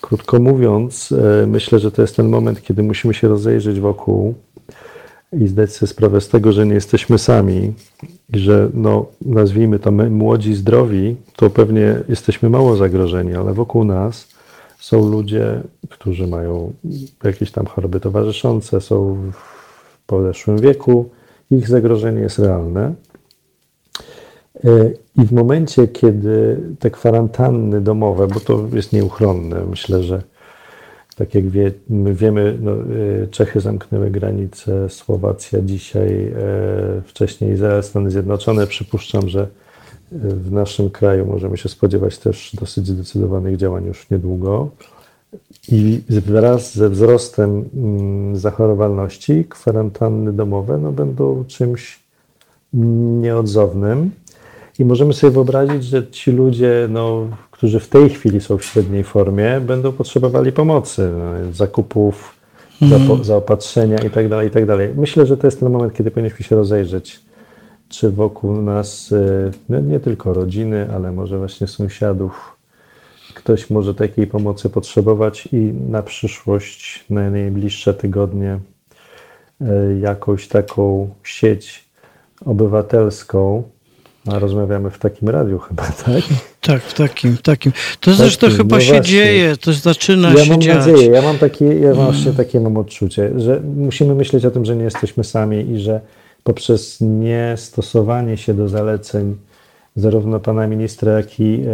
[0.00, 4.34] Krótko mówiąc, e, myślę, że to jest ten moment, kiedy musimy się rozejrzeć wokół
[5.32, 7.72] i zdać sobie sprawę z tego, że nie jesteśmy sami
[8.32, 13.84] i że, no, nazwijmy to my, młodzi, zdrowi, to pewnie jesteśmy mało zagrożeni, ale wokół
[13.84, 14.31] nas
[14.82, 16.72] są ludzie, którzy mają
[17.24, 21.10] jakieś tam choroby towarzyszące, są w podeszłym wieku,
[21.50, 22.94] ich zagrożenie jest realne.
[25.16, 30.22] I w momencie, kiedy te kwarantanny domowe, bo to jest nieuchronne, myślę, że
[31.16, 32.72] tak jak wie, my wiemy, no,
[33.30, 36.32] Czechy zamknęły granice, Słowacja dzisiaj,
[37.04, 38.66] wcześniej Izrael, Stany Zjednoczone.
[38.66, 39.46] Przypuszczam, że
[40.20, 44.70] w naszym kraju możemy się spodziewać też dosyć zdecydowanych działań już niedługo.
[45.68, 52.00] I wraz ze wzrostem mm, zachorowalności kwarantanny domowe no, będą czymś
[53.22, 54.10] nieodzownym.
[54.78, 59.04] I możemy sobie wyobrazić, że ci ludzie, no, którzy w tej chwili są w średniej
[59.04, 62.34] formie, będą potrzebowali pomocy, no, zakupów,
[62.82, 63.24] mm.
[63.24, 64.88] zaopatrzenia itd., tak itd.
[64.88, 67.20] Tak Myślę, że to jest ten moment, kiedy powinniśmy się rozejrzeć
[67.92, 72.56] czy wokół nas e, no nie tylko rodziny, ale może właśnie sąsiadów.
[73.34, 75.56] Ktoś może takiej pomocy potrzebować i
[75.88, 78.58] na przyszłość, na najbliższe tygodnie,
[79.60, 81.84] e, jakąś taką sieć
[82.44, 83.62] obywatelską.
[84.26, 86.22] A rozmawiamy w takim radiu chyba, tak?
[86.60, 87.72] Tak, w takim, takim.
[88.00, 89.10] To zresztą chyba no się właśnie.
[89.12, 90.86] dzieje, to zaczyna ja się mam dziać.
[90.86, 92.36] Nadzieję, ja mam takie, ja właśnie mm.
[92.36, 96.00] takie mam odczucie, że musimy myśleć o tym, że nie jesteśmy sami i że
[96.44, 99.36] poprzez niestosowanie się do zaleceń
[99.96, 101.64] zarówno pana ministra, jak i,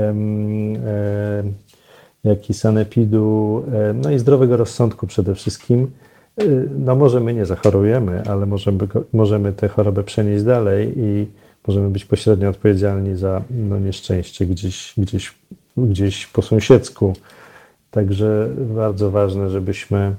[2.24, 3.64] jak i sanepidu,
[3.94, 5.90] no i zdrowego rozsądku przede wszystkim,
[6.36, 6.44] e,
[6.78, 8.78] no może my nie zachorujemy, ale możemy,
[9.12, 11.26] możemy tę chorobę przenieść dalej i
[11.66, 15.34] możemy być pośrednio odpowiedzialni za no, nieszczęście gdzieś, gdzieś,
[15.76, 17.12] gdzieś po sąsiedzku.
[17.90, 20.14] Także bardzo ważne, żebyśmy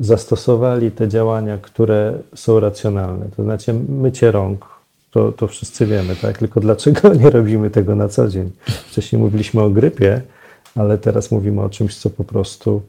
[0.00, 3.26] zastosowali te działania, które są racjonalne.
[3.36, 4.66] To znaczy mycie rąk,
[5.10, 6.38] to, to wszyscy wiemy, tak?
[6.38, 8.50] Tylko dlaczego nie robimy tego na co dzień?
[8.64, 10.22] Wcześniej mówiliśmy o grypie,
[10.76, 12.82] ale teraz mówimy o czymś, co po prostu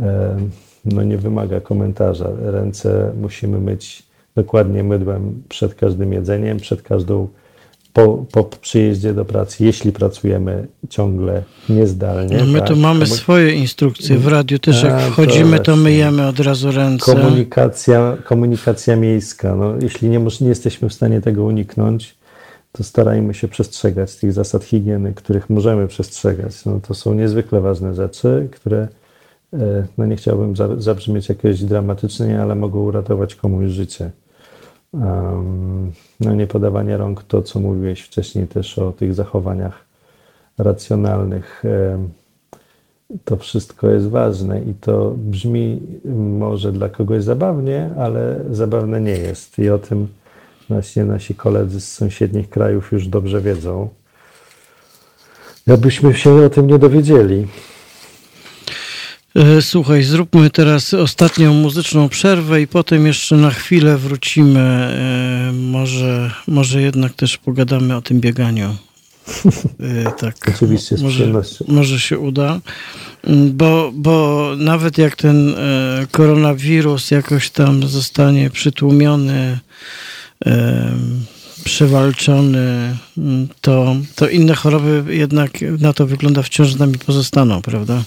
[0.00, 0.36] e,
[0.84, 2.28] no nie wymaga komentarza.
[2.42, 4.02] Ręce musimy myć
[4.34, 7.28] dokładnie mydłem przed każdym jedzeniem, przed każdą
[7.92, 12.36] po, po przyjeździe do pracy, jeśli pracujemy ciągle niezdalnie.
[12.36, 16.26] No my tak, tu mamy swoje instrukcje w radiu też, jak wchodzimy, to, to myjemy
[16.26, 17.14] od razu ręce.
[17.14, 19.56] Komunikacja, komunikacja miejska.
[19.56, 22.16] No, jeśli nie, nie jesteśmy w stanie tego uniknąć,
[22.72, 26.64] to starajmy się przestrzegać tych zasad higieny, których możemy przestrzegać.
[26.64, 28.88] No, to są niezwykle ważne rzeczy, które
[29.52, 34.10] e, no nie chciałbym zabrzmieć jakieś dramatycznie, ale mogą uratować komuś życie
[36.20, 39.84] no nie podawanie rąk, to co mówiłeś wcześniej też o tych zachowaniach
[40.58, 41.62] racjonalnych.
[43.24, 45.80] To wszystko jest ważne i to brzmi
[46.38, 49.58] może dla kogoś zabawnie, ale zabawne nie jest.
[49.58, 50.08] I o tym
[50.68, 53.88] właśnie nasi koledzy z sąsiednich krajów już dobrze wiedzą.
[55.66, 57.46] Jakbyśmy się o tym nie dowiedzieli.
[59.36, 64.60] E, słuchaj, zróbmy teraz ostatnią muzyczną przerwę i potem jeszcze na chwilę wrócimy.
[64.60, 68.76] E, może, może jednak też pogadamy o tym bieganiu.
[69.80, 70.36] E, tak.
[70.54, 71.32] Oczywiście, z może,
[71.68, 72.60] może się uda.
[73.24, 75.54] Mm, bo, bo nawet jak ten
[76.10, 79.58] koronawirus jakoś tam zostanie przytłumiony,
[81.64, 88.02] przewalczony, mm, to, to inne choroby jednak na to wygląda wciąż z nami pozostaną, prawda?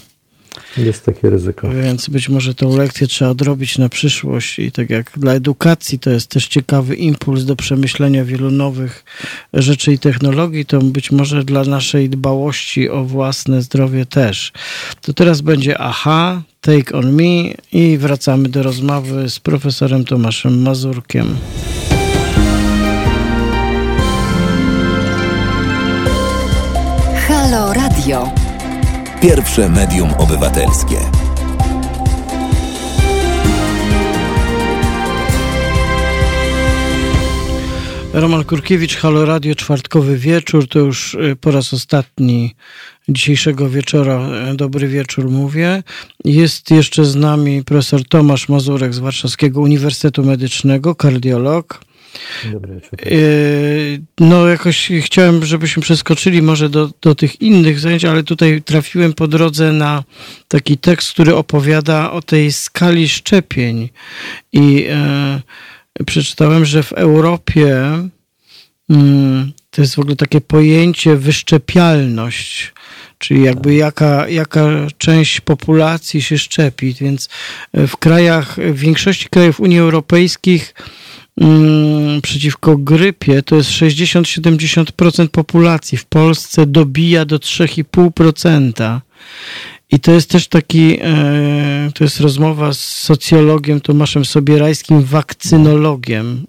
[0.78, 1.68] Jest takie ryzyko.
[1.70, 6.10] Więc być może tą lekcję trzeba odrobić na przyszłość i tak jak dla edukacji to
[6.10, 9.04] jest też ciekawy impuls do przemyślenia wielu nowych
[9.52, 14.52] rzeczy i technologii, to być może dla naszej dbałości o własne zdrowie też.
[15.00, 21.36] To teraz będzie aha, take on me i wracamy do rozmowy z profesorem Tomaszem Mazurkiem.
[27.28, 28.45] Halo Radio.
[29.26, 30.96] Pierwsze medium obywatelskie.
[38.12, 40.68] Roman Kurkiewicz, Halo Radio, czwartkowy wieczór.
[40.68, 42.54] To już y, po raz ostatni
[43.08, 44.28] dzisiejszego wieczora.
[44.52, 45.82] Y, dobry wieczór mówię.
[46.24, 51.85] Jest jeszcze z nami profesor Tomasz Mazurek z Warszawskiego Uniwersytetu Medycznego, kardiolog.
[52.52, 52.80] Dobry
[54.20, 59.28] No jakoś chciałem, żebyśmy przeskoczyli może do, do tych innych zajęć, ale tutaj trafiłem po
[59.28, 60.04] drodze na
[60.48, 63.88] taki tekst, który opowiada o tej skali szczepień.
[64.52, 65.40] I e,
[66.06, 67.82] przeczytałem, że w Europie
[68.90, 72.72] mm, to jest w ogóle takie pojęcie wyszczepialność,
[73.18, 74.68] czyli jakby jaka, jaka
[74.98, 77.28] część populacji się szczepi, więc
[77.74, 80.60] w krajach, w większości krajów Unii Europejskiej
[81.40, 85.98] Mm, przeciwko grypie to jest 60-70% populacji.
[85.98, 89.00] W Polsce dobija do 3,5%.
[89.90, 96.46] I to jest też taki, e, to jest rozmowa z socjologiem Tomaszem Sobierajskim, wakcynologiem.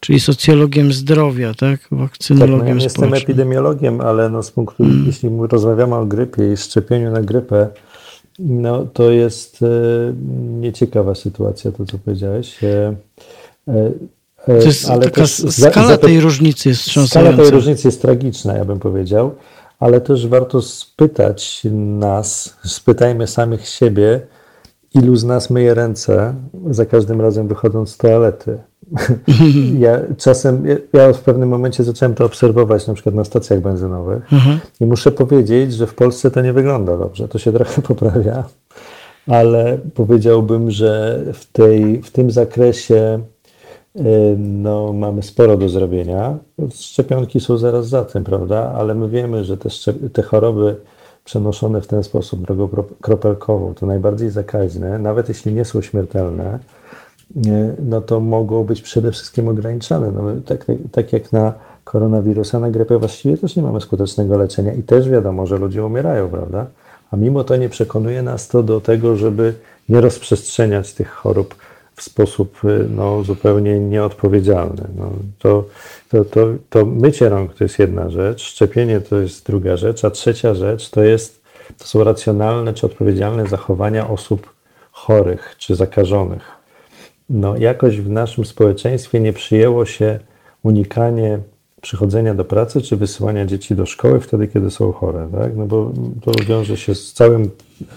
[0.00, 1.80] czyli socjologiem zdrowia, tak?
[1.80, 3.22] Tak, no Wakcynologiem ja nie jestem społecznym.
[3.22, 7.68] epidemiologiem, ale no z punktu, jeśli rozmawiamy o grypie i szczepieniu na grypę,
[8.38, 9.66] no to jest e,
[10.60, 12.58] nieciekawa sytuacja, to co powiedziałeś.
[13.68, 13.90] E,
[14.48, 17.42] e, jest ale taka za- skala za to- tej różnicy jest Skala wstrząsająca.
[17.42, 19.30] tej różnicy jest tragiczna, ja bym powiedział,
[19.80, 21.60] ale też warto spytać
[21.98, 24.20] nas, spytajmy samych siebie,
[24.94, 26.34] ilu z nas myje ręce
[26.70, 28.58] za każdym razem wychodząc z toalety.
[29.78, 34.22] Ja czasem, ja- w pewnym momencie zacząłem to obserwować na przykład na stacjach benzynowych
[34.80, 37.28] i muszę powiedzieć, że w Polsce to nie wygląda dobrze.
[37.28, 38.44] To się trochę poprawia,
[39.26, 43.20] ale powiedziałbym, że w, tej, w tym zakresie
[44.38, 46.38] no, mamy sporo do zrobienia.
[46.70, 48.72] Szczepionki są zaraz za tym, prawda?
[48.76, 49.68] Ale my wiemy, że te,
[50.12, 50.76] te choroby
[51.24, 56.58] przenoszone w ten sposób drogą kro- kropelkową, to najbardziej zakaźne, nawet jeśli nie są śmiertelne,
[57.78, 60.10] no to mogą być przede wszystkim ograniczane.
[60.10, 61.52] No, tak, tak, tak jak na
[61.84, 66.28] koronawirusa, na grypę właściwie też nie mamy skutecznego leczenia i też wiadomo, że ludzie umierają,
[66.28, 66.66] prawda?
[67.10, 69.54] A mimo to nie przekonuje nas to do tego, żeby
[69.88, 71.54] nie rozprzestrzeniać tych chorób
[71.96, 74.82] w sposób y, no, zupełnie nieodpowiedzialny.
[74.96, 75.64] No, to,
[76.10, 80.10] to, to, to mycie rąk to jest jedna rzecz, szczepienie to jest druga rzecz, a
[80.10, 81.42] trzecia rzecz to, jest,
[81.78, 84.54] to są racjonalne czy odpowiedzialne zachowania osób
[84.92, 86.56] chorych czy zakażonych
[87.30, 90.18] no, jakoś w naszym społeczeństwie nie przyjęło się
[90.62, 91.38] unikanie
[91.80, 95.56] przychodzenia do pracy czy wysyłania dzieci do szkoły wtedy, kiedy są chore, tak?
[95.56, 95.92] No bo
[96.22, 97.50] to wiąże się z całym,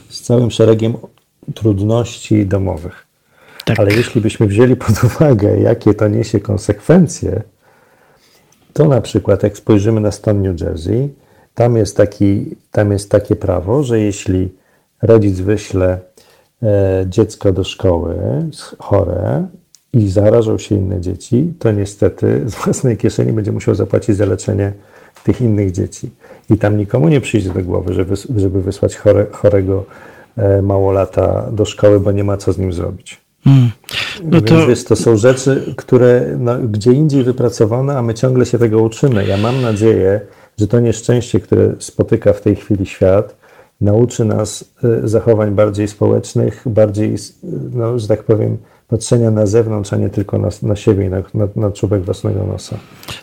[0.10, 0.94] z całym szeregiem
[1.56, 3.09] trudności domowych.
[3.70, 3.80] Tak.
[3.80, 7.42] Ale jeśli byśmy wzięli pod uwagę, jakie to niesie konsekwencje,
[8.74, 11.10] to na przykład jak spojrzymy na stan New Jersey,
[11.54, 14.50] tam jest, taki, tam jest takie prawo, że jeśli
[15.02, 16.00] rodzic wyśle
[16.64, 18.16] e, dziecko do szkoły
[18.80, 19.48] chore
[19.94, 24.74] i zarażą się inne dzieci, to niestety z własnej kieszeni będzie musiał zapłacić za leczenie
[25.24, 26.10] tych innych dzieci.
[26.50, 29.86] I tam nikomu nie przyjdzie do głowy, żeby, żeby wysłać chore, chorego
[30.38, 33.29] e, małolata do szkoły, bo nie ma co z nim zrobić.
[33.46, 33.70] Mm.
[34.24, 38.46] No Więc to wiesz, to są rzeczy, które no, gdzie indziej wypracowane, a my ciągle
[38.46, 39.26] się tego uczymy.
[39.26, 40.22] Ja mam nadzieję,
[40.58, 43.36] że to nieszczęście, które spotyka w tej chwili świat,
[43.82, 44.66] nauczy nas
[45.04, 47.40] y, zachowań bardziej społecznych, bardziej, s-
[47.74, 48.58] no, że tak powiem,
[48.88, 52.44] patrzenia na zewnątrz, a nie tylko na, na siebie i na, na, na czubek własnego
[52.44, 52.78] nosa.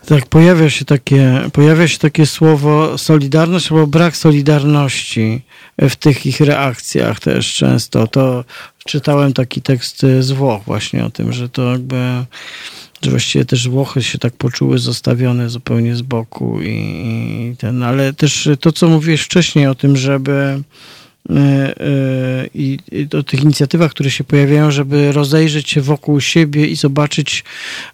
[0.07, 5.43] tak pojawia się takie, pojawia się takie słowo solidarność albo brak solidarności
[5.79, 8.07] w tych ich reakcjach też często.
[8.07, 8.45] To
[8.87, 12.25] czytałem taki tekst z Włoch właśnie o tym, że to jakby
[13.03, 18.13] że właściwie też Włochy się tak poczuły zostawione zupełnie z boku i, i ten, ale
[18.13, 20.63] też to, co mówiłeś wcześniej o tym, żeby e, e,
[22.55, 27.45] i, i o tych inicjatywach, które się pojawiają, żeby rozejrzeć się wokół siebie i zobaczyć,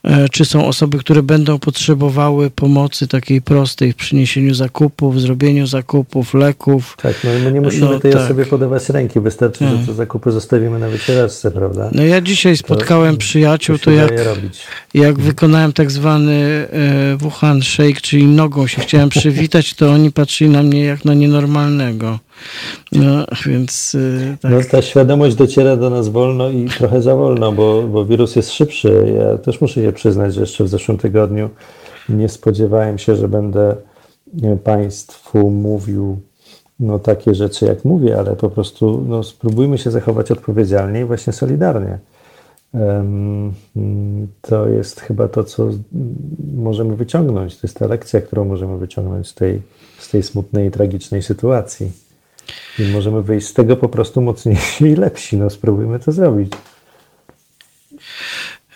[0.05, 6.35] e, czy są osoby, które będą potrzebowały pomocy takiej prostej w przyniesieniu zakupów, zrobieniu zakupów,
[6.35, 6.97] leków.
[7.03, 8.23] Tak, no i my nie musimy No, tej tak.
[8.23, 9.69] osobie podawać ręki, wystarczy, Tak.
[9.81, 11.91] że te zakupy zostawimy na wycieraczce, prawda?
[11.93, 14.13] No ja dzisiaj spotkałem przyjaciół, się to jak,
[14.95, 16.33] jak wykonałem tak zwany
[16.73, 21.15] e, Wuhan Shake, czyli nogą się chciałem przywitać, to oni patrzyli na mnie jak na
[21.15, 22.19] nienormalnego.
[22.93, 23.97] No, więc
[24.31, 24.53] e, tak.
[24.53, 28.53] No, ta świadomość dociera do nas wolno i trochę za wolno, bo, bo wirus jest
[28.53, 29.15] szybszy.
[29.19, 31.51] Ja też muszę się przyznać, że jeszcze w zeszłym tygodniu
[32.09, 33.77] nie spodziewałem się, że będę
[34.65, 36.21] Państwu mówił
[36.81, 41.33] no, takie rzeczy, jak mówię, ale po prostu no, spróbujmy się zachować odpowiedzialnie i właśnie
[41.33, 41.99] solidarnie.
[44.41, 45.71] To jest chyba to, co
[46.55, 47.57] możemy wyciągnąć.
[47.57, 49.63] To jest ta lekcja, którą możemy wyciągnąć z tej,
[49.99, 51.93] z tej smutnej i tragicznej sytuacji.
[52.79, 55.37] I możemy wyjść z tego po prostu mocniejsi i lepsi.
[55.37, 56.53] No spróbujmy to zrobić.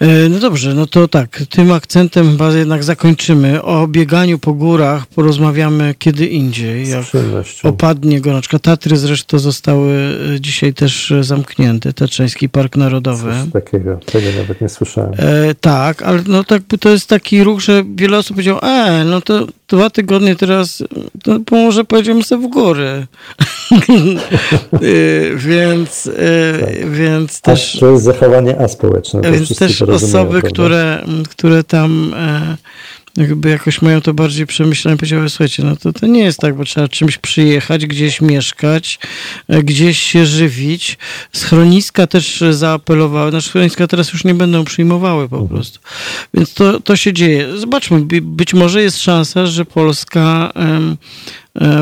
[0.01, 3.63] E, No dobrze, no to tak, tym akcentem chyba jednak zakończymy.
[3.63, 7.05] O bieganiu po górach porozmawiamy kiedy indziej, jak
[7.63, 8.59] opadnie gorączka.
[8.59, 9.93] Tatry zresztą zostały
[10.35, 13.33] e, dzisiaj też e, zamknięte, Tatrzański Park Narodowy.
[13.45, 14.01] Coś takiego.
[14.07, 15.13] Tego nawet nie słyszałem.
[15.17, 19.21] E, tak, ale no tak, to jest taki ruch, że wiele osób powiedziało, e, no
[19.21, 20.83] to dwa tygodnie teraz,
[21.23, 22.85] to może pojedziemy sobie w góry.
[24.73, 24.77] e,
[25.37, 27.77] więc, e, więc też...
[27.81, 29.21] to jest zachowanie aspołeczne.
[29.21, 32.57] Więc też osoby, które, które tam e,
[33.17, 36.65] jakby jakoś mają to bardziej przemyślane, powiedziały, słuchajcie, no to, to nie jest tak, bo
[36.65, 38.99] trzeba czymś przyjechać, gdzieś mieszkać,
[39.49, 40.99] e, gdzieś się żywić.
[41.33, 45.79] Schroniska też zaapelowały, nasze schroniska teraz już nie będą przyjmowały po prostu.
[46.35, 47.59] Więc to, to się dzieje.
[47.59, 50.53] Zobaczmy, by- być może jest szansa, że Polska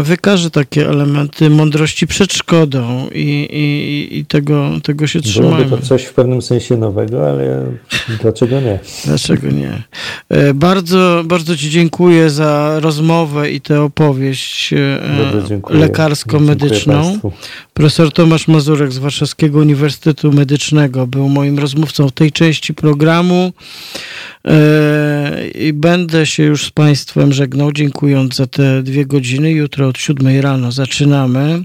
[0.02, 5.64] wykaże takie elementy mądrości przed szkodą i, i, i tego, tego się trzymajmy.
[5.64, 7.66] Byłoby to coś w pewnym sensie nowego, ale
[8.22, 8.78] dlaczego nie?
[9.05, 9.82] Dlaczego nie?
[10.28, 15.01] E, bardzo, bardzo Ci dziękuję za rozmowę i tę opowieść e,
[15.70, 17.18] lekarsko-medyczną.
[17.74, 23.52] Profesor Tomasz Mazurek z Warszawskiego Uniwersytetu Medycznego był moim rozmówcą w tej części programu.
[24.49, 29.51] E, I będę się już z Państwem żegnał, dziękując za te dwie godziny.
[29.51, 31.65] Jutro od siódmej rano zaczynamy.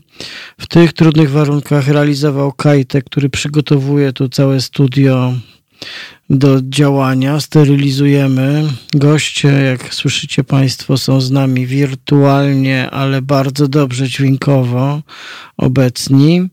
[0.60, 5.34] W tych trudnych warunkach realizował Kajtek, który przygotowuje tu całe studio
[6.30, 7.40] do działania.
[7.40, 8.64] Sterylizujemy.
[8.94, 15.02] Goście, jak słyszycie Państwo, są z nami wirtualnie, ale bardzo dobrze dźwiękowo
[15.58, 16.50] obecni.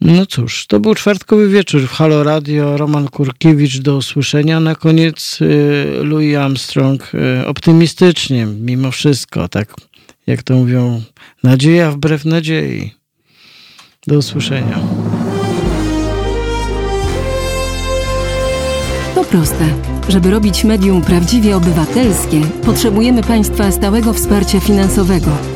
[0.00, 2.76] No cóż, to był czwartkowy wieczór w Halo Radio.
[2.76, 4.60] Roman Kurkiewicz, do usłyszenia.
[4.60, 9.74] Na koniec y, Louis Armstrong y, optymistycznie, mimo wszystko, tak
[10.26, 11.02] jak to mówią,
[11.42, 12.94] nadzieja wbrew nadziei.
[14.06, 14.80] Do usłyszenia.
[19.14, 19.74] To proste.
[20.08, 25.55] Żeby robić medium prawdziwie obywatelskie, potrzebujemy Państwa stałego wsparcia finansowego.